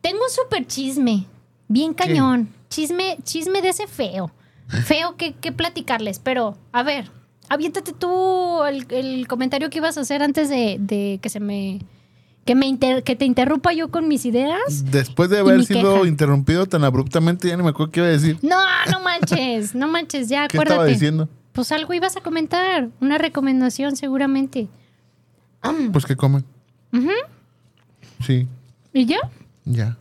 Tengo 0.00 0.18
un 0.24 0.30
super 0.30 0.66
chisme, 0.66 1.26
bien 1.68 1.94
cañón. 1.94 2.48
Chisme, 2.68 3.16
chisme 3.24 3.62
de 3.62 3.70
ese 3.70 3.86
feo. 3.86 4.30
Feo 4.84 5.16
que, 5.16 5.32
que 5.32 5.50
platicarles, 5.50 6.20
pero 6.20 6.56
a 6.72 6.82
ver, 6.84 7.10
aviéntate 7.48 7.92
tú 7.92 8.62
el, 8.64 8.86
el 8.90 9.26
comentario 9.26 9.68
que 9.68 9.78
ibas 9.78 9.98
a 9.98 10.02
hacer 10.02 10.22
antes 10.22 10.48
de, 10.48 10.76
de 10.78 11.18
que 11.20 11.28
se 11.28 11.40
me... 11.40 11.80
Que, 12.50 12.56
me 12.56 12.66
inter- 12.66 13.04
que 13.04 13.14
te 13.14 13.24
interrumpa 13.26 13.72
yo 13.72 13.92
con 13.92 14.08
mis 14.08 14.24
ideas. 14.26 14.90
Después 14.90 15.30
de 15.30 15.38
haber 15.38 15.64
sido 15.64 15.94
queja. 15.98 16.08
interrumpido 16.08 16.66
tan 16.66 16.82
abruptamente, 16.82 17.46
ya 17.46 17.56
ni 17.56 17.62
me 17.62 17.68
acuerdo 17.68 17.92
qué 17.92 18.00
iba 18.00 18.08
a 18.08 18.10
decir. 18.10 18.40
No, 18.42 18.56
no 18.90 19.00
manches, 19.04 19.72
no 19.76 19.86
manches, 19.86 20.28
ya 20.28 20.48
¿Qué 20.48 20.56
acuérdate. 20.56 20.74
estaba 20.80 20.84
diciendo? 20.86 21.28
Pues 21.52 21.70
algo 21.70 21.94
ibas 21.94 22.16
a 22.16 22.22
comentar, 22.22 22.88
una 23.00 23.18
recomendación 23.18 23.94
seguramente. 23.94 24.66
Pues 25.92 26.04
que 26.06 26.16
comen. 26.16 26.44
Sí, 28.26 28.48
¿Y 28.92 29.04
ya? 29.06 29.18
ya. 29.64 29.96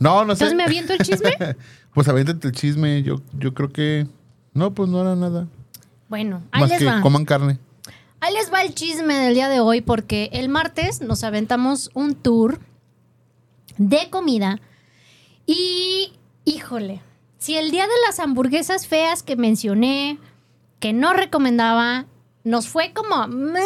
No, 0.00 0.24
no 0.24 0.34
sé. 0.34 0.46
Entonces 0.46 0.56
me 0.56 0.64
aviento 0.64 0.94
el 0.94 0.98
chisme. 0.98 1.30
pues 1.94 2.08
aviéntate 2.08 2.48
el 2.48 2.54
chisme. 2.54 3.04
Yo, 3.04 3.20
yo 3.38 3.54
creo 3.54 3.70
que. 3.72 4.08
No, 4.52 4.74
pues 4.74 4.90
no 4.90 5.00
era 5.00 5.14
nada. 5.14 5.46
Bueno, 6.08 6.42
ahí 6.50 6.62
Más 6.62 6.70
les 6.70 6.78
que 6.80 6.86
va. 6.86 7.00
coman 7.02 7.24
carne. 7.24 7.60
Ahí 8.20 8.34
les 8.34 8.52
va 8.52 8.62
el 8.62 8.74
chisme 8.74 9.14
del 9.14 9.34
día 9.34 9.48
de 9.48 9.60
hoy 9.60 9.80
porque 9.82 10.30
el 10.32 10.48
martes 10.48 11.00
nos 11.00 11.22
aventamos 11.22 11.90
un 11.94 12.14
tour 12.14 12.60
de 13.78 14.08
comida 14.10 14.58
y, 15.46 16.12
híjole, 16.44 17.02
si 17.38 17.56
el 17.56 17.70
día 17.70 17.84
de 17.84 17.92
las 18.06 18.18
hamburguesas 18.18 18.86
feas 18.86 19.22
que 19.22 19.36
mencioné, 19.36 20.18
que 20.80 20.92
no 20.92 21.12
recomendaba, 21.12 22.06
nos 22.42 22.68
fue 22.68 22.92
como... 22.92 23.26
"Meh", 23.28 23.60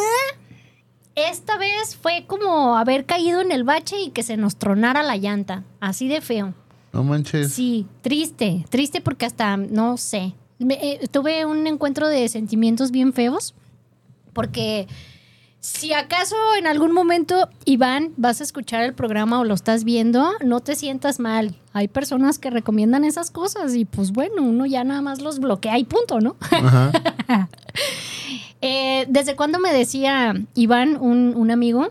esta 1.14 1.56
vez 1.56 1.96
fue 1.96 2.24
como 2.26 2.76
haber 2.76 3.06
caído 3.06 3.40
en 3.40 3.52
el 3.52 3.64
bache 3.64 4.00
y 4.00 4.10
que 4.10 4.22
se 4.22 4.36
nos 4.36 4.56
tronara 4.56 5.02
la 5.02 5.16
llanta, 5.16 5.64
así 5.80 6.08
de 6.08 6.20
feo. 6.20 6.54
No 6.92 7.04
manches. 7.04 7.52
Sí, 7.52 7.86
triste, 8.02 8.64
triste 8.68 9.00
porque 9.00 9.26
hasta, 9.26 9.56
no 9.56 9.96
sé, 9.96 10.34
me- 10.58 10.74
eh, 10.74 11.08
tuve 11.10 11.44
un 11.46 11.66
encuentro 11.66 12.08
de 12.08 12.28
sentimientos 12.28 12.90
bien 12.90 13.12
feos, 13.12 13.54
porque 14.32 14.86
si 15.60 15.92
acaso 15.92 16.36
en 16.58 16.66
algún 16.66 16.92
momento, 16.92 17.50
Iván, 17.66 18.14
vas 18.16 18.40
a 18.40 18.44
escuchar 18.44 18.82
el 18.82 18.94
programa 18.94 19.40
o 19.40 19.44
lo 19.44 19.52
estás 19.54 19.84
viendo, 19.84 20.32
no 20.42 20.60
te 20.60 20.74
sientas 20.74 21.20
mal. 21.20 21.54
Hay 21.74 21.86
personas 21.86 22.38
que 22.38 22.48
recomiendan 22.48 23.04
esas 23.04 23.30
cosas 23.30 23.74
y 23.74 23.84
pues 23.84 24.12
bueno, 24.12 24.42
uno 24.42 24.64
ya 24.64 24.84
nada 24.84 25.02
más 25.02 25.20
los 25.20 25.38
bloquea 25.38 25.78
y 25.78 25.84
punto, 25.84 26.20
¿no? 26.20 26.36
Ajá. 26.50 26.92
Eh, 28.62 29.06
¿Desde 29.08 29.36
cuándo 29.36 29.58
me 29.58 29.72
decía 29.72 30.34
Iván, 30.52 30.98
un, 31.00 31.32
un 31.34 31.50
amigo? 31.50 31.88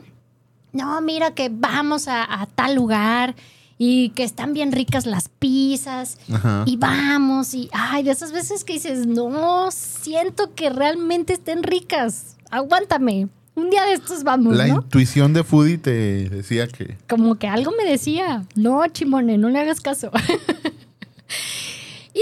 No, 0.71 1.01
mira 1.01 1.33
que 1.33 1.49
vamos 1.51 2.07
a, 2.07 2.41
a 2.41 2.45
tal 2.45 2.75
lugar 2.75 3.33
y 3.81 4.09
que 4.09 4.23
están 4.23 4.53
bien 4.53 4.73
ricas 4.73 5.05
las 5.05 5.29
pizzas 5.29 6.17
Ajá. 6.31 6.63
y 6.67 6.75
vamos 6.75 7.53
y, 7.53 7.69
ay, 7.71 8.03
de 8.03 8.11
esas 8.11 8.33
veces 8.33 8.65
que 8.65 8.73
dices, 8.73 9.07
no, 9.07 9.71
siento 9.71 10.53
que 10.53 10.69
realmente 10.69 11.33
estén 11.33 11.63
ricas, 11.63 12.35
aguántame, 12.51 13.29
un 13.55 13.69
día 13.69 13.85
de 13.85 13.93
estos 13.93 14.23
vamos, 14.23 14.55
La 14.55 14.67
¿no? 14.67 14.75
intuición 14.75 15.33
de 15.33 15.43
Foodie 15.43 15.77
te 15.77 16.29
decía 16.29 16.67
que. 16.67 16.97
Como 17.07 17.35
que 17.35 17.47
algo 17.47 17.71
me 17.71 17.89
decía, 17.89 18.45
no, 18.55 18.85
chimone, 18.87 19.37
no 19.37 19.49
le 19.49 19.59
hagas 19.59 19.81
caso. 19.81 20.11
y 22.13 22.21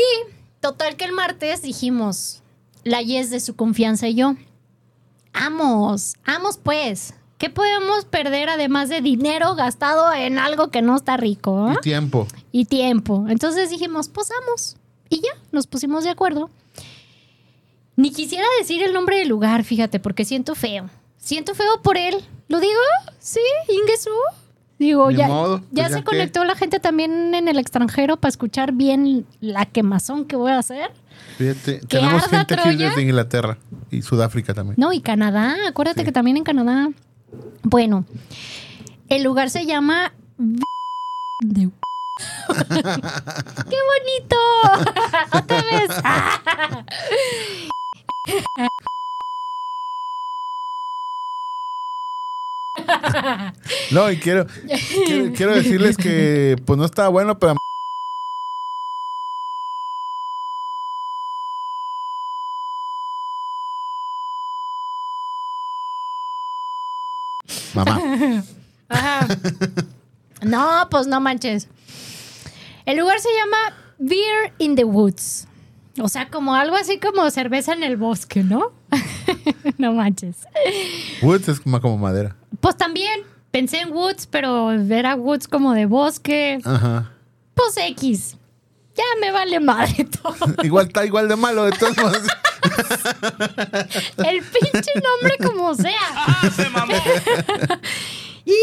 total 0.60 0.96
que 0.96 1.06
el 1.06 1.12
martes 1.12 1.64
dijimos, 1.64 2.42
la 2.84 3.02
Yes 3.02 3.32
de 3.32 3.40
su 3.40 3.56
confianza 3.56 4.08
y 4.08 4.16
yo, 4.16 4.36
amos, 5.34 6.16
amos 6.24 6.58
pues, 6.58 7.14
¿qué 7.38 7.50
podemos 7.50 8.06
perder 8.06 8.50
además 8.50 8.90
de 8.90 9.02
dinero 9.02 9.56
gastado 9.56 10.14
en 10.14 10.40
algo 10.40 10.70
que 10.70 10.82
no 10.82 10.96
está 10.96 11.18
rico? 11.18 11.72
Y 11.78 11.82
tiempo. 11.82 12.28
y 12.52 12.66
tiempo. 12.66 13.26
Entonces 13.30 13.70
dijimos, 13.70 14.10
pues 14.10 14.30
vamos. 14.30 14.76
Y 15.10 15.18
ya, 15.22 15.30
nos 15.52 15.68
pusimos 15.68 16.04
de 16.04 16.10
acuerdo. 16.10 16.50
Ni 17.96 18.12
quisiera 18.12 18.46
decir 18.60 18.84
el 18.84 18.94
nombre 18.94 19.18
del 19.20 19.28
lugar, 19.30 19.64
fíjate, 19.64 20.00
porque 20.00 20.26
siento 20.26 20.54
feo. 20.56 20.90
Siento 21.18 21.56
feo 21.56 21.82
por 21.82 21.98
él. 21.98 22.16
¿Lo 22.48 22.60
digo? 22.60 22.74
Sí, 23.20 23.40
Ingesu. 23.70 24.12
Digo, 24.80 25.10
Ni 25.10 25.18
ya, 25.18 25.28
modo, 25.28 25.58
pues 25.60 25.70
ya 25.72 25.84
ya 25.84 25.90
se 25.90 25.96
qué. 26.00 26.04
conectó 26.04 26.44
la 26.46 26.56
gente 26.56 26.80
también 26.80 27.34
en 27.34 27.48
el 27.48 27.58
extranjero 27.58 28.18
para 28.18 28.30
escuchar 28.30 28.74
bien 28.74 29.26
la 29.42 29.66
quemazón 29.66 30.26
que 30.26 30.36
voy 30.36 30.52
a 30.52 30.60
hacer. 30.60 30.92
Fíjate, 31.40 31.80
tenemos 31.88 32.22
gente 32.28 32.54
aquí 32.54 32.62
Troya. 32.62 32.90
desde 32.90 33.02
Inglaterra 33.02 33.58
y 33.90 34.04
Sudáfrica 34.04 34.54
también. 34.54 34.76
No, 34.78 34.94
y 34.94 35.02
Canadá, 35.02 35.56
acuérdate 35.68 36.02
Sí. 36.02 36.06
que 36.06 36.12
también 36.12 36.38
en 36.38 36.44
Canadá. 36.44 36.90
Bueno, 37.64 38.06
el 39.10 39.24
lugar 39.24 39.50
se 39.50 39.66
llama... 39.66 40.14
de- 41.40 41.70
¡Qué 42.58 43.78
bonito! 43.88 44.38
Otra 45.34 45.62
vez. 45.62 45.90
No, 53.92 54.12
y 54.12 54.18
quiero, 54.18 54.46
quiero, 55.06 55.34
quiero 55.34 55.56
decirles 55.56 55.98
que 55.98 56.56
pues 56.66 56.78
no 56.78 56.86
estaba 56.86 57.10
bueno, 57.10 57.40
pero 57.40 57.56
mamá. 67.86 68.44
Ajá. 68.90 69.28
No, 70.42 70.88
pues 70.90 71.08
no 71.08 71.20
manches. 71.20 71.68
El 72.86 72.98
lugar 72.98 73.20
se 73.20 73.30
llama 73.30 73.76
Beer 74.00 74.54
in 74.60 74.76
the 74.76 74.84
Woods. 74.84 75.48
O 76.00 76.08
sea, 76.10 76.30
como 76.30 76.54
algo 76.54 76.76
así 76.76 77.00
como 77.00 77.30
cerveza 77.32 77.74
en 77.74 77.84
el 77.84 77.98
bosque, 77.98 78.44
¿no? 78.44 78.72
no 79.78 79.94
manches. 79.94 80.48
Woods 81.22 81.50
es 81.50 81.60
como, 81.60 81.82
como 81.82 81.98
madera. 81.98 82.36
Pues 82.62 82.78
también 82.78 83.22
pensé 83.52 83.82
en 83.82 83.92
Woods, 83.92 84.28
pero 84.28 84.72
era 84.72 85.16
Woods 85.16 85.48
como 85.48 85.74
de 85.74 85.86
bosque. 85.86 86.60
Ajá. 86.64 87.12
Pues 87.56 87.76
X. 87.78 88.38
Ya 88.96 89.04
me 89.22 89.32
vale 89.32 89.60
madre 89.60 90.06
todo. 90.06 90.36
Igual 90.64 90.88
está 90.88 91.06
igual 91.06 91.28
de 91.28 91.36
malo 91.36 91.66
de 91.66 91.72
todos 91.72 91.98
modos. 91.98 92.22
El 94.18 94.44
pinche 94.44 94.92
nombre 94.96 95.38
como 95.44 95.76
sea. 95.76 96.00
y 98.46 98.54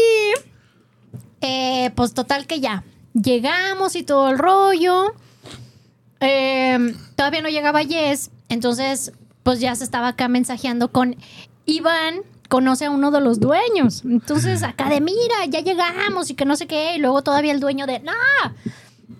eh, 1.41 1.91
pues 1.95 2.13
total 2.13 2.47
que 2.47 2.59
ya. 2.59 2.83
Llegamos 3.13 3.95
y 3.95 4.03
todo 4.03 4.29
el 4.29 4.37
rollo. 4.37 5.13
Eh, 6.19 6.95
todavía 7.15 7.41
no 7.41 7.49
llegaba 7.49 7.83
Yes. 7.83 8.31
Entonces, 8.49 9.11
pues 9.43 9.59
ya 9.59 9.75
se 9.75 9.83
estaba 9.83 10.09
acá 10.09 10.27
mensajeando 10.27 10.91
con 10.91 11.15
Iván. 11.65 12.21
Conoce 12.49 12.85
a 12.85 12.91
uno 12.91 13.11
de 13.11 13.21
los 13.21 13.39
dueños. 13.39 14.03
Entonces, 14.05 14.63
acá 14.63 14.89
de 14.89 15.01
mira, 15.01 15.45
ya 15.47 15.61
llegamos 15.61 16.29
y 16.29 16.35
que 16.35 16.45
no 16.45 16.55
sé 16.55 16.67
qué. 16.67 16.95
Y 16.95 16.99
luego 16.99 17.23
todavía 17.23 17.51
el 17.51 17.59
dueño 17.59 17.87
de, 17.87 17.99
no, 17.99 18.11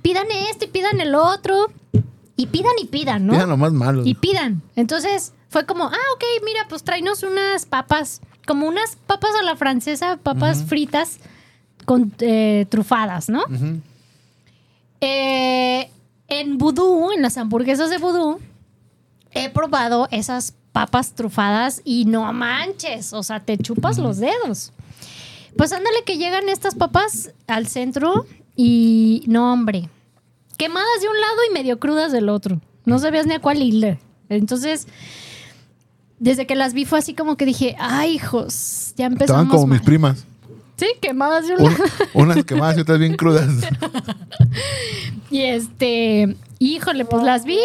pidan 0.01 0.27
esto 0.49 0.65
y 0.65 0.67
pidan 0.67 0.99
el 1.01 1.15
otro. 1.15 1.71
Y 2.37 2.47
pidan 2.47 2.73
y 2.81 2.85
pidan, 2.85 3.25
¿no? 3.25 3.33
Mira 3.33 3.45
lo 3.45 3.57
más 3.57 3.71
malo. 3.71 4.01
y 4.05 4.13
pidan. 4.15 4.61
Entonces 4.75 5.33
fue 5.49 5.65
como, 5.65 5.85
ah, 5.85 6.07
ok, 6.15 6.23
mira, 6.43 6.65
pues 6.67 6.83
tráenos 6.83 7.23
unas 7.23 7.65
papas, 7.65 8.21
como 8.45 8.67
unas 8.67 8.97
papas 9.07 9.31
a 9.39 9.43
la 9.43 9.55
francesa, 9.55 10.17
papas 10.17 10.63
fritas 10.63 11.19
con 11.85 12.11
eh, 12.19 12.65
trufadas, 12.69 13.29
¿no? 13.29 13.43
Eh, 15.01 15.89
en 16.27 16.57
Vudú, 16.57 17.11
en 17.11 17.21
las 17.21 17.37
hamburguesas 17.37 17.89
de 17.89 17.97
Vudú, 17.97 18.39
he 19.31 19.49
probado 19.49 20.07
esas 20.11 20.55
papas 20.71 21.13
trufadas 21.13 21.81
y 21.85 22.05
no 22.05 22.31
manches, 22.33 23.13
o 23.13 23.23
sea, 23.23 23.39
te 23.39 23.57
chupas 23.57 23.97
los 23.97 24.17
dedos. 24.17 24.71
Pues 25.57 25.71
ándale 25.71 26.03
que 26.05 26.17
llegan 26.17 26.49
estas 26.49 26.75
papas 26.75 27.31
al 27.47 27.67
centro 27.67 28.25
y 28.57 29.23
no, 29.27 29.53
hombre, 29.53 29.89
quemadas 30.57 31.01
de 31.01 31.07
un 31.07 31.19
lado 31.19 31.35
y 31.49 31.53
medio 31.53 31.79
crudas 31.79 32.11
del 32.11 32.29
otro. 32.29 32.59
No 32.85 32.99
sabías 32.99 33.25
ni 33.27 33.33
a 33.35 33.39
cuál 33.39 33.61
irle. 33.61 33.99
Entonces, 34.29 34.87
desde 36.19 36.47
que 36.47 36.55
las 36.55 36.73
vi 36.73 36.85
fue 36.85 36.99
así 36.99 37.13
como 37.13 37.35
que 37.37 37.45
dije, 37.45 37.75
ay, 37.79 38.13
hijos, 38.15 38.93
ya 38.95 39.05
empezamos 39.07 39.41
Estaban 39.43 39.47
como 39.47 39.67
mis 39.67 39.79
mal". 39.79 39.85
primas. 39.85 40.25
Sí, 40.77 40.87
quemadas 41.01 41.47
de 41.47 41.55
un 41.55 41.61
Un- 41.63 41.71
lado. 41.71 41.83
unas 42.13 42.43
quemadas 42.45 42.77
y 42.77 42.81
otras 42.81 42.99
bien 42.99 43.15
crudas. 43.15 43.47
Y 45.31 45.41
este, 45.41 46.35
híjole, 46.59 47.05
pues 47.05 47.23
las 47.23 47.45
vi. 47.45 47.59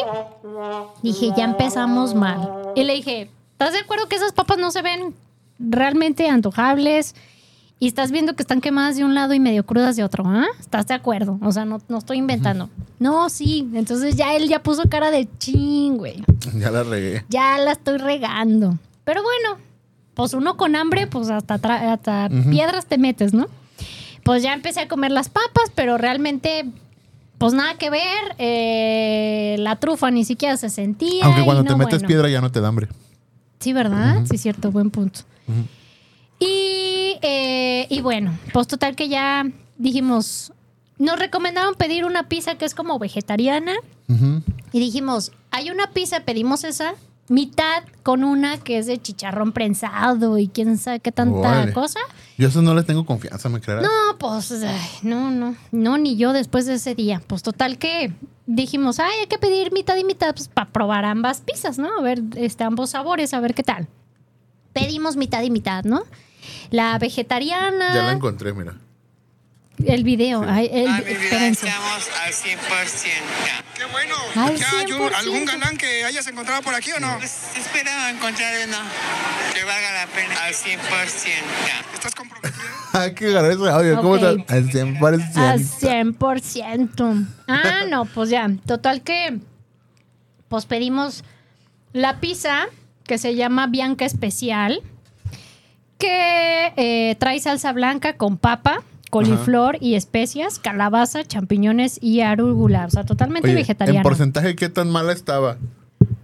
Dije, 1.03 1.30
ya 1.36 1.45
empezamos 1.45 2.14
mal. 2.14 2.49
Y 2.76 2.84
le 2.84 2.95
dije, 2.95 3.30
¿estás 3.53 3.72
de 3.72 3.80
acuerdo 3.80 4.07
que 4.09 4.16
esas 4.16 4.32
papas 4.32 4.59
no 4.59 4.70
se 4.70 4.82
ven 4.82 5.14
realmente 5.59 6.28
antojables? 6.28 7.14
Y 7.82 7.88
estás 7.88 8.12
viendo 8.12 8.36
que 8.36 8.42
están 8.42 8.60
quemadas 8.60 8.96
de 8.96 9.04
un 9.04 9.14
lado 9.14 9.32
y 9.32 9.40
medio 9.40 9.64
crudas 9.64 9.96
de 9.96 10.04
otro, 10.04 10.24
¿ah? 10.26 10.44
¿Estás 10.60 10.86
de 10.86 10.92
acuerdo? 10.92 11.38
O 11.40 11.50
sea, 11.50 11.64
no, 11.64 11.80
no 11.88 11.96
estoy 11.96 12.18
inventando. 12.18 12.68
No, 12.98 13.30
sí. 13.30 13.70
Entonces 13.72 14.16
ya 14.16 14.36
él 14.36 14.48
ya 14.48 14.62
puso 14.62 14.82
cara 14.90 15.10
de 15.10 15.26
ching, 15.38 15.96
güey. 15.96 16.22
ya 16.54 16.70
la 16.70 16.82
regué. 16.82 17.24
Ya 17.30 17.56
la 17.56 17.72
estoy 17.72 17.96
regando. 17.96 18.78
Pero 19.04 19.22
bueno, 19.22 19.58
pues 20.12 20.34
uno 20.34 20.58
con 20.58 20.76
hambre, 20.76 21.06
pues 21.06 21.30
hasta, 21.30 21.54
hasta 21.54 22.28
piedras 22.50 22.84
te 22.84 22.98
metes, 22.98 23.32
¿no? 23.32 23.48
Pues 24.24 24.42
ya 24.42 24.52
empecé 24.52 24.80
a 24.80 24.88
comer 24.88 25.10
las 25.10 25.30
papas, 25.30 25.72
pero 25.74 25.96
realmente, 25.96 26.66
pues 27.38 27.54
nada 27.54 27.76
que 27.78 27.88
ver. 27.88 28.34
Eh, 28.36 29.56
la 29.58 29.76
trufa 29.76 30.10
ni 30.10 30.26
siquiera 30.26 30.58
se 30.58 30.68
sentía. 30.68 31.24
Aunque 31.24 31.44
cuando 31.44 31.62
no, 31.62 31.70
te 31.70 31.76
metes 31.76 32.00
bueno. 32.00 32.08
piedra 32.08 32.28
ya 32.28 32.42
no 32.42 32.52
te 32.52 32.60
da 32.60 32.68
hambre. 32.68 32.88
Sí, 33.58 33.72
¿verdad? 33.72 34.22
Sí, 34.30 34.36
cierto, 34.36 34.70
buen 34.70 34.90
punto. 34.90 35.20
Y, 36.41 37.16
eh, 37.22 37.86
y 37.88 38.01
bueno, 38.01 38.36
pues 38.53 38.66
total 38.66 38.97
que 38.97 39.09
ya 39.09 39.47
dijimos, 39.78 40.53
nos 40.99 41.18
recomendaron 41.18 41.74
pedir 41.76 42.05
una 42.05 42.28
pizza 42.28 42.57
que 42.57 42.64
es 42.64 42.74
como 42.74 42.99
vegetariana. 42.99 43.74
Y 44.72 44.80
dijimos, 44.80 45.30
hay 45.53 45.70
una 45.70 45.93
pizza, 45.93 46.24
pedimos 46.24 46.64
esa, 46.64 46.95
mitad 47.30 47.84
con 48.03 48.24
una 48.24 48.59
que 48.59 48.78
es 48.78 48.86
de 48.86 49.01
chicharrón 49.01 49.53
prensado 49.53 50.36
y 50.36 50.49
quién 50.49 50.76
sabe 50.78 50.99
qué 50.99 51.12
tanta 51.12 51.38
Órale. 51.38 51.72
cosa. 51.72 52.01
Yo 52.36 52.49
eso 52.49 52.61
no 52.61 52.74
les 52.74 52.84
tengo 52.86 53.07
confianza, 53.07 53.49
¿me 53.49 53.61
creerás? 53.61 53.84
No, 53.84 54.18
pues, 54.18 54.51
ay, 54.51 54.91
no, 55.03 55.30
no, 55.30 55.55
no, 55.70 55.97
ni 55.97 56.16
yo 56.16 56.32
después 56.32 56.66
de 56.66 56.74
ese 56.74 56.97
día. 56.97 57.22
Pues 57.24 57.43
total 57.43 57.78
que 57.78 58.12
dijimos, 58.47 58.99
ay, 58.99 59.12
hay 59.20 59.26
que 59.28 59.38
pedir 59.38 59.72
mitad 59.72 59.97
y 59.97 60.03
mitad 60.03 60.34
pues, 60.34 60.49
para 60.49 60.70
probar 60.70 61.05
ambas 61.05 61.41
pizzas, 61.41 61.78
¿no? 61.78 61.88
A 61.99 62.03
ver, 62.03 62.20
este, 62.34 62.64
ambos 62.64 62.91
sabores, 62.91 63.32
a 63.32 63.38
ver 63.38 63.55
qué 63.55 63.62
tal. 63.62 63.86
Pedimos 64.72 65.16
mitad 65.16 65.43
y 65.43 65.51
mitad, 65.51 65.84
¿no? 65.84 66.03
La 66.70 66.98
vegetariana. 66.98 67.94
Ya 67.94 68.02
la 68.02 68.12
encontré, 68.12 68.52
mira. 68.52 68.74
El 69.84 70.04
video. 70.04 70.44
ay, 70.46 70.68
el- 70.72 70.88
Ah, 70.88 70.98
mi 70.98 71.04
vida, 71.04 71.20
espérense. 71.24 71.66
estamos 71.68 72.08
al 72.22 72.32
100%. 72.34 73.22
Qué 73.76 73.84
bueno. 73.86 74.14
Al 74.36 74.56
¿Ya 74.56 74.68
hay 74.78 74.92
un- 74.92 74.98
100%. 75.08 75.14
algún 75.16 75.44
galán 75.46 75.76
que 75.78 76.04
hayas 76.04 76.26
encontrado 76.26 76.60
por 76.62 76.74
aquí 76.74 76.92
o 76.92 77.00
no? 77.00 77.16
Pues 77.16 77.32
espero 77.56 77.90
encontrar 78.10 78.52
uno 78.68 78.76
que 79.54 79.64
valga 79.64 79.92
la 79.94 80.06
pena 80.08 80.34
al 80.44 80.52
100%. 80.54 81.44
¿Estás 81.94 82.14
comprometido? 82.14 82.60
Hay 82.92 83.14
que 83.14 83.26
agarrar 83.28 83.52
ese 83.52 83.68
audio. 83.70 83.96
¿Cómo 83.96 84.10
Ok. 84.14 84.22
está? 84.22 84.54
Al 84.54 84.70
100%. 84.70 85.40
Al 85.40 85.60
100%. 85.64 87.26
Ah, 87.48 87.84
no, 87.88 88.04
pues 88.04 88.28
ya. 88.28 88.50
Total 88.66 89.00
que, 89.02 89.38
pues 90.48 90.66
pedimos 90.66 91.24
la 91.94 92.20
pizza 92.20 92.66
que 93.04 93.16
se 93.16 93.34
llama 93.34 93.66
Bianca 93.66 94.04
Especial, 94.04 94.82
que 96.01 96.72
eh, 96.76 97.14
trae 97.20 97.38
salsa 97.38 97.72
blanca 97.72 98.16
con 98.16 98.38
papa, 98.38 98.82
coliflor 99.11 99.76
y 99.80 99.94
especias, 99.94 100.59
calabaza, 100.59 101.24
champiñones 101.24 101.98
y 102.03 102.22
arúgula. 102.22 102.86
O 102.86 102.90
sea, 102.90 103.05
totalmente 103.05 103.46
Oye, 103.48 103.53
en 103.53 103.62
vegetariano. 103.62 104.03
porcentaje, 104.03 104.57
¿qué 104.57 104.68
tan 104.68 104.90
mala 104.90 105.12
estaba? 105.12 105.59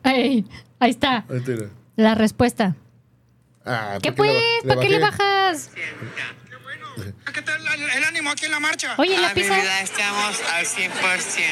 Ey, 0.03 0.45
ahí 0.81 0.91
está 0.91 1.25
Ahí 1.29 1.43
la 1.97 2.15
respuesta. 2.15 2.75
Ah, 3.65 3.99
¿Qué 4.03 4.13
¿por 4.13 4.27
pues? 4.27 4.33
le 4.63 4.69
¿Para 4.69 4.81
qué 4.81 4.89
le 4.89 4.99
bajas? 5.01 5.71
¿Qué 7.35 7.43
tal 7.43 7.61
el, 7.97 8.05
ánimo 8.05 8.31
aquí 8.31 8.47
en 8.47 8.53
la 8.53 8.61
marcha? 8.61 8.95
Oye, 8.97 9.19
la 9.19 9.29
Ah, 9.29 9.35
pizza 9.35 9.55
vida, 9.61 9.83
estamos 9.83 10.41
al 10.55 10.65
100%. 10.65 11.45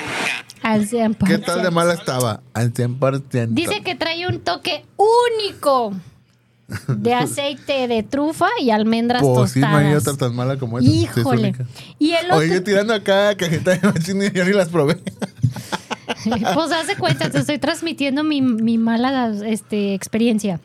al 0.63 0.89
100%. 0.89 1.27
¿Qué 1.27 1.39
tal 1.39 1.63
de 1.63 1.71
mala 1.71 1.93
estaba? 1.95 2.41
Al 2.55 2.73
100%. 2.73 3.49
Dice 3.51 3.83
que 3.83 3.95
trae 3.95 4.27
un 4.27 4.41
toque 4.41 4.87
único 4.97 5.93
de 6.89 7.15
aceite 7.15 7.89
de 7.89 8.03
trufa 8.03 8.49
y 8.61 8.71
almendras 8.71 9.23
Pues 9.23 9.53
sí, 9.53 9.61
no 9.61 9.67
tostadas. 9.95 10.19
tan 10.19 10.35
mala 10.35 10.59
como 10.59 10.81
Híjole. 10.81 11.55
y 11.99 12.13
el 12.13 12.27
otro, 12.27 12.39
Oye, 12.39 12.61
tirando 12.61 12.95
acá 12.95 13.37
cajeta 13.37 13.77
de 13.77 13.89
machín 13.89 14.23
y 14.23 14.31
yo 14.31 14.45
ni 14.45 14.53
las 14.53 14.69
probé. 14.69 14.95
pues 16.25 16.73
haz 16.73 16.87
de 16.87 16.97
cuenta, 16.97 17.31
te 17.31 17.39
estoy 17.39 17.59
transmitiendo 17.59 18.25
mi, 18.25 18.41
mi 18.41 18.79
mala 18.79 19.33
este, 19.45 19.95
experiencia. 19.95 20.61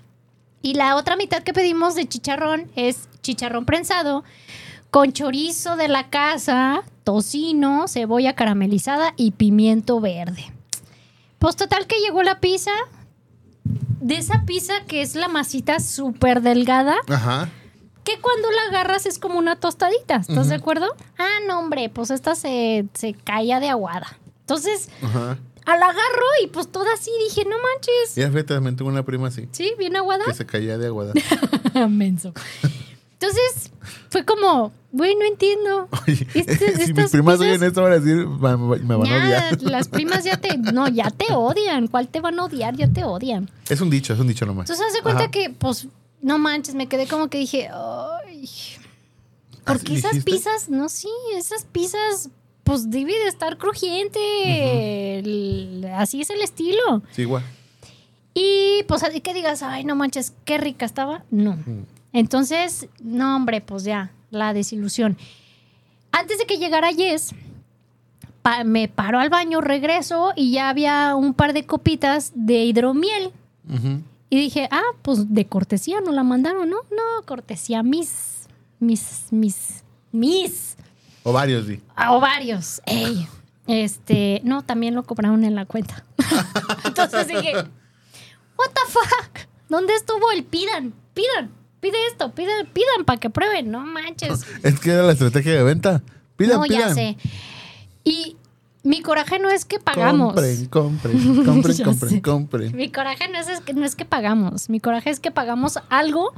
Y 0.62 0.74
la 0.74 0.95
otra 0.95 1.16
mitad 1.16 1.43
que 1.43 1.54
pedimos 1.54 1.95
de 1.95 2.08
chicharrón 2.08 2.70
es 2.76 3.08
chicharrón 3.22 3.66
prensado 3.66 4.24
con 4.91 5.14
chorizo 5.14 5.76
de 5.76 5.88
la 5.88 6.10
casa, 6.10 6.82
tocino, 7.04 7.88
cebolla 7.88 8.34
caramelizada 8.34 9.14
y 9.16 9.32
pimiento 9.32 10.00
verde. 10.00 10.52
Pues 11.38 11.56
total 11.56 11.88
que 11.88 12.00
llegó 12.00 12.24
la 12.24 12.39
pizza. 12.39 12.72
De 14.02 14.16
esa 14.16 14.43
pizza 14.45 14.74
que 14.88 15.02
es 15.02 15.16
la 15.16 15.28
masita 15.28 15.80
súper 15.80 16.41
delgada, 16.41 16.95
Ajá. 17.10 17.50
que 18.04 18.20
cuando 18.22 18.50
la 18.52 18.62
agarras 18.70 19.06
es 19.06 19.20
como 19.20 19.38
una 19.38 19.58
tostadita, 19.58 20.16
¿estás 20.18 20.50
de 20.50 20.56
acuerdo? 20.56 20.88
Ah, 21.18 21.39
no, 21.47 21.60
hombre, 21.60 21.89
pues 21.89 22.10
esta 22.12 22.36
se, 22.36 22.86
se 22.93 23.14
caía 23.14 23.60
de 23.60 23.70
aguada. 23.70 24.18
Entonces, 24.41 24.89
Ajá. 25.04 25.38
a 25.66 25.78
la 25.78 25.86
agarro 25.86 26.26
y 26.43 26.47
pues 26.47 26.72
toda 26.72 26.93
así 26.93 27.12
dije, 27.28 27.43
no 27.43 27.56
manches. 27.58 28.18
Y 28.18 28.22
fíjate, 28.22 28.54
también 28.56 28.76
tengo 28.76 28.89
una 28.89 29.04
prima 29.04 29.28
así, 29.28 29.47
Sí, 29.52 29.74
bien 29.78 29.95
aguada. 29.95 30.24
que 30.26 30.34
se 30.34 30.45
caía 30.45 30.78
de 30.78 30.88
aguada. 30.88 31.14
Menso. 31.89 32.34
Entonces, 33.22 33.72
fue 34.09 34.24
como, 34.24 34.72
güey, 34.93 35.13
no 35.15 35.26
entiendo. 35.26 35.89
Oye, 36.07 36.26
Este- 36.34 36.78
si 36.86 36.93
mis 36.93 37.09
primas 37.11 37.39
oyen 37.39 37.61
esto 37.63 37.82
van 37.84 37.91
a 37.91 37.99
decir, 37.99 38.26
me, 38.26 38.55
me 38.57 38.95
van 38.95 39.07
a 39.11 39.26
odiar. 39.26 39.61
las 39.61 39.88
primas 39.89 40.24
ya 40.24 40.38
te, 40.38 40.57
no, 40.57 40.88
ya 40.88 41.09
te 41.11 41.34
odian. 41.34 41.88
¿Cuál 41.88 42.07
te 42.07 42.22
van 42.22 42.39
a 42.39 42.45
odiar? 42.45 42.76
Ya 42.78 42.88
te 42.88 43.03
odian. 43.03 43.49
Es 43.70 43.82
un 43.82 43.89
dicho, 43.89 44.13
es 44.13 44.20
un 44.20 44.28
dicho 44.28 44.45
nomás. 44.45 44.70
Entonces, 44.70 44.86
haz 44.88 44.93
de 44.93 45.01
cuenta 45.01 45.24
Ajá. 45.24 45.32
que, 45.32 45.49
pues, 45.49 45.88
no 46.22 46.38
manches, 46.38 46.76
me 46.76 46.88
quedé 46.88 47.07
como 47.07 47.28
que 47.30 47.38
dije, 47.39 47.70
ay, 47.74 48.43
¿Así 48.45 48.78
porque 49.65 49.95
esas 49.95 50.11
dijiste? 50.11 50.32
pizzas, 50.32 50.70
no, 50.70 50.88
sí, 50.89 51.09
esas 51.36 51.65
pizzas, 51.65 52.30
pues 52.63 52.89
debe 52.89 53.11
de 53.13 53.28
estar 53.28 53.57
crujiente. 53.57 55.20
El- 55.20 55.86
así 55.95 56.22
es 56.22 56.30
el 56.30 56.41
estilo. 56.41 57.01
Sí, 57.11 57.24
igual. 57.24 57.43
Y 58.34 58.84
pues 58.88 59.03
así 59.03 59.20
que 59.22 59.34
digas, 59.34 59.61
ay, 59.63 59.84
no 59.84 59.95
manches, 59.95 60.34
qué 60.45 60.57
rica 60.57 60.86
estaba. 60.86 61.24
No. 61.32 61.57
Entonces, 62.14 62.88
no, 63.01 63.36
hombre, 63.36 63.62
pues 63.62 63.84
ya, 63.84 64.12
la 64.32 64.53
desilusión. 64.53 65.18
Antes 66.12 66.38
de 66.39 66.45
que 66.45 66.57
llegara 66.57 66.91
Yes, 66.91 67.34
pa- 68.41 68.64
me 68.64 68.88
paro 68.88 69.20
al 69.20 69.30
baño, 69.30 69.62
regreso 69.62 70.34
y 70.36 70.51
ya 70.51 70.70
había 70.70 71.16
un 71.16 71.34
par 71.34 71.53
de 71.53 71.66
copitas 71.66 72.32
de 72.36 72.64
hidromiel. 72.64 73.32
Y 74.32 74.38
dije, 74.38 74.68
ah, 74.72 74.82
pues 75.03 75.32
de 75.34 75.45
cortesía 75.45 76.01
no 76.01 76.12
la 76.12 76.24
mandaron, 76.24 76.68
¿no? 76.70 76.78
No, 76.91 77.26
cortesía 77.26 77.84
mis, 77.84 78.47
mis, 78.80 79.28
mis, 79.32 79.84
mis 80.12 80.76
O 81.24 81.32
varios, 81.32 81.68
sí. 81.68 81.80
a 81.95 82.14
ovarios. 82.14 82.82
Ey. 82.88 83.28
Este, 83.68 84.41
no, 84.43 84.64
también 84.64 84.95
lo 84.95 85.03
cobraron 85.03 85.43
en 85.43 85.53
la 85.53 85.66
cuenta. 85.68 86.03
Entonces 86.86 87.28
dije, 87.28 87.53
what 87.53 88.70
the 88.74 88.91
fuck? 88.91 89.47
¿Dónde 89.68 89.93
estuvo 89.93 90.32
el 90.32 90.43
pidan? 90.43 90.93
Pidan, 91.14 91.51
pide 91.80 91.97
esto, 92.07 92.34
pidan, 92.34 92.67
pidan 92.67 93.05
para 93.05 93.19
que 93.19 93.30
prueben, 93.30 93.71
no 93.71 93.86
manches. 93.86 94.45
Es 94.63 94.80
que 94.80 94.91
era 94.91 95.03
la 95.03 95.13
estrategia 95.13 95.53
de 95.53 95.63
venta. 95.63 96.01
Pidan, 96.36 96.57
no, 96.57 96.63
pidan. 96.63 96.89
ya 96.89 96.93
sé. 96.93 97.17
Y 98.03 98.38
mi 98.84 99.01
coraje 99.01 99.39
no 99.39 99.49
es 99.49 99.65
que 99.65 99.80
pagamos. 99.80 100.34
Compren, 100.34 100.65
compren, 100.67 101.45
compren, 101.45 101.84
compren, 101.84 102.21
compren. 102.21 102.75
Mi 102.75 102.89
coraje 102.89 103.27
no 103.30 103.39
es, 103.39 103.49
es 103.49 103.61
que, 103.61 103.73
no 103.73 103.86
es 103.86 103.95
que 103.95 104.05
pagamos. 104.05 104.69
Mi 104.69 104.80
coraje 104.80 105.09
es 105.09 105.19
que 105.19 105.32
pagamos 105.32 105.80
algo 105.89 106.34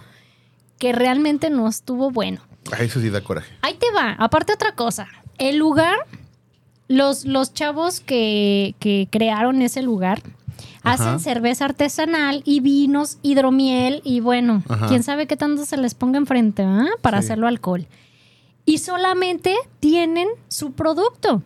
que 0.79 0.91
realmente 0.91 1.49
no 1.49 1.67
estuvo 1.67 2.11
bueno. 2.11 2.41
Ay, 2.71 2.87
eso 2.87 2.99
sí 2.99 3.09
da 3.09 3.21
coraje. 3.21 3.53
Ahí 3.61 3.75
te 3.75 3.91
va. 3.91 4.13
Aparte 4.13 4.53
otra 4.53 4.73
cosa. 4.75 5.07
El 5.37 5.57
lugar, 5.57 5.97
los, 6.87 7.25
los 7.25 7.53
chavos 7.53 7.99
que, 7.99 8.75
que 8.79 9.07
crearon 9.11 9.61
ese 9.61 9.81
lugar 9.81 10.21
Ajá. 10.83 10.93
hacen 11.11 11.19
cerveza 11.19 11.65
artesanal 11.65 12.41
y 12.45 12.59
vinos, 12.59 13.17
hidromiel 13.21 14.01
y 14.03 14.19
bueno, 14.19 14.63
Ajá. 14.67 14.87
quién 14.87 15.03
sabe 15.03 15.27
qué 15.27 15.37
tanto 15.37 15.65
se 15.65 15.77
les 15.77 15.93
ponga 15.95 16.17
enfrente 16.17 16.65
para 17.01 17.19
Sí. 17.21 17.25
hacerlo 17.25 17.47
alcohol. 17.47 17.87
Y 18.65 18.77
solamente 18.79 19.55
tienen 19.79 20.27
su 20.47 20.71
producto. 20.73 21.43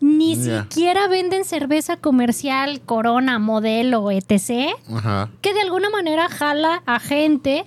Ni 0.00 0.36
siquiera 0.36 1.08
venden 1.08 1.44
cerveza 1.44 1.96
comercial, 1.96 2.80
corona, 2.82 3.38
modelo, 3.40 4.12
etc 4.12 4.70
Ajá. 4.94 5.28
que 5.40 5.52
de 5.52 5.60
alguna 5.62 5.90
manera 5.90 6.28
jala 6.28 6.82
a 6.86 7.00
gente 7.00 7.66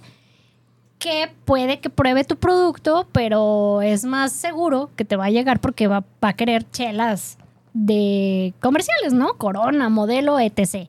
que 0.98 1.30
puede 1.46 1.80
que 1.80 1.90
pruebe 1.90 2.24
tu 2.24 2.38
producto, 2.38 3.06
pero 3.12 3.82
es 3.82 4.06
más 4.06 4.32
seguro 4.32 4.90
que 4.96 5.04
te 5.04 5.16
va 5.18 5.26
a 5.26 5.30
llegar 5.30 5.60
porque 5.60 5.88
va, 5.88 6.06
va 6.24 6.30
a 6.30 6.34
querer 6.34 6.64
chelas 6.72 7.38
de 7.74 8.54
comerciales, 8.62 9.12
¿no? 9.12 9.34
Corona, 9.34 9.90
modelo, 9.90 10.40
etc. 10.40 10.88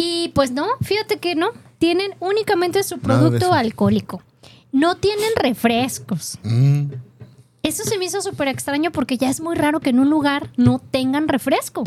Y 0.00 0.28
pues 0.28 0.52
no, 0.52 0.64
fíjate 0.80 1.18
que 1.18 1.34
no, 1.34 1.50
tienen 1.78 2.12
únicamente 2.20 2.84
su 2.84 2.98
producto 3.00 3.36
eso. 3.46 3.52
alcohólico. 3.52 4.22
No 4.70 4.94
tienen 4.96 5.30
refrescos. 5.34 6.38
Mm. 6.44 6.84
Eso 7.64 7.82
se 7.82 7.98
me 7.98 8.04
hizo 8.04 8.22
súper 8.22 8.46
extraño 8.46 8.92
porque 8.92 9.18
ya 9.18 9.28
es 9.28 9.40
muy 9.40 9.56
raro 9.56 9.80
que 9.80 9.90
en 9.90 9.98
un 9.98 10.08
lugar 10.08 10.50
no 10.56 10.78
tengan 10.78 11.26
refresco. 11.26 11.82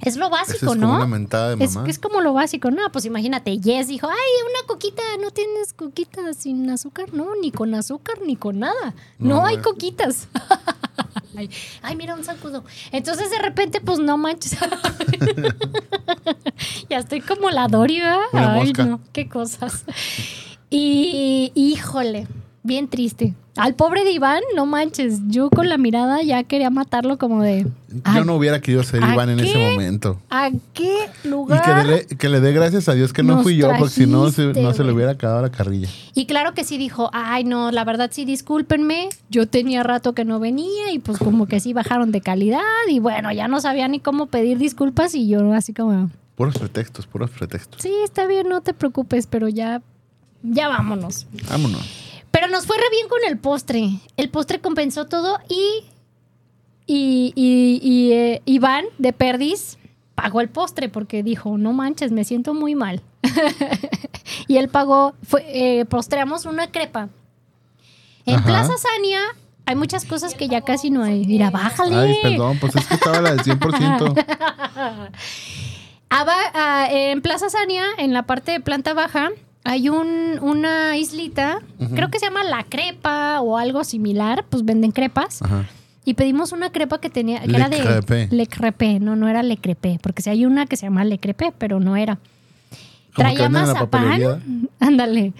Es 0.00 0.16
lo 0.16 0.30
básico, 0.30 0.56
es 0.56 0.64
como 0.64 0.74
¿no? 0.86 0.96
una 0.96 1.06
mentada 1.06 1.54
de 1.54 1.64
Es, 1.64 1.74
mamá. 1.74 1.88
es 1.88 1.98
como 1.98 2.20
lo 2.22 2.32
básico, 2.32 2.70
no, 2.70 2.80
pues 2.92 3.04
imagínate, 3.04 3.58
Jess 3.62 3.88
dijo, 3.88 4.08
ay, 4.08 4.16
una 4.50 4.66
coquita, 4.66 5.02
no 5.20 5.30
tienes 5.30 5.72
coquita 5.72 6.32
sin 6.34 6.68
azúcar, 6.70 7.12
no, 7.14 7.28
ni 7.40 7.50
con 7.52 7.74
azúcar, 7.74 8.18
ni 8.24 8.36
con 8.36 8.58
nada. 8.58 8.94
No, 9.18 9.36
No, 9.36 9.46
hay 9.46 9.58
coquitas. 9.58 10.28
ay, 11.36 11.48
ay, 11.82 11.96
mira 11.96 12.14
un 12.14 12.24
sacudo. 12.24 12.64
Entonces 12.90 13.30
de 13.30 13.38
repente, 13.38 13.80
pues 13.80 13.98
no 13.98 14.16
manches. 14.18 14.56
ya 16.94 17.00
estoy 17.00 17.20
como 17.20 17.50
la 17.50 17.66
Dori, 17.66 17.98
¿verdad? 18.00 18.20
Ay, 18.32 18.72
no, 18.78 19.00
qué 19.12 19.28
cosas. 19.28 19.84
Y 20.70 21.50
híjole, 21.54 22.26
bien 22.62 22.88
triste. 22.88 23.34
Al 23.56 23.74
pobre 23.74 24.02
de 24.02 24.10
Iván, 24.10 24.42
no 24.56 24.66
manches, 24.66 25.20
yo 25.28 25.48
con 25.48 25.68
la 25.68 25.78
mirada 25.78 26.20
ya 26.24 26.42
quería 26.42 26.70
matarlo 26.70 27.18
como 27.18 27.40
de... 27.42 27.62
Yo 27.62 28.00
"¿A- 28.02 28.24
no 28.24 28.34
hubiera 28.34 28.60
querido 28.60 28.82
ser 28.82 29.04
¿a 29.04 29.12
Iván 29.12 29.30
en 29.30 29.38
ese 29.38 29.56
momento. 29.56 30.18
¿A 30.30 30.50
qué 30.72 31.08
Y 31.22 31.28
lugar? 31.28 31.62
que, 31.62 31.84
le, 31.88 32.06
que 32.16 32.28
le 32.28 32.40
dé 32.40 32.50
gracias 32.52 32.88
a 32.88 32.94
Dios 32.94 33.12
que 33.12 33.22
no 33.22 33.44
fui 33.44 33.56
yo, 33.56 33.68
porque 33.78 33.94
si 33.94 34.06
no, 34.06 34.28
se, 34.32 34.46
no 34.60 34.72
se 34.74 34.82
le 34.82 34.90
hubiera 34.92 35.12
acabado 35.12 35.42
la 35.42 35.50
carrilla. 35.52 35.88
Y 36.14 36.26
claro 36.26 36.52
que 36.54 36.64
sí 36.64 36.76
dijo, 36.78 37.10
ay 37.12 37.44
no, 37.44 37.70
la 37.70 37.84
verdad 37.84 38.10
sí, 38.12 38.24
discúlpenme, 38.24 39.08
yo 39.30 39.46
tenía 39.46 39.84
rato 39.84 40.12
que 40.14 40.24
no 40.24 40.40
venía 40.40 40.90
y 40.92 40.98
pues 40.98 41.18
como 41.18 41.46
que 41.46 41.60
sí 41.60 41.72
bajaron 41.72 42.10
de 42.10 42.20
calidad 42.20 42.60
y 42.88 42.98
bueno, 42.98 43.30
ya 43.30 43.46
no 43.46 43.60
sabía 43.60 43.86
ni 43.86 44.00
cómo 44.00 44.26
pedir 44.26 44.58
disculpas 44.58 45.14
y 45.14 45.28
yo 45.28 45.52
así 45.52 45.72
como, 45.72 46.10
Puros 46.34 46.58
pretextos, 46.58 47.06
puros 47.06 47.30
pretextos. 47.30 47.80
sí, 47.82 47.92
está 48.04 48.26
bien, 48.26 48.48
no 48.48 48.60
te 48.60 48.74
preocupes, 48.74 49.26
pero 49.28 49.48
ya, 49.48 49.82
ya 50.42 50.68
vámonos. 50.68 51.26
Vámonos. 51.48 51.82
Pero 52.30 52.48
nos 52.48 52.66
fue 52.66 52.76
re 52.76 52.84
bien 52.90 53.08
con 53.08 53.18
el 53.28 53.38
postre. 53.38 53.88
El 54.16 54.28
postre 54.30 54.60
compensó 54.60 55.06
todo 55.06 55.38
y. 55.48 55.84
Y, 56.86 57.32
y- 57.36 57.80
y, 57.82 58.12
eh, 58.12 58.42
Iván 58.44 58.84
de 58.98 59.12
Perdis 59.14 59.78
pagó 60.16 60.40
el 60.40 60.48
postre 60.48 60.88
porque 60.88 61.22
dijo: 61.22 61.56
No 61.56 61.72
manches, 61.72 62.10
me 62.10 62.24
siento 62.24 62.52
muy 62.52 62.74
mal. 62.74 63.00
y 64.48 64.56
él 64.56 64.68
pagó. 64.68 65.14
Fue, 65.22 65.44
eh, 65.46 65.84
postreamos 65.86 66.44
una 66.44 66.70
crepa. 66.72 67.08
En 68.26 68.34
Ajá. 68.36 68.44
Plaza 68.46 68.72
Sania 68.76 69.20
hay 69.66 69.76
muchas 69.76 70.04
cosas 70.04 70.34
que 70.34 70.48
ya 70.48 70.62
casi 70.62 70.90
no 70.90 71.04
hay. 71.04 71.24
Mira, 71.26 71.50
bájale. 71.50 71.96
Ay, 71.96 72.16
perdón, 72.22 72.58
pues 72.60 72.74
es 72.76 72.86
que 72.86 72.94
estaba 72.94 73.20
la 73.20 73.34
del 73.34 73.40
100%. 73.44 75.10
Aba- 76.18 76.50
ah, 76.54 76.86
en 76.90 77.20
Plaza 77.22 77.48
Sania, 77.50 77.84
en 77.98 78.12
la 78.12 78.22
parte 78.24 78.52
de 78.52 78.60
planta 78.60 78.94
baja, 78.94 79.30
hay 79.64 79.88
un, 79.88 80.38
una 80.42 80.96
islita, 80.98 81.58
creo 81.94 82.10
que 82.10 82.18
se 82.18 82.26
llama 82.26 82.44
La 82.44 82.64
Crepa 82.64 83.40
o 83.40 83.56
algo 83.56 83.82
similar, 83.84 84.44
pues 84.48 84.64
venden 84.64 84.90
crepas. 84.92 85.42
Ajá. 85.42 85.64
Y 86.04 86.14
pedimos 86.14 86.52
una 86.52 86.70
crepa 86.70 87.00
que 87.00 87.08
tenía, 87.08 87.40
que 87.40 87.48
Le 87.48 87.56
era 87.56 87.68
de 87.70 87.80
Crepé. 87.80 88.28
Le 88.30 88.46
Crepé, 88.46 89.00
no, 89.00 89.16
no 89.16 89.26
era 89.26 89.42
Le 89.42 89.56
Crepé, 89.56 89.98
porque 90.02 90.20
si 90.22 90.28
hay 90.30 90.44
una 90.44 90.66
que 90.66 90.76
se 90.76 90.84
llama 90.86 91.02
Le 91.04 91.18
Crepé, 91.18 91.52
pero 91.56 91.80
no 91.80 91.96
era. 91.96 92.18
Como 93.14 93.28
Traía 93.32 93.48
mazapán, 93.48 94.68
ándale. 94.80 95.32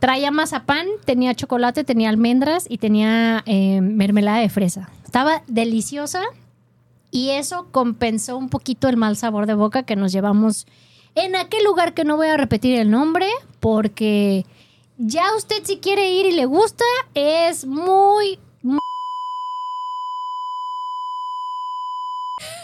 Traía 0.00 0.30
mazapán, 0.30 0.86
tenía 1.04 1.34
chocolate, 1.34 1.84
tenía 1.84 2.08
almendras 2.08 2.66
y 2.68 2.78
tenía 2.78 3.42
eh, 3.46 3.80
mermelada 3.80 4.38
de 4.38 4.48
fresa. 4.48 4.88
Estaba 5.04 5.42
deliciosa 5.46 6.22
y 7.10 7.30
eso 7.30 7.68
compensó 7.70 8.36
un 8.36 8.48
poquito 8.48 8.88
el 8.88 8.96
mal 8.96 9.16
sabor 9.16 9.46
de 9.46 9.54
boca 9.54 9.82
que 9.84 9.96
nos 9.96 10.12
llevamos 10.12 10.66
en 11.14 11.36
aquel 11.36 11.64
lugar 11.64 11.94
que 11.94 12.04
no 12.04 12.16
voy 12.16 12.28
a 12.28 12.36
repetir 12.36 12.78
el 12.78 12.90
nombre 12.90 13.26
porque 13.60 14.44
ya 14.98 15.24
usted 15.36 15.62
si 15.64 15.78
quiere 15.78 16.10
ir 16.12 16.26
y 16.26 16.32
le 16.32 16.46
gusta 16.46 16.84
es 17.14 17.66
muy... 17.66 18.38
muy- 18.62 18.78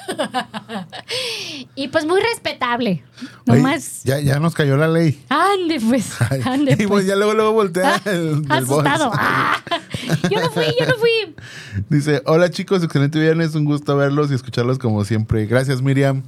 y 1.74 1.88
pues 1.88 2.05
muy 2.07 2.20
respetable. 2.20 3.03
Oye, 3.49 3.59
Nomás... 3.59 4.03
ya, 4.05 4.20
ya 4.20 4.38
nos 4.38 4.55
cayó 4.55 4.76
la 4.76 4.88
ley. 4.88 5.24
Ande 5.28 5.80
pues, 5.80 6.20
ande 6.45 6.72
y 6.72 6.76
pues. 6.76 6.88
pues 6.88 7.07
ya 7.07 7.16
luego, 7.16 7.34
luego 7.34 7.53
voltea 7.53 8.01
el, 8.05 8.42
box. 8.42 8.51
Asustado. 8.51 9.11
Ah, 9.14 9.61
yo 10.31 10.41
no 10.41 10.51
fui, 10.51 10.65
yo 10.79 10.87
no 10.87 10.95
fui. 10.97 11.35
Dice, 11.89 12.23
hola 12.27 12.51
chicos, 12.51 12.83
excelente 12.83 13.19
viernes, 13.19 13.55
un 13.55 13.65
gusto 13.65 13.97
verlos 13.97 14.31
y 14.31 14.35
escucharlos 14.35 14.79
como 14.79 15.05
siempre. 15.05 15.47
Gracias 15.47 15.83
Miriam, 15.83 16.23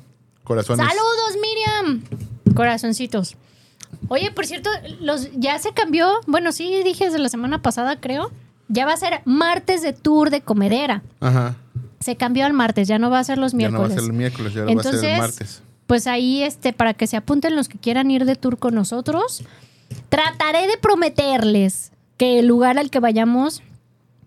corazones. 0.45 0.87
Saludos, 0.87 1.37
Miriam. 1.41 2.03
Corazoncitos. 2.55 3.37
Oye, 4.09 4.31
por 4.31 4.47
cierto, 4.47 4.71
los, 5.01 5.31
ya 5.35 5.59
se 5.59 5.73
cambió. 5.73 6.09
Bueno, 6.27 6.53
sí, 6.53 6.83
dije 6.85 7.07
desde 7.07 7.19
la 7.19 7.29
semana 7.29 7.63
pasada, 7.63 8.01
creo. 8.01 8.31
Ya 8.69 8.85
va 8.85 8.93
a 8.95 8.97
ser 8.97 9.21
martes 9.25 9.83
de 9.83 9.93
tour 9.93 10.31
de 10.31 10.41
comedera. 10.41 11.03
Ajá. 11.21 11.55
Se 12.01 12.17
cambió 12.17 12.45
al 12.47 12.53
martes, 12.53 12.89
ya 12.89 12.99
no 12.99 13.11
va 13.11 13.21
a 13.21 13.25
ser 13.25 13.39
los 13.39 13.53
Ya 13.53 13.69
no 13.71 13.79
va 13.81 13.87
a 13.87 13.89
miércoles. 13.89 14.05
ser 14.05 14.11
el 14.11 14.17
miércoles, 14.17 14.55
ya 14.55 14.61
va 14.61 14.67
a 14.67 14.69
ser 14.69 14.73
el 14.73 14.79
Entonces, 14.79 15.19
martes. 15.19 15.63
Pues 15.87 16.07
ahí, 16.07 16.43
este, 16.43 16.73
para 16.73 16.95
que 16.95 17.07
se 17.07 17.17
apunten 17.17 17.55
los 17.55 17.69
que 17.69 17.79
quieran 17.79 18.11
ir 18.11 18.25
de 18.25 18.35
tour 18.35 18.59
con 18.59 18.75
nosotros, 18.75 19.45
trataré 20.09 20.67
de 20.67 20.77
prometerles 20.79 21.93
que 22.17 22.39
el 22.39 22.47
lugar 22.47 22.79
al 22.79 22.91
que 22.91 23.01
vayamos 23.01 23.63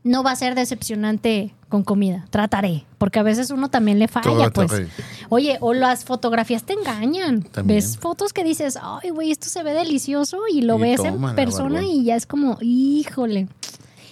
no 0.04 0.24
va 0.24 0.32
a 0.32 0.36
ser 0.36 0.56
decepcionante 0.56 1.54
con 1.68 1.84
comida. 1.84 2.26
Trataré, 2.30 2.86
porque 2.98 3.20
a 3.20 3.24
veces 3.24 3.52
uno 3.52 3.70
también 3.70 4.00
le 4.00 4.08
falla, 4.08 4.50
pues. 4.50 4.72
Oye, 5.30 5.58
o 5.62 5.74
las 5.74 6.06
fotografías 6.06 6.64
te 6.64 6.74
engañan. 6.74 7.44
También. 7.44 7.78
Ves 7.78 7.98
fotos 7.98 8.34
que 8.34 8.44
dices, 8.44 8.78
ay, 8.82 9.10
güey, 9.12 9.32
esto 9.32 9.48
se 9.48 9.62
ve 9.62 9.74
delicioso 9.74 10.40
y 10.52 10.62
lo 10.62 10.78
Y 10.78 10.82
ves 10.82 11.02
en 11.04 11.36
persona 11.36 11.84
y 11.84 12.06
ya 12.06 12.16
es 12.16 12.26
como, 12.26 12.58
híjole. 12.62 13.48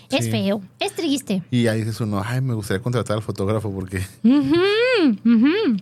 Es 0.09 0.25
Sí. 0.25 0.31
feo, 0.31 0.61
es 0.79 0.93
triste. 0.93 1.43
Y 1.51 1.67
ahí 1.67 1.79
dices 1.79 1.99
uno, 1.99 2.21
ay, 2.25 2.39
me 2.41 2.53
gustaría 2.53 2.81
contratar 2.81 3.17
al 3.17 3.23
fotógrafo 3.23 3.69
porque, 3.71 3.97
Ujú, 4.23 4.55
ujú. 5.25 5.77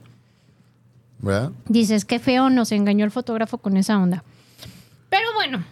¿verdad? 1.20 1.52
Dices, 1.68 2.06
qué 2.06 2.20
feo 2.20 2.50
nos 2.50 2.72
engañó 2.72 3.06
el 3.06 3.12
fotógrafo 3.12 3.58
con 3.58 3.78
esa 3.78 3.98
onda. 4.00 4.24
Pero 5.10 5.28
bueno, 5.36 5.64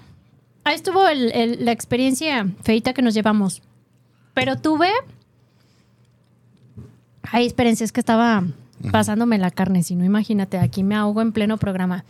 ahí 0.64 0.76
estuvo 0.76 1.08
el- 1.08 1.32
el- 1.34 1.66
la 1.66 1.72
experiencia 1.72 2.48
feita 2.64 2.94
que 2.94 3.02
nos 3.02 3.14
llevamos. 3.14 3.62
Pero 4.34 4.58
tuve. 4.58 4.90
Ay, 7.24 7.46
espérense, 7.48 7.84
es 7.84 7.92
que 7.92 8.00
estaba 8.00 8.44
pasándome 8.92 9.38
la 9.38 9.50
carne, 9.52 9.82
si 9.84 9.96
no, 9.96 10.04
imagínate, 10.04 10.58
aquí 10.60 10.84
me 10.84 10.96
ahogo 10.96 11.22
en 11.22 11.32
pleno 11.32 11.58
programa. 11.58 12.04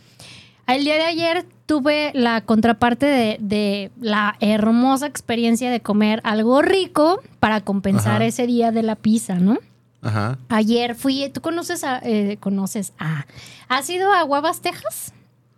El 0.66 0.84
día 0.84 0.94
de 0.94 1.02
ayer 1.04 1.46
tuve 1.66 2.10
la 2.14 2.40
contraparte 2.40 3.06
de, 3.06 3.36
de 3.38 3.90
la 4.00 4.36
hermosa 4.40 5.06
experiencia 5.06 5.70
de 5.70 5.80
comer 5.80 6.20
algo 6.24 6.62
rico 6.62 7.22
para 7.38 7.60
compensar 7.60 8.16
Ajá. 8.16 8.24
ese 8.24 8.46
día 8.46 8.72
de 8.72 8.82
la 8.82 8.96
pizza, 8.96 9.34
¿no? 9.36 9.58
Ajá. 10.02 10.38
Ayer 10.48 10.94
fui, 10.94 11.28
¿tú 11.32 11.40
conoces 11.42 11.84
a, 11.84 11.98
eh, 12.02 12.38
conoces 12.40 12.92
a, 12.98 13.26
¿has 13.68 13.88
ido 13.90 14.12
a 14.12 14.22
Guavas, 14.22 14.60
Texas? 14.62 15.12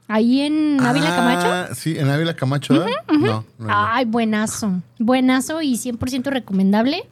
Ahí 0.08 0.42
en 0.42 0.80
Ávila 0.80 1.16
Camacho. 1.16 1.46
Ah, 1.52 1.68
Sí, 1.74 1.98
en 1.98 2.08
Ávila 2.08 2.34
Camacho, 2.36 2.74
¿verdad? 2.74 2.90
No, 3.12 3.44
no. 3.58 3.66
Ay, 3.68 4.04
buenazo, 4.04 4.82
buenazo 4.98 5.62
y 5.62 5.74
100% 5.74 6.24
recomendable. 6.30 7.08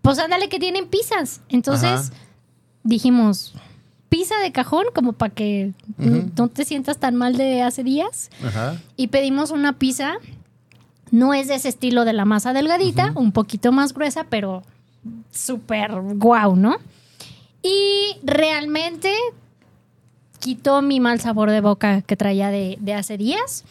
Pues 0.00 0.18
ándale 0.18 0.48
que 0.48 0.58
tienen 0.58 0.86
pizzas. 0.86 1.40
Entonces 1.48 2.10
Ajá. 2.10 2.10
dijimos, 2.82 3.54
pizza 4.08 4.36
de 4.38 4.52
cajón 4.52 4.84
como 4.94 5.12
para 5.12 5.34
que 5.34 5.72
no 5.98 6.48
te 6.48 6.64
sientas 6.64 6.98
tan 6.98 7.14
mal 7.16 7.36
de 7.36 7.62
hace 7.62 7.82
días. 7.84 8.30
Ajá. 8.46 8.76
Y 8.96 9.08
pedimos 9.08 9.50
una 9.50 9.78
pizza, 9.78 10.14
no 11.10 11.34
es 11.34 11.48
de 11.48 11.56
ese 11.56 11.68
estilo 11.68 12.04
de 12.04 12.12
la 12.12 12.24
masa 12.24 12.52
delgadita, 12.52 13.12
un 13.16 13.32
poquito 13.32 13.72
más 13.72 13.92
gruesa, 13.92 14.24
pero 14.30 14.62
súper 15.30 15.92
guau, 16.14 16.56
¿no? 16.56 16.76
Y 17.62 18.16
realmente 18.22 19.12
quitó 20.44 20.82
mi 20.82 21.00
mal 21.00 21.20
sabor 21.20 21.50
de 21.50 21.62
boca 21.62 22.02
que 22.02 22.16
traía 22.16 22.50
de, 22.50 22.76
de 22.78 22.92
hace 22.92 23.16
días. 23.16 23.64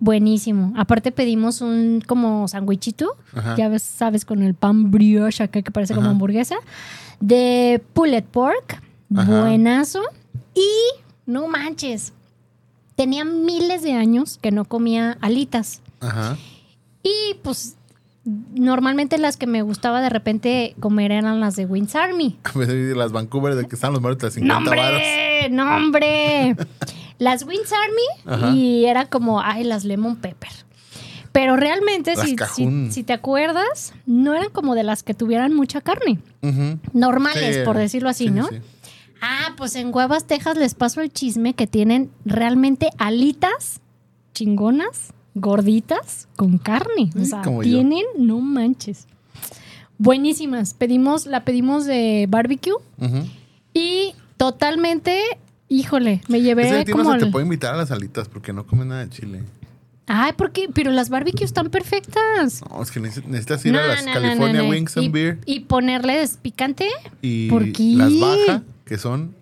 Buenísimo. 0.00 0.72
Aparte 0.74 1.12
pedimos 1.12 1.60
un 1.60 2.02
como 2.06 2.48
sandwichito, 2.48 3.14
Ajá. 3.34 3.56
ya 3.56 3.68
ves, 3.68 3.82
sabes, 3.82 4.24
con 4.24 4.42
el 4.42 4.54
pan 4.54 4.90
brioche 4.90 5.44
acá 5.44 5.60
que 5.60 5.70
parece 5.70 5.94
como 5.94 6.08
hamburguesa, 6.08 6.56
de 7.20 7.82
pulled 7.92 8.24
pork, 8.24 8.80
Ajá. 9.14 9.40
buenazo. 9.42 10.00
Y 10.54 10.66
no 11.26 11.46
manches, 11.46 12.14
tenía 12.94 13.26
miles 13.26 13.82
de 13.82 13.92
años 13.92 14.38
que 14.40 14.50
no 14.50 14.64
comía 14.64 15.18
alitas. 15.20 15.82
Ajá. 16.00 16.38
Y 17.02 17.34
pues 17.42 17.76
normalmente 18.54 19.18
las 19.18 19.36
que 19.36 19.46
me 19.46 19.60
gustaba 19.60 20.00
de 20.00 20.08
repente 20.08 20.74
comer 20.80 21.12
eran 21.12 21.38
las 21.40 21.54
de 21.56 21.66
Wings 21.66 21.94
Army. 21.94 22.38
Las 22.96 23.12
Vancouver 23.12 23.54
de 23.56 23.66
que 23.66 23.74
están 23.74 23.92
los 23.92 24.00
muertos 24.00 24.32
de 24.34 24.40
50 24.40 24.60
¡No, 24.60 24.70
varos. 24.70 25.02
Hombre! 25.46 25.48
¡No, 25.50 25.76
hombre! 25.76 26.56
Las 27.18 27.44
Wings 27.44 27.72
Army 27.72 28.34
Ajá. 28.44 28.54
y 28.54 28.84
era 28.84 29.06
como, 29.06 29.40
ay, 29.40 29.64
las 29.64 29.84
Lemon 29.84 30.16
Pepper. 30.16 30.50
Pero 31.32 31.56
realmente, 31.56 32.14
si, 32.16 32.36
si, 32.54 32.90
si 32.90 33.02
te 33.04 33.12
acuerdas, 33.12 33.92
no 34.06 34.34
eran 34.34 34.50
como 34.50 34.74
de 34.74 34.82
las 34.82 35.02
que 35.02 35.14
tuvieran 35.14 35.54
mucha 35.54 35.80
carne. 35.80 36.18
Normales, 36.92 37.56
Sí, 37.56 37.62
por 37.64 37.76
decirlo 37.76 38.08
así, 38.08 38.24
sí, 38.26 38.30
¿no? 38.30 38.48
sí. 38.48 38.56
Ah, 39.20 39.52
pues 39.56 39.74
en 39.74 39.92
Huevas, 39.94 40.26
Texas 40.26 40.56
les 40.56 40.74
paso 40.74 41.00
el 41.00 41.12
chisme 41.12 41.54
que 41.54 41.66
tienen 41.66 42.10
realmente 42.24 42.90
alitas 42.98 43.80
chingonas, 44.32 45.12
gorditas, 45.34 46.28
con 46.36 46.58
carne. 46.58 47.10
O 47.16 47.18
Sí, 47.20 47.26
sea, 47.26 47.42
como 47.42 47.62
yo. 47.64 47.70
tienen, 47.70 48.04
no 48.16 48.40
manches. 48.40 49.06
Buenísimas. 49.98 50.74
Pedimos, 50.74 51.26
la 51.26 51.44
pedimos 51.44 51.84
de 51.84 52.26
barbecue 52.28 52.74
y 53.74 54.14
totalmente, 54.38 55.22
híjole, 55.68 56.22
me 56.28 56.40
llevé 56.40 56.80
Ese 56.80 56.90
como. 56.90 57.12
se 57.12 57.18
te 57.18 57.26
puede 57.26 57.44
invitar 57.44 57.74
a 57.74 57.76
las 57.76 57.90
alitas 57.90 58.28
porque 58.28 58.54
no 58.54 58.66
come 58.66 58.86
nada 58.86 59.04
de 59.04 59.10
chile. 59.10 59.42
Ay, 60.06 60.32
¿por 60.32 60.52
qué? 60.52 60.70
Pero 60.72 60.90
las 60.90 61.10
barbecues 61.10 61.50
están 61.50 61.68
perfectas. 61.68 62.62
No, 62.70 62.82
es 62.82 62.90
que 62.90 62.98
neces- 62.98 63.24
necesitas 63.26 63.66
ir 63.66 63.74
No, 63.74 63.80
a 63.80 63.88
las 63.88 64.06
no, 64.06 64.12
California 64.14 64.62
no. 64.62 64.68
Wings 64.70 64.96
and 64.96 65.04
y, 65.04 65.08
Beer 65.10 65.38
y 65.44 65.60
ponerles 65.60 66.38
picante. 66.40 66.88
y 67.20 67.50
¿Por 67.50 67.70
qué? 67.72 67.82
las 67.94 68.18
baja, 68.18 68.62
que 68.86 68.96
son, 68.96 69.34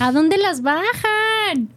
¿A 0.00 0.10
dónde 0.10 0.36
las 0.38 0.62
bajan? 0.62 1.68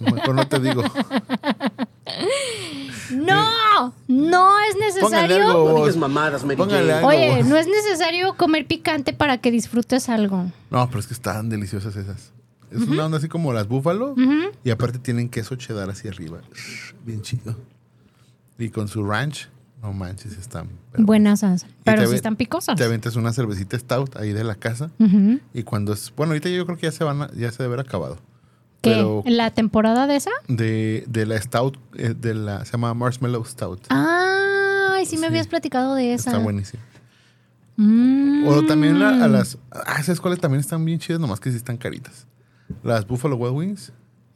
mejor 0.00 0.34
no 0.36 0.46
te 0.48 0.58
digo. 0.60 0.82
No, 3.10 3.94
no 4.06 4.50
es 4.60 4.74
Póngale 5.00 5.28
necesario. 5.28 5.50
algo, 5.50 5.86
No 5.86 5.96
mamadas, 5.98 6.44
Mary 6.44 6.58
Jane. 6.58 7.04
Oye, 7.04 7.42
no 7.44 7.56
es 7.56 7.66
necesario 7.66 8.34
comer 8.36 8.66
picante 8.66 9.14
para 9.14 9.38
que 9.38 9.50
disfrutes 9.50 10.08
algo. 10.10 10.50
No, 10.70 10.86
pero 10.88 11.00
es 11.00 11.06
que 11.06 11.14
están 11.14 11.48
deliciosas 11.48 11.96
esas. 11.96 12.32
Es 12.70 12.82
una 12.82 13.06
onda 13.06 13.16
así 13.16 13.28
como 13.28 13.54
las 13.54 13.66
búfalo 13.66 14.14
y 14.62 14.70
aparte 14.70 14.98
tienen 14.98 15.30
queso 15.30 15.56
cheddar 15.56 15.88
hacia 15.88 16.10
arriba. 16.10 16.40
Bien 17.06 17.22
chido. 17.22 17.56
Y 18.58 18.68
con 18.68 18.88
su 18.88 19.02
ranch, 19.06 19.48
no 19.80 19.94
manches, 19.94 20.36
están. 20.36 20.68
pero- 20.92 21.04
Buenas, 21.06 21.40
pero 21.84 22.02
sí 22.02 22.08
ave- 22.08 22.16
están 22.16 22.36
picosas. 22.36 22.76
Te 22.76 22.84
aventas 22.84 23.16
una 23.16 23.32
cervecita 23.32 23.78
stout 23.78 24.16
ahí 24.16 24.32
de 24.34 24.44
la 24.44 24.54
casa 24.54 24.90
y 25.54 25.62
cuando 25.62 25.94
es, 25.94 26.12
bueno, 26.14 26.32
ahorita 26.32 26.50
yo 26.50 26.66
creo 26.66 26.76
que 26.76 26.82
ya 26.88 26.92
se 26.92 27.04
van 27.04 27.22
a- 27.22 27.30
ya 27.34 27.50
se 27.52 27.62
debe 27.62 27.72
haber 27.74 27.86
acabado. 27.86 28.18
¿Qué? 28.80 28.90
Pero 28.90 29.22
¿La 29.26 29.50
temporada 29.50 30.06
de 30.06 30.16
esa? 30.16 30.30
de, 30.46 31.04
de 31.08 31.26
la 31.26 31.40
stout 31.40 31.78
eh, 31.96 32.14
de 32.18 32.34
la 32.34 32.64
se 32.64 32.72
llama 32.72 32.94
marshmallow 32.94 33.44
stout. 33.44 33.80
Ay, 33.88 35.04
sí 35.06 35.16
me 35.16 35.26
habías 35.26 35.46
platicado 35.48 35.94
de 35.94 36.14
esa. 36.14 36.30
Está 36.30 36.42
buenísimo. 36.42 36.82
Mm. 37.76 38.46
O 38.48 38.64
también 38.66 38.98
la- 38.98 39.24
a 39.24 39.28
las. 39.28 39.58
Ah, 39.70 40.02
¿sabes 40.02 40.20
cuáles 40.20 40.40
también 40.40 40.60
están 40.60 40.84
bien 40.84 40.98
chidas? 40.98 41.20
Nomás 41.20 41.40
que 41.40 41.50
sí 41.50 41.56
están 41.56 41.76
caritas. 41.76 42.26
Las 42.82 43.06
Buffalo 43.06 43.36
Wild 43.36 43.54
Wings, 43.56 43.92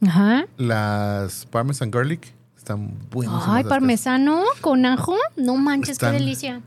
Ajá. 0.07 0.47
las 0.57 1.47
Parmesan 1.47 1.91
Garlic, 1.91 2.33
están 2.57 2.97
buenas. 3.11 3.43
Ay, 3.47 3.65
parmesano 3.65 4.43
con 4.61 4.87
ajo. 4.87 5.17
No 5.37 5.57
manches, 5.57 5.91
Están- 5.93 6.13
qué 6.13 6.19
delicia. 6.21 6.63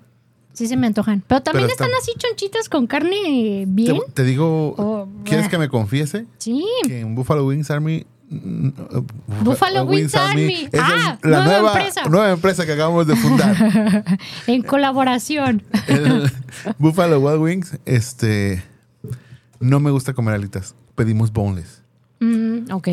Sí 0.56 0.68
se 0.68 0.78
me 0.78 0.88
antojan. 0.88 1.22
Pero 1.28 1.42
también 1.44 1.68
Pero 1.68 1.74
están 1.74 1.90
así 2.02 2.14
chonchitas 2.18 2.70
con 2.70 2.88
carne 2.88 3.66
bien. 3.68 4.00
Te, 4.08 4.12
te 4.14 4.24
digo, 4.24 4.74
Oh, 4.78 5.08
¿quieres 5.26 5.50
que 5.50 5.58
me 5.58 5.70
confiese? 5.70 6.26
Sí. 6.38 6.66
Que 6.88 7.02
en 7.02 7.14
Buffalo 7.16 7.46
Wings 7.46 7.70
Army. 7.70 8.06
mm, 8.30 8.68
uh, 8.70 9.06
Buffalo 9.44 9.84
Wings 9.84 10.16
Army. 10.16 10.68
Ah, 10.80 11.18
la 11.24 11.44
nueva 11.46 11.60
nueva, 11.62 11.74
empresa. 11.74 12.10
nueva 12.10 12.32
empresa 12.32 12.66
que 12.66 12.72
acabamos 12.74 13.06
de 13.08 13.16
fundar. 13.16 13.56
En 14.48 14.62
colaboración. 14.64 15.62
el 15.88 16.32
Buffalo 16.80 17.20
Wild 17.20 17.42
Wings, 17.42 17.78
este. 17.86 18.64
No 19.60 19.80
me 19.80 19.92
gusta 19.92 20.14
comer 20.14 20.36
alitas. 20.36 20.76
Pedimos 20.96 21.32
boneless. 21.34 21.82
Mm, 22.20 22.72
ok. 22.72 22.88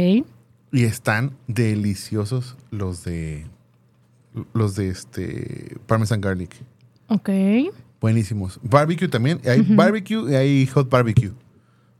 Y 0.72 0.84
están 0.84 1.32
deliciosos 1.46 2.56
los 2.70 3.04
de. 3.04 3.46
Los 4.54 4.74
de 4.74 4.88
este. 4.88 5.76
Parmesan 5.86 6.20
Garlic. 6.20 6.56
Ok. 7.14 7.30
Buenísimos. 8.00 8.58
Barbecue 8.62 9.08
también. 9.08 9.40
Hay 9.48 9.60
barbecue 9.62 10.30
y 10.30 10.34
hay 10.34 10.66
hot 10.66 10.90
barbecue. 10.90 11.30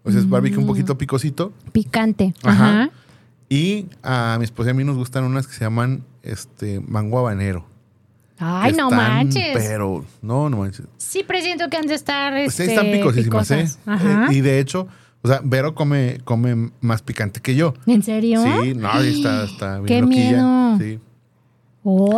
O 0.03 0.11
sea, 0.11 0.19
es 0.21 0.29
barbecue 0.29 0.59
un 0.59 0.67
poquito 0.67 0.99
picosito. 0.99 1.53
Picante. 1.73 2.35
Ajá. 2.43 2.83
Ajá. 2.83 2.91
Y 3.49 3.87
a 4.03 4.37
mi 4.39 4.45
esposa 4.45 4.71
y 4.71 4.73
a 4.73 4.75
mí 4.75 4.83
nos 4.83 4.97
gustan 4.97 5.25
unas 5.25 5.47
que 5.47 5.53
se 5.55 5.61
llaman 5.61 6.05
este 6.23 6.81
mango 6.81 7.19
habanero. 7.19 7.67
Ay, 8.39 8.73
no 8.73 8.91
Están, 8.91 8.97
manches. 8.99 9.51
Pero, 9.55 10.05
no, 10.23 10.49
no 10.51 10.57
manches. 10.57 10.87
Sí, 10.97 11.23
presiento 11.23 11.69
que 11.71 11.77
han 11.77 11.87
de 11.87 11.95
estar. 11.95 12.33
Pues 12.33 12.55
sí, 12.55 12.63
Este, 12.63 12.75
están 12.75 12.91
picosísimas, 12.91 13.51
¿eh? 13.53 13.57
picosas. 13.59 13.79
Ajá. 13.87 14.27
Eh, 14.33 14.37
Y 14.37 14.41
de 14.41 14.59
hecho, 14.59 14.89
o 15.21 15.29
sea, 15.29 15.41
Vero 15.45 15.75
come, 15.77 16.19
come 16.25 16.73
más 16.81 17.03
picante 17.03 17.41
que 17.41 17.55
yo. 17.55 17.75
¿En 17.87 18.03
serio? 18.03 18.43
Sí, 18.43 18.75
no, 18.75 18.91
está, 19.01 19.45
está 19.45 19.79
bien 19.81 19.87
Qué 19.87 20.01
loquilla. 20.03 20.77
miedo. 20.77 20.79
Sí. 20.79 20.99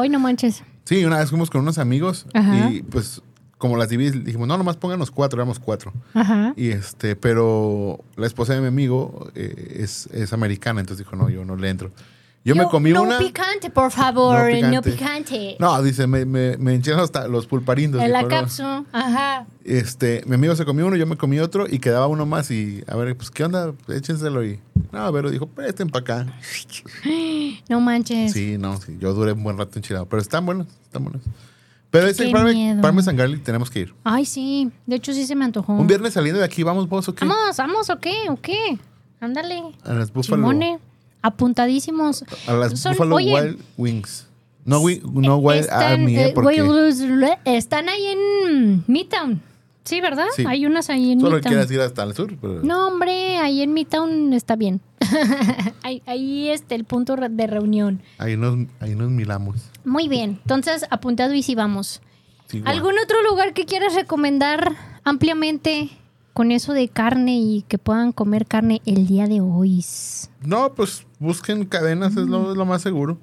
Ay, 0.00 0.08
no 0.08 0.20
manches. 0.20 0.62
Sí, 0.84 1.04
una 1.04 1.18
vez 1.18 1.30
fuimos 1.30 1.50
con 1.50 1.62
unos 1.62 1.78
amigos 1.78 2.26
Ajá. 2.34 2.70
y 2.70 2.82
pues 2.82 3.22
como 3.58 3.76
las 3.76 3.88
dividimos, 3.88 4.24
dijimos, 4.24 4.46
no, 4.46 4.58
nomás 4.58 4.76
pónganos 4.76 5.10
cuatro, 5.10 5.38
éramos 5.38 5.58
cuatro. 5.58 5.92
Ajá. 6.12 6.52
Y 6.56 6.68
este, 6.68 7.16
pero 7.16 8.04
la 8.16 8.26
esposa 8.26 8.52
de 8.54 8.60
mi 8.60 8.66
amigo 8.66 9.30
eh, 9.34 9.78
es, 9.80 10.06
es 10.12 10.32
americana, 10.32 10.80
entonces 10.80 11.06
dijo, 11.06 11.16
no, 11.16 11.30
yo 11.30 11.44
no 11.44 11.56
le 11.56 11.70
entro. 11.70 11.90
Yo, 12.44 12.54
me 12.54 12.64
comí 12.66 12.92
no 12.92 13.02
una. 13.04 13.16
picante, 13.18 13.70
por 13.70 13.90
favor. 13.90 14.52
No 14.60 14.70
No 14.70 14.82
picante. 14.82 15.56
No, 15.58 15.82
dice, 15.82 16.06
me, 16.06 16.26
me, 16.26 16.58
me 16.58 16.80
hasta 16.94 17.26
los 17.26 17.46
pulparindos. 17.46 18.02
en 18.02 18.12
la 18.12 18.22
no. 18.22 18.28
cápsula. 18.28 18.84
Ajá. 18.92 19.46
Este, 19.64 20.22
mi 20.26 20.34
amigo 20.34 20.54
se 20.54 20.66
comió 20.66 20.86
uno, 20.86 20.96
yo 20.96 21.06
me 21.06 21.16
comí 21.16 21.38
otro 21.40 21.66
y 21.66 21.78
quedaba 21.78 22.06
uno 22.06 22.26
más 22.26 22.50
y 22.50 22.84
a 22.86 22.96
ver, 22.96 23.16
pues 23.16 23.30
qué 23.30 23.44
onda, 23.44 23.72
échenselo 23.88 24.44
y 24.44 24.60
no, 24.92 25.00
a 25.00 25.10
ver, 25.10 25.30
dijo, 25.30 25.46
presten 25.46 25.88
para 25.88 26.02
acá. 26.02 26.38
No 27.68 27.80
manches. 27.80 28.32
Sí, 28.32 28.58
no, 28.58 28.78
sí, 28.80 28.96
yo 29.00 29.14
duré 29.14 29.32
un 29.32 29.42
buen 29.42 29.56
rato 29.56 29.78
enchilado, 29.78 30.06
pero 30.06 30.20
están 30.20 30.44
buenos, 30.44 30.66
están 30.84 31.02
buenos. 31.02 31.22
Pero 31.90 32.08
ese 32.08 32.28
parme-. 32.30 32.78
Parmesan 32.82 33.16
Garlic 33.16 33.42
tenemos 33.42 33.70
que 33.70 33.80
ir. 33.80 33.94
Ay, 34.02 34.26
sí. 34.26 34.70
De 34.84 34.96
hecho, 34.96 35.12
sí 35.12 35.26
se 35.26 35.34
me 35.34 35.44
antojó. 35.44 35.74
Un 35.74 35.86
viernes 35.86 36.12
saliendo 36.12 36.40
de 36.40 36.44
aquí, 36.44 36.62
vamos 36.62 36.88
vos 36.88 37.08
o 37.08 37.14
qué? 37.14 37.24
Vamos, 37.24 37.56
vamos, 37.56 37.88
¿o 37.88 38.00
qué? 38.00 38.14
¿O 38.28 38.36
qué? 38.40 38.78
Ándale. 39.20 39.62
A 39.84 39.94
las 39.94 40.12
Buffalo, 40.12 40.42
Chimone. 40.42 40.80
Apuntadísimos. 41.24 42.22
a 42.46 42.52
las 42.52 42.78
Son- 42.78 42.92
Buffalo 42.92 43.16
oye, 43.16 43.32
Wild 43.34 43.58
Wings. 43.78 44.26
No, 44.66 44.80
wi- 44.80 45.00
no 45.04 45.36
Wild 45.38 45.60
están, 45.62 45.82
Army, 45.92 46.16
¿eh? 46.16 46.26
eh, 46.28 46.32
Porque 46.34 46.56
están 47.44 47.88
ahí 47.88 48.06
en 48.06 48.84
Midtown. 48.86 49.40
Sí, 49.84 50.00
¿verdad? 50.00 50.26
Sí. 50.36 50.44
Hay 50.46 50.64
unas 50.66 50.88
ahí 50.90 51.12
en 51.12 51.20
solo 51.20 51.36
Midtown. 51.36 51.50
quieras 51.52 51.70
ir 51.70 51.80
hasta 51.80 52.02
el 52.02 52.14
sur. 52.14 52.34
Pero... 52.40 52.62
No, 52.62 52.88
hombre, 52.88 53.38
ahí 53.38 53.62
en 53.62 53.72
Midtown 53.74 54.32
está 54.32 54.56
bien. 54.56 54.80
ahí, 55.82 56.02
ahí 56.06 56.48
está 56.50 56.74
el 56.74 56.84
punto 56.84 57.16
de 57.16 57.46
reunión. 57.46 58.02
Ahí 58.18 58.36
nos, 58.36 58.66
ahí 58.80 58.94
nos 58.94 59.10
milamos. 59.10 59.70
Muy 59.84 60.08
bien. 60.08 60.38
Entonces, 60.42 60.86
apuntado 60.90 61.32
y 61.34 61.42
si 61.42 61.54
vamos. 61.54 62.00
Sí. 62.48 62.62
¿Algún 62.66 62.94
otro 63.02 63.22
lugar 63.28 63.52
que 63.54 63.64
quieras 63.66 63.94
recomendar 63.94 64.72
ampliamente 65.04 65.90
con 66.34 66.50
eso 66.50 66.74
de 66.74 66.88
carne 66.88 67.38
y 67.38 67.62
que 67.62 67.78
puedan 67.78 68.12
comer 68.12 68.44
carne 68.44 68.82
el 68.84 69.06
día 69.06 69.26
de 69.26 69.40
hoy? 69.40 69.82
No, 70.42 70.74
pues 70.74 71.06
busquen 71.20 71.64
cadenas, 71.64 72.16
es 72.16 72.26
lo, 72.26 72.50
es 72.50 72.56
lo 72.58 72.66
más 72.66 72.82
seguro. 72.82 73.18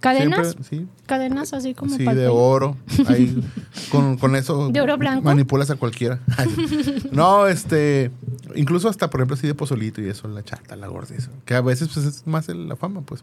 ¿Cadenas? 0.00 0.48
Siempre, 0.48 0.64
sí, 0.64 0.86
Cadenas 1.06 1.52
así 1.54 1.74
como 1.74 1.96
sí, 1.96 2.04
de 2.04 2.28
oro. 2.28 2.76
Ahí, 3.06 3.42
con, 3.90 4.18
con 4.18 4.36
eso 4.36 4.68
¿De 4.68 4.80
oro 4.80 4.98
blanco? 4.98 5.22
manipulas 5.22 5.70
a 5.70 5.76
cualquiera. 5.76 6.20
no, 7.12 7.46
este, 7.46 8.10
incluso 8.54 8.88
hasta, 8.88 9.08
por 9.08 9.20
ejemplo, 9.20 9.36
así 9.36 9.46
de 9.46 9.54
pozolito 9.54 10.02
y 10.02 10.08
eso, 10.08 10.28
la 10.28 10.44
chata, 10.44 10.76
la 10.76 10.88
gorda, 10.88 11.14
eso. 11.14 11.30
Que 11.44 11.54
a 11.54 11.60
veces 11.60 11.88
pues, 11.94 12.04
es 12.04 12.26
más 12.26 12.48
la 12.48 12.76
fama, 12.76 13.00
pues. 13.02 13.22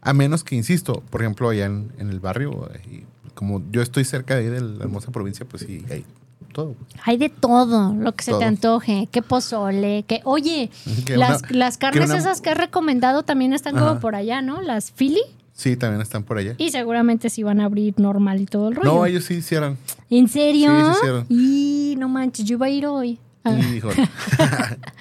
A 0.00 0.14
menos 0.14 0.42
que, 0.42 0.56
insisto, 0.56 1.02
por 1.10 1.20
ejemplo, 1.20 1.50
allá 1.50 1.66
en, 1.66 1.92
en 1.98 2.08
el 2.08 2.20
barrio, 2.20 2.70
y 2.90 3.04
como 3.34 3.62
yo 3.70 3.82
estoy 3.82 4.04
cerca 4.04 4.36
de 4.36 4.40
ahí 4.40 4.48
de 4.48 4.60
la 4.60 4.84
hermosa 4.84 5.12
provincia, 5.12 5.44
pues 5.46 5.64
sí, 5.64 5.84
hay 5.90 6.04
todo. 6.52 6.74
Hay 7.04 7.16
de 7.16 7.28
todo, 7.28 7.94
lo 7.94 8.12
que 8.14 8.24
se 8.24 8.32
te 8.34 8.44
antoje. 8.44 9.08
Que 9.12 9.22
pozole, 9.22 10.04
que... 10.06 10.20
Oye, 10.24 10.70
Que 11.06 11.16
las, 11.16 11.42
una- 11.42 11.50
las 11.58 11.78
carnes 11.78 12.06
que 12.06 12.10
una- 12.10 12.18
esas 12.18 12.40
que 12.40 12.50
has 12.50 12.56
recomendado 12.58 13.22
también 13.22 13.52
están 13.52 13.76
como 13.76 14.00
por 14.00 14.14
allá, 14.14 14.42
¿no? 14.42 14.60
Las 14.62 14.90
Philly. 14.90 15.22
Sí, 15.52 15.76
también 15.76 16.00
están 16.00 16.22
por 16.24 16.38
allá. 16.38 16.54
Y 16.56 16.70
seguramente 16.70 17.28
sí 17.28 17.42
van 17.42 17.60
a 17.60 17.66
abrir 17.66 17.94
normal 18.00 18.40
y 18.40 18.46
todo 18.46 18.68
el 18.68 18.76
rollo. 18.76 18.90
No, 18.94 19.04
ellos 19.06 19.24
sí 19.24 19.34
hicieran. 19.34 19.76
¿En 20.08 20.26
serio? 20.28 20.70
Sí, 20.70 20.84
sí 20.86 20.96
hicieron. 20.98 21.26
Y 21.28 21.94
no 21.98 22.08
manches, 22.08 22.46
yo 22.46 22.54
iba 22.56 22.66
a 22.66 22.70
ir 22.70 22.86
hoy. 22.86 23.18
Ah. 23.44 23.58
Híjole. 23.58 23.94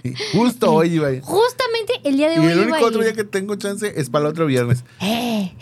Justo 0.33 0.73
hoy 0.73 0.93
iba 0.95 1.07
a 1.07 1.11
ir. 1.13 1.21
Justamente 1.21 1.93
el 2.03 2.17
día 2.17 2.29
de 2.29 2.35
Y 2.35 2.39
hoy 2.39 2.45
el 2.47 2.57
iba 2.59 2.67
único 2.71 2.85
otro 2.87 3.01
día 3.01 3.13
que 3.13 3.23
tengo 3.23 3.55
chance 3.55 3.93
es 3.95 4.09
para 4.09 4.25
el 4.25 4.31
otro 4.31 4.45
viernes. 4.45 4.83
Eh. 5.01 5.53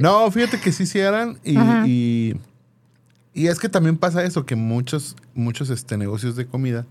No, 0.00 0.30
fíjate 0.30 0.58
que 0.60 0.72
sí 0.72 0.84
hicieran 0.84 1.38
y. 1.44 2.34
y, 3.38 3.48
es 3.48 3.58
que 3.58 3.68
también 3.68 3.96
pasa 3.96 4.24
eso, 4.24 4.46
que 4.46 4.56
muchos, 4.56 5.16
muchos 5.34 5.70
este, 5.70 5.96
negocios 5.96 6.36
de 6.36 6.46
comida, 6.46 6.86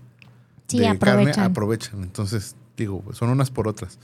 Sí, 0.66 0.78
de 0.78 0.84
carne, 0.84 0.98
aprovechan. 0.98 1.44
aprovechan. 1.44 2.02
Entonces, 2.02 2.54
digo, 2.76 3.02
son 3.12 3.30
unas 3.30 3.50
por 3.50 3.68
otras. 3.68 3.98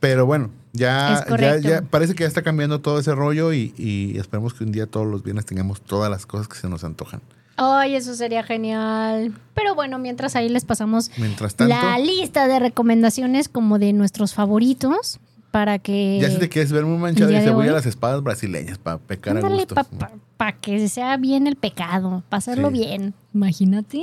Pero 0.00 0.26
bueno, 0.26 0.50
ya, 0.72 1.24
ya, 1.60 1.82
parece 1.82 2.14
que 2.14 2.22
ya 2.22 2.28
está 2.28 2.42
cambiando 2.42 2.80
todo 2.80 3.00
ese 3.00 3.14
rollo 3.16 3.52
y, 3.52 3.74
y 3.76 4.16
esperemos 4.16 4.54
que 4.54 4.62
un 4.62 4.70
día 4.70 4.86
todos 4.86 5.08
los 5.08 5.24
viernes 5.24 5.44
tengamos 5.44 5.80
todas 5.80 6.08
las 6.08 6.24
cosas 6.24 6.46
que 6.46 6.56
se 6.56 6.68
nos 6.68 6.84
antojan. 6.84 7.20
Ay, 7.56 7.96
eso 7.96 8.14
sería 8.14 8.44
genial. 8.44 9.34
Pero 9.54 9.74
bueno, 9.74 9.98
mientras 9.98 10.36
ahí 10.36 10.48
les 10.48 10.64
pasamos 10.64 11.10
Mientras 11.16 11.56
tanto, 11.56 11.74
la 11.74 11.98
lista 11.98 12.46
de 12.46 12.60
recomendaciones 12.60 13.48
como 13.48 13.80
de 13.80 13.92
nuestros 13.92 14.32
favoritos 14.32 15.18
para 15.50 15.78
que... 15.78 16.18
ya 16.20 16.30
si 16.30 16.38
te 16.38 16.48
quieres 16.48 16.72
ver 16.72 16.84
muy 16.84 16.98
manchado 16.98 17.30
de 17.30 17.36
de 17.38 17.42
cebolla 17.44 17.68
hoy. 17.70 17.74
las 17.74 17.86
espadas 17.86 18.22
brasileñas 18.22 18.78
para 18.78 18.98
pecar 18.98 19.36
a 19.36 19.40
gusto. 19.40 19.74
para 20.36 20.52
que 20.56 20.88
sea 20.88 21.16
bien 21.16 21.46
el 21.46 21.56
pecado, 21.56 22.22
para 22.28 22.38
hacerlo 22.38 22.68
Sí. 22.68 22.74
bien. 22.74 23.14
Imagínate. 23.34 24.02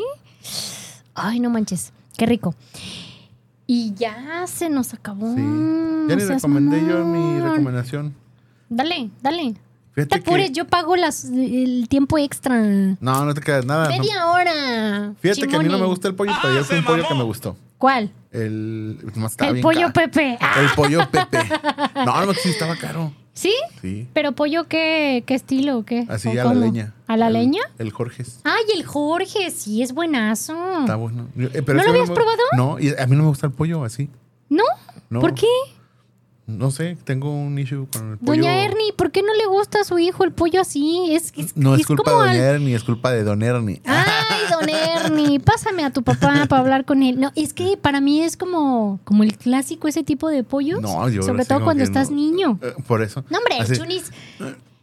Ay, 1.13 1.39
no 1.39 1.49
manches, 1.49 1.93
qué 2.17 2.25
rico. 2.25 2.55
Y 3.67 3.93
ya 3.95 4.45
se 4.47 4.69
nos 4.69 4.93
acabó. 4.93 5.33
Sí. 5.35 5.41
Ya 6.09 6.19
seas 6.19 6.29
recomendé 6.41 6.81
yo 6.87 7.05
mi 7.05 7.39
recomendación. 7.39 8.13
Dale, 8.69 9.09
dale. 9.21 9.55
No 9.97 10.03
Fíjate 10.03 10.19
te 10.19 10.27
apures, 10.29 10.47
que- 10.49 10.53
yo 10.53 10.65
pago 10.67 10.95
las, 10.97 11.23
el 11.25 11.87
tiempo 11.89 12.17
extra. 12.17 12.57
No, 12.59 12.97
no 13.25 13.33
te 13.33 13.39
quedas 13.41 13.65
nada. 13.65 13.89
no. 13.89 13.97
Media 13.97 14.27
hora. 14.27 15.13
Fíjate 15.21 15.47
que 15.47 15.55
a 15.55 15.59
mí 15.59 15.69
no 15.69 15.77
me 15.79 15.85
gusta 15.85 16.07
el 16.09 16.15
pollo, 16.15 16.33
pero 16.41 16.53
ya 16.53 16.63
fue 16.65 16.79
un 16.79 16.85
pollo 16.85 17.07
que 17.07 17.13
me 17.15 17.23
gustó. 17.23 17.55
¿Cuál? 17.77 18.11
El, 18.31 18.97
el 19.01 19.51
bien 19.53 19.61
pollo 19.61 19.79
caro. 19.81 19.93
Pepe. 19.93 20.37
Ah, 20.41 20.55
El 20.61 20.69
pollo 20.75 20.99
Pepe. 21.11 21.37
No, 22.05 22.25
no, 22.25 22.33
sí 22.33 22.49
estaba 22.49 22.75
caro. 22.75 23.13
¿Sí? 23.33 23.53
Sí. 23.81 24.07
¿Pero 24.13 24.31
pollo 24.33 24.65
qué, 24.65 25.23
qué 25.27 25.33
estilo 25.35 25.77
o 25.79 25.83
qué? 25.83 26.05
Así 26.09 26.29
¿O 26.29 26.41
a 26.41 26.45
la 26.45 26.53
leña. 26.53 26.93
¿A 27.07 27.17
la 27.17 27.27
El- 27.27 27.33
leña? 27.33 27.61
El 27.77 27.91
Jorge's. 27.91 28.39
Ay, 28.45 28.63
el 28.73 28.85
Jorge, 28.85 29.51
sí, 29.51 29.81
es 29.81 29.93
buenazo. 29.93 30.55
Está 30.81 30.95
bueno. 30.95 31.27
Yo- 31.35 31.49
eh, 31.53 31.63
¿No 31.67 31.73
lo 31.73 31.89
habías 31.89 32.09
me- 32.09 32.15
probado? 32.15 32.39
No, 32.57 32.79
y 32.79 32.89
a 32.97 33.05
mí 33.07 33.15
no 33.15 33.23
me 33.23 33.29
gusta 33.29 33.47
el 33.47 33.53
pollo 33.53 33.83
así. 33.83 34.09
¿No? 34.49 34.63
No. 35.09 35.19
¿Por 35.19 35.33
qué? 35.35 35.47
No 36.47 36.69
sé, 36.69 36.95
tengo 37.05 37.33
un 37.33 37.57
issue 37.57 37.87
con 37.91 38.11
el 38.11 38.17
pollo. 38.19 38.43
Doña 38.43 38.63
Ernie, 38.65 38.93
¿por 38.95 39.11
qué 39.11 39.23
no 39.23 39.33
le 39.33 39.47
gusta 39.47 39.81
a 39.81 39.83
su 39.83 39.97
hijo 39.97 40.23
el 40.23 40.31
pollo 40.31 40.61
así? 40.61 41.07
Es, 41.09 41.33
es, 41.35 41.57
No 41.57 41.73
es, 41.73 41.81
es 41.81 41.87
culpa 41.87 42.03
como 42.03 42.21
de 42.23 42.27
Doña 42.29 42.49
al- 42.49 42.55
Ernie, 42.55 42.75
es 42.75 42.83
culpa 42.83 43.11
de 43.11 43.23
Don 43.23 43.41
Ernie. 43.41 43.81
Ay, 43.83 44.05
don 44.51 44.69
Ernie, 44.69 45.39
pásame 45.39 45.83
a 45.83 45.89
tu 45.91 46.03
papá 46.03 46.45
para 46.47 46.61
hablar 46.61 46.85
con 46.85 47.01
él. 47.01 47.19
No, 47.19 47.31
es 47.35 47.53
que 47.53 47.77
para 47.77 47.99
mí 47.99 48.21
es 48.21 48.37
como, 48.37 48.99
como 49.05 49.23
el 49.23 49.35
clásico 49.37 49.87
ese 49.87 50.03
tipo 50.03 50.29
de 50.29 50.43
pollos. 50.43 50.81
No, 50.81 51.09
yo 51.09 51.23
Sobre 51.23 51.45
todo 51.45 51.63
cuando 51.63 51.83
estás 51.83 52.11
no. 52.11 52.17
niño. 52.17 52.59
Eh, 52.61 52.73
Por 52.85 53.01
eso. 53.01 53.23
No, 53.31 53.39
hombre, 53.39 53.57
Así. 53.59 53.73
el 53.73 53.79
chunis. 53.79 54.11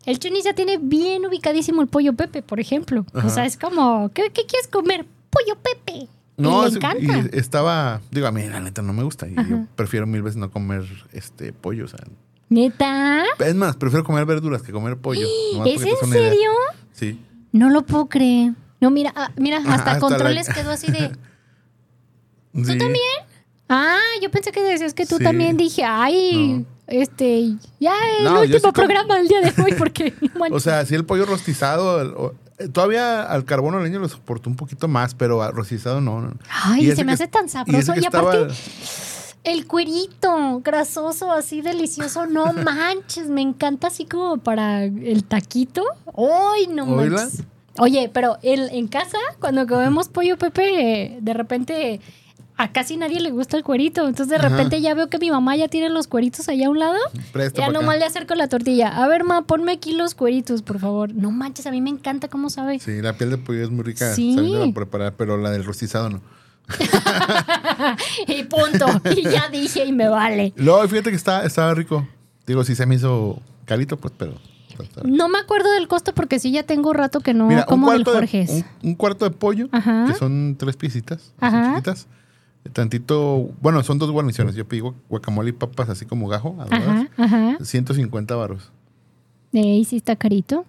El 0.05 0.19
chunis 0.19 0.43
ya 0.43 0.55
tiene 0.55 0.79
bien 0.79 1.25
ubicadísimo 1.27 1.81
el 1.81 1.87
pollo 1.87 2.13
Pepe, 2.15 2.43
por 2.43 2.59
ejemplo. 2.59 3.07
O 3.15 3.29
sea, 3.31 3.45
es 3.47 3.57
como, 3.57 4.11
¿qué, 4.13 4.31
qué 4.35 4.47
quieres 4.47 4.67
comer? 4.67 5.07
Pollo 5.31 5.57
Pepe. 5.63 6.09
No, 6.37 6.65
y 6.65 6.67
es- 6.67 6.73
le 6.73 6.79
encanta. 6.79 7.03
y 7.37 7.39
estaba, 7.39 8.01
digo, 8.11 8.27
a 8.27 8.33
mí 8.33 8.43
la 8.49 8.61
neta 8.61 8.83
no 8.83 8.93
me 8.93 9.03
gusta. 9.03 9.29
Y 9.29 9.35
yo 9.35 9.67
prefiero 9.77 10.07
mil 10.07 10.23
veces 10.23 10.37
no 10.37 10.51
comer 10.51 10.85
este 11.13 11.53
pollo. 11.53 11.85
O 11.85 11.89
sea, 11.89 12.01
¿Neta? 12.49 13.25
es 13.39 13.55
más, 13.55 13.77
prefiero 13.77 14.05
comer 14.05 14.25
verduras 14.27 14.63
que 14.63 14.73
comer 14.73 14.97
pollo. 14.97 15.27
¿Es 15.67 15.83
en 15.83 15.89
idea. 15.89 15.97
serio? 16.09 16.51
Sí. 16.93 17.21
No 17.53 17.69
lo 17.71 17.83
puedo 17.85 18.07
creer. 18.07 18.53
No, 18.81 18.91
mira, 18.91 19.13
ah, 19.15 19.31
mira, 19.37 19.59
hasta 19.59 19.75
hasta 19.75 19.99
controles 20.01 20.49
la- 20.49 20.55
quedó 20.55 20.71
así 20.71 20.91
de. 20.91 21.11
¿Tú 22.53 22.63
también? 22.79 22.99
Ah, 23.69 23.99
yo 24.23 24.31
pensé 24.31 24.53
que 24.53 24.63
decías 24.63 24.93
que 24.95 25.07
tú 25.07 25.17
Sí. 25.19 25.25
también. 25.25 25.57
Dije, 25.57 25.85
ay, 25.85 26.67
este, 26.87 27.55
ya 27.81 27.95
el 28.19 28.25
No, 28.25 28.41
último 28.41 28.59
sí 28.59 28.73
programa 28.73 29.17
del 29.17 29.29
día 29.29 29.41
de 29.41 29.63
hoy, 29.63 29.73
porque. 29.79 30.13
O 30.51 30.61
sea, 30.61 30.85
sí 30.85 30.95
el 30.95 31.05
pollo 31.07 31.25
rostizado, 31.25 32.35
todavía 32.73 33.23
al 33.23 33.45
carbono 33.45 33.81
leño 33.81 33.99
lo 33.99 34.09
soportó 34.09 34.49
un 34.51 34.57
poquito 34.57 34.89
más, 34.89 35.15
pero 35.15 35.43
al 35.43 35.53
rostizado 35.53 36.01
no. 36.01 36.33
Ay, 36.65 36.91
Y 36.91 36.97
se 36.97 37.05
me 37.05 37.11
que- 37.11 37.15
hace 37.15 37.29
tan 37.29 37.49
sabroso. 37.49 37.95
Y, 37.97 38.05
aparte, 38.05 38.43
estaba- 38.43 38.55
el 39.45 39.67
cuerito 39.67 40.61
grasoso, 40.65 41.33
así 41.33 41.63
delicioso. 41.63 42.27
No 42.27 42.53
manches, 42.53 43.29
me 43.29 43.41
encanta 43.43 43.89
así 43.89 44.05
como 44.05 44.37
para 44.39 44.85
el 44.85 45.25
taquito. 45.25 45.83
Ay, 46.17 46.69
no 46.69 46.85
Oíla. 46.85 47.17
manches. 47.23 47.43
Oye, 47.79 48.11
pero 48.13 48.37
el- 48.43 48.69
en 48.71 48.87
casa, 48.87 49.17
cuando 49.41 49.67
comemos 49.67 50.09
pollo 50.09 50.37
Pepe, 50.37 51.03
eh, 51.15 51.19
de 51.23 51.33
repente 51.35 52.01
a 52.57 52.71
casi 52.73 52.97
nadie 52.97 53.21
le 53.21 53.31
gusta 53.31 53.57
el 53.57 53.65
cuerito. 53.65 54.03
Entonces 54.07 54.29
de 54.29 54.37
Ajá. 54.37 54.49
repente 54.49 54.81
ya 54.81 54.95
veo 54.95 55.09
que 55.09 55.19
mi 55.19 55.31
mamá 55.31 55.57
ya 55.57 55.69
tiene 55.69 55.89
los 55.89 56.07
cueritos 56.07 56.49
allá 56.49 56.67
a 56.67 56.71
un 56.71 56.79
lado. 56.79 56.99
Presta 57.33 57.61
ya 57.61 57.67
pa' 57.67 57.71
acá. 57.73 57.81
nomás 57.81 57.99
le 57.99 58.05
acerco 58.05 58.35
la 58.35 58.49
tortilla. 58.49 58.89
A 58.89 59.09
ver, 59.09 59.25
ma, 59.25 59.43
ponme 59.43 59.73
aquí 59.73 59.93
los 59.93 60.15
cueritos, 60.15 60.63
por 60.63 60.79
favor. 60.79 61.15
No 61.15 61.31
manches, 61.31 61.67
a 61.67 61.71
mí 61.71 61.81
me 61.81 61.91
encanta 61.91 62.29
cómo 62.29 62.51
sabe. 62.51 62.79
Sí, 62.79 63.01
la 63.03 63.15
piel 63.15 63.31
de 63.31 63.39
pollo 63.39 63.63
es 63.63 63.71
muy 63.71 63.83
rica 63.85 64.15
Sí. 64.15 64.37
preparar, 64.75 65.15
pero 65.17 65.37
la 65.39 65.51
del 65.51 65.65
rostizado 65.65 66.11
no. 66.11 66.21
y 68.27 68.45
punto. 68.45 68.87
Y 69.17 69.23
ya 69.23 69.49
dije 69.51 69.85
y 69.85 69.93
me 69.93 70.09
vale. 70.09 70.53
Luego, 70.57 70.87
fíjate 70.89 71.11
que 71.11 71.17
está, 71.17 71.45
estaba 71.45 71.75
rico. 71.75 72.07
Digo, 72.47 72.65
sí 72.65 72.75
se 72.75 72.87
me 72.87 72.95
hizo 72.97 73.41
carito, 73.65 73.97
pues, 73.97 74.13
pero. 74.17 74.35
No 75.05 75.29
me 75.29 75.39
acuerdo 75.39 75.71
del 75.73 75.87
costo 75.87 76.15
porque 76.15 76.39
sí 76.39 76.51
ya 76.51 76.63
tengo 76.63 76.93
rato 76.95 77.21
que 77.21 77.35
no 77.35 77.47
Mira, 77.47 77.67
como 77.67 77.93
del 77.93 78.05
Jorges. 78.05 78.51
un, 78.51 78.65
un 78.83 78.95
cuarto 78.95 79.27
de 79.27 79.31
pollo, 79.31 79.69
Ajá. 79.71 80.07
que 80.09 80.15
son 80.15 80.57
tres 80.59 80.77
piecitas, 80.77 81.33
Ajá. 81.41 81.71
chiquitas. 81.75 82.07
Tantito, 82.73 83.51
bueno, 83.61 83.83
son 83.83 83.99
dos 83.99 84.11
guarniciones. 84.11 84.55
Yo 84.55 84.67
pido 84.67 84.95
guacamole 85.09 85.51
y 85.51 85.53
papas 85.53 85.89
así 85.89 86.07
como 86.07 86.29
gajo. 86.29 86.57
Ajá, 86.71 87.09
ajá. 87.17 87.57
150 87.63 88.35
varos. 88.37 88.71
Ey, 89.53 89.85
sí 89.85 89.97
está 89.97 90.17
carito. 90.17 90.65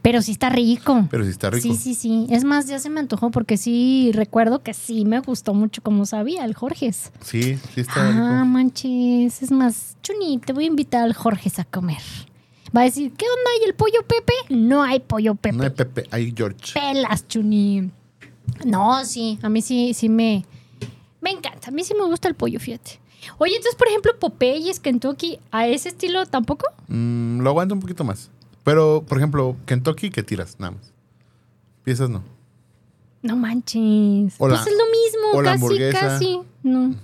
Pero 0.00 0.20
sí 0.20 0.32
está 0.32 0.48
rico. 0.50 1.06
Pero 1.12 1.22
sí 1.22 1.30
está 1.30 1.48
rico. 1.50 1.62
Sí, 1.62 1.76
sí, 1.76 1.94
sí. 1.94 2.26
Es 2.28 2.42
más, 2.42 2.66
ya 2.66 2.80
se 2.80 2.90
me 2.90 2.98
antojó 2.98 3.30
porque 3.30 3.56
sí 3.56 4.10
recuerdo 4.14 4.60
que 4.64 4.74
sí 4.74 5.04
me 5.04 5.20
gustó 5.20 5.54
mucho 5.54 5.80
como 5.80 6.06
sabía 6.06 6.44
el 6.44 6.54
Jorges. 6.54 7.12
Sí, 7.20 7.56
sí 7.72 7.82
está 7.82 8.08
Ah, 8.08 8.10
rico. 8.40 8.46
manches. 8.46 9.42
Es 9.42 9.52
más, 9.52 9.96
Chuni, 10.02 10.38
te 10.38 10.52
voy 10.52 10.64
a 10.64 10.66
invitar 10.68 11.04
al 11.04 11.12
Jorges 11.14 11.60
a 11.60 11.64
comer. 11.64 12.00
Va 12.76 12.80
a 12.80 12.84
decir, 12.84 13.12
¿qué 13.12 13.26
onda? 13.26 13.50
¿Y 13.62 13.68
el 13.68 13.74
pollo 13.74 14.00
Pepe? 14.08 14.32
No 14.48 14.82
hay 14.82 14.98
pollo 14.98 15.36
Pepe. 15.36 15.54
No 15.56 15.62
hay 15.62 15.70
Pepe, 15.70 16.04
hay 16.10 16.34
George. 16.36 16.72
Pelas, 16.74 17.28
Chuni. 17.28 17.88
No, 18.66 19.04
sí, 19.04 19.38
a 19.42 19.48
mí 19.48 19.62
sí, 19.62 19.94
sí 19.94 20.08
me, 20.08 20.44
me 21.22 21.30
encanta. 21.30 21.68
A 21.68 21.70
mí 21.70 21.82
sí 21.84 21.94
me 21.94 22.04
gusta 22.04 22.28
el 22.28 22.34
pollo, 22.34 22.60
fíjate. 22.60 23.00
Oye, 23.38 23.54
entonces, 23.56 23.76
por 23.78 23.88
ejemplo, 23.88 24.18
Popeyes, 24.18 24.80
Kentucky, 24.80 25.38
¿a 25.52 25.66
ese 25.68 25.88
estilo 25.90 26.26
tampoco? 26.26 26.66
Mm, 26.88 27.40
lo 27.40 27.50
aguanto 27.50 27.74
un 27.74 27.80
poquito 27.80 28.04
más. 28.04 28.30
Pero, 28.64 29.04
por 29.08 29.18
ejemplo, 29.18 29.56
Kentucky, 29.64 30.10
¿qué 30.10 30.22
tiras? 30.22 30.56
Nada 30.58 30.72
más. 30.72 30.92
Piezas 31.84 32.10
no. 32.10 32.22
No 33.22 33.36
manches. 33.36 34.34
O 34.38 34.48
la- 34.48 34.56
pues 34.56 34.66
es 34.66 34.72
lo 34.76 34.84
mismo, 34.90 35.42
casi, 35.44 35.90
casi. 35.92 36.40
No. 36.62 36.94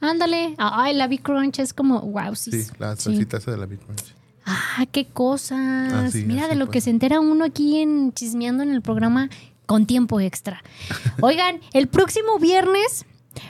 Ándale. 0.00 0.54
Ay, 0.58 0.94
la 0.94 1.06
Big 1.06 1.22
Crunch 1.22 1.58
es 1.60 1.72
como, 1.74 2.00
wow, 2.00 2.34
sí. 2.34 2.50
Sí, 2.50 2.70
la 2.78 2.96
sí. 2.96 3.02
salsita 3.04 3.36
esa 3.36 3.50
de 3.50 3.56
la 3.58 3.66
Big 3.66 3.78
Crunch. 3.80 4.14
Ah, 4.44 4.84
qué 4.90 5.06
cosas. 5.06 6.14
Mira 6.14 6.48
de 6.48 6.56
lo 6.56 6.68
que 6.70 6.80
se 6.80 6.90
entera 6.90 7.20
uno 7.20 7.44
aquí 7.44 7.78
en 7.80 8.12
chismeando 8.12 8.62
en 8.62 8.70
el 8.70 8.82
programa 8.82 9.28
con 9.66 9.86
tiempo 9.86 10.18
extra. 10.20 10.62
Oigan, 11.20 11.60
el 11.72 11.86
próximo 11.88 12.38
viernes. 12.40 13.04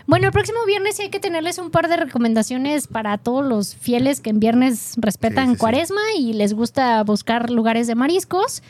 Bueno, 0.07 0.27
el 0.27 0.33
próximo 0.33 0.59
viernes 0.67 0.97
sí 0.97 1.03
hay 1.03 1.11
que 1.11 1.21
tenerles 1.21 1.59
un 1.59 1.71
par 1.71 1.89
de 1.89 1.97
recomendaciones 1.97 2.87
para 2.87 3.19
todos 3.19 3.45
los 3.45 3.75
fieles 3.75 4.21
que 4.21 4.31
en 4.31 4.41
viernes 4.41 4.95
respetan 4.97 5.45
Sí, 5.47 5.51
sí, 5.51 5.55
sí. 5.57 5.61
cuaresma 5.61 6.01
y 6.19 6.33
les 6.35 6.55
gusta 6.55 7.03
buscar 7.05 7.51
lugares 7.51 7.87
de 7.87 7.95
mariscos. 7.95 8.63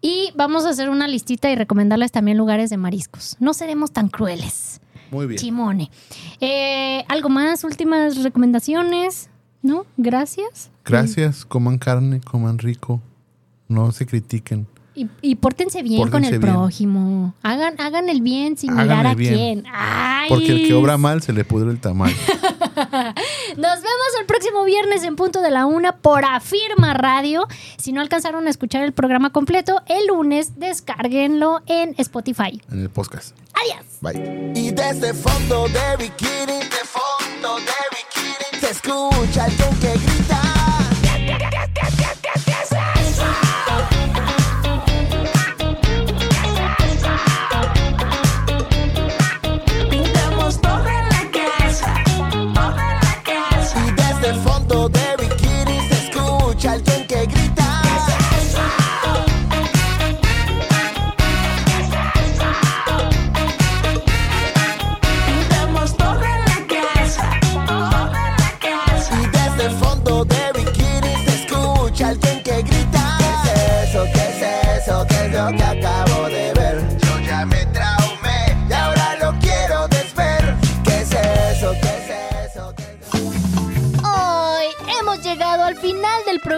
Y 0.00 0.32
vamos 0.36 0.66
a 0.66 0.70
hacer 0.70 0.90
una 0.90 1.08
listita 1.08 1.50
y 1.50 1.54
recomendarles 1.56 2.12
también 2.12 2.36
lugares 2.36 2.68
de 2.70 2.76
mariscos. 2.76 3.36
No 3.40 3.54
seremos 3.54 3.90
tan 3.92 4.08
crueles. 4.08 4.80
Muy 5.10 5.26
bien. 5.26 5.38
Chimone. 5.38 5.90
Eh, 6.40 7.04
¿Algo 7.08 7.28
más? 7.30 7.64
¿Últimas 7.64 8.22
recomendaciones? 8.22 9.30
¿No? 9.62 9.86
Gracias. 9.96 10.70
Gracias, 10.84 11.46
coman 11.46 11.78
carne, 11.78 12.20
coman 12.20 12.58
rico. 12.58 13.00
No 13.68 13.92
se 13.92 14.04
critiquen. 14.04 14.66
Y, 14.96 15.08
y 15.22 15.34
pórtense 15.36 15.82
bien 15.82 16.08
con 16.08 16.22
el 16.24 16.38
bien. 16.38 16.40
prójimo. 16.42 17.34
Hagan, 17.42 17.80
hagan 17.80 18.08
el 18.08 18.20
bien 18.22 18.56
sin 18.56 18.70
Hagan 18.70 18.84
mirar 18.86 19.06
a 19.08 19.14
bien. 19.14 19.34
quién. 19.34 19.64
Ay. 19.72 20.28
Porque 20.28 20.52
el 20.52 20.66
que 20.66 20.74
obra 20.74 20.96
mal 20.98 21.20
se 21.20 21.32
le 21.32 21.44
pudre 21.44 21.70
el 21.70 21.80
tamal. 21.80 22.12
Nos 22.76 23.76
vemos 23.76 24.10
el 24.20 24.26
próximo 24.26 24.64
viernes 24.64 25.02
en 25.02 25.16
punto 25.16 25.40
de 25.42 25.50
la 25.50 25.66
una 25.66 25.96
por 25.96 26.24
Afirma 26.24 26.94
Radio. 26.94 27.46
Si 27.76 27.92
no 27.92 28.00
alcanzaron 28.00 28.46
a 28.46 28.50
escuchar 28.50 28.82
el 28.84 28.92
programa 28.92 29.30
completo, 29.30 29.82
el 29.86 30.06
lunes 30.06 30.58
descárguenlo 30.58 31.60
en 31.66 31.94
Spotify. 31.98 32.60
en 32.70 32.80
el 32.82 32.90
podcast. 32.90 33.36
Adiós. 33.54 33.84
Bye. 34.00 34.52
Y 34.54 34.70
desde 34.70 35.12
fondo 35.14 35.66
de 35.68 35.96
bikini, 35.98 36.58
de 36.58 36.84
fondo 36.84 37.56
de 37.56 37.72
bikini, 37.90 38.60
se 38.60 38.70
escucha 38.70 39.44
alguien 39.44 39.70
que 39.80 39.92
grita. 39.92 40.23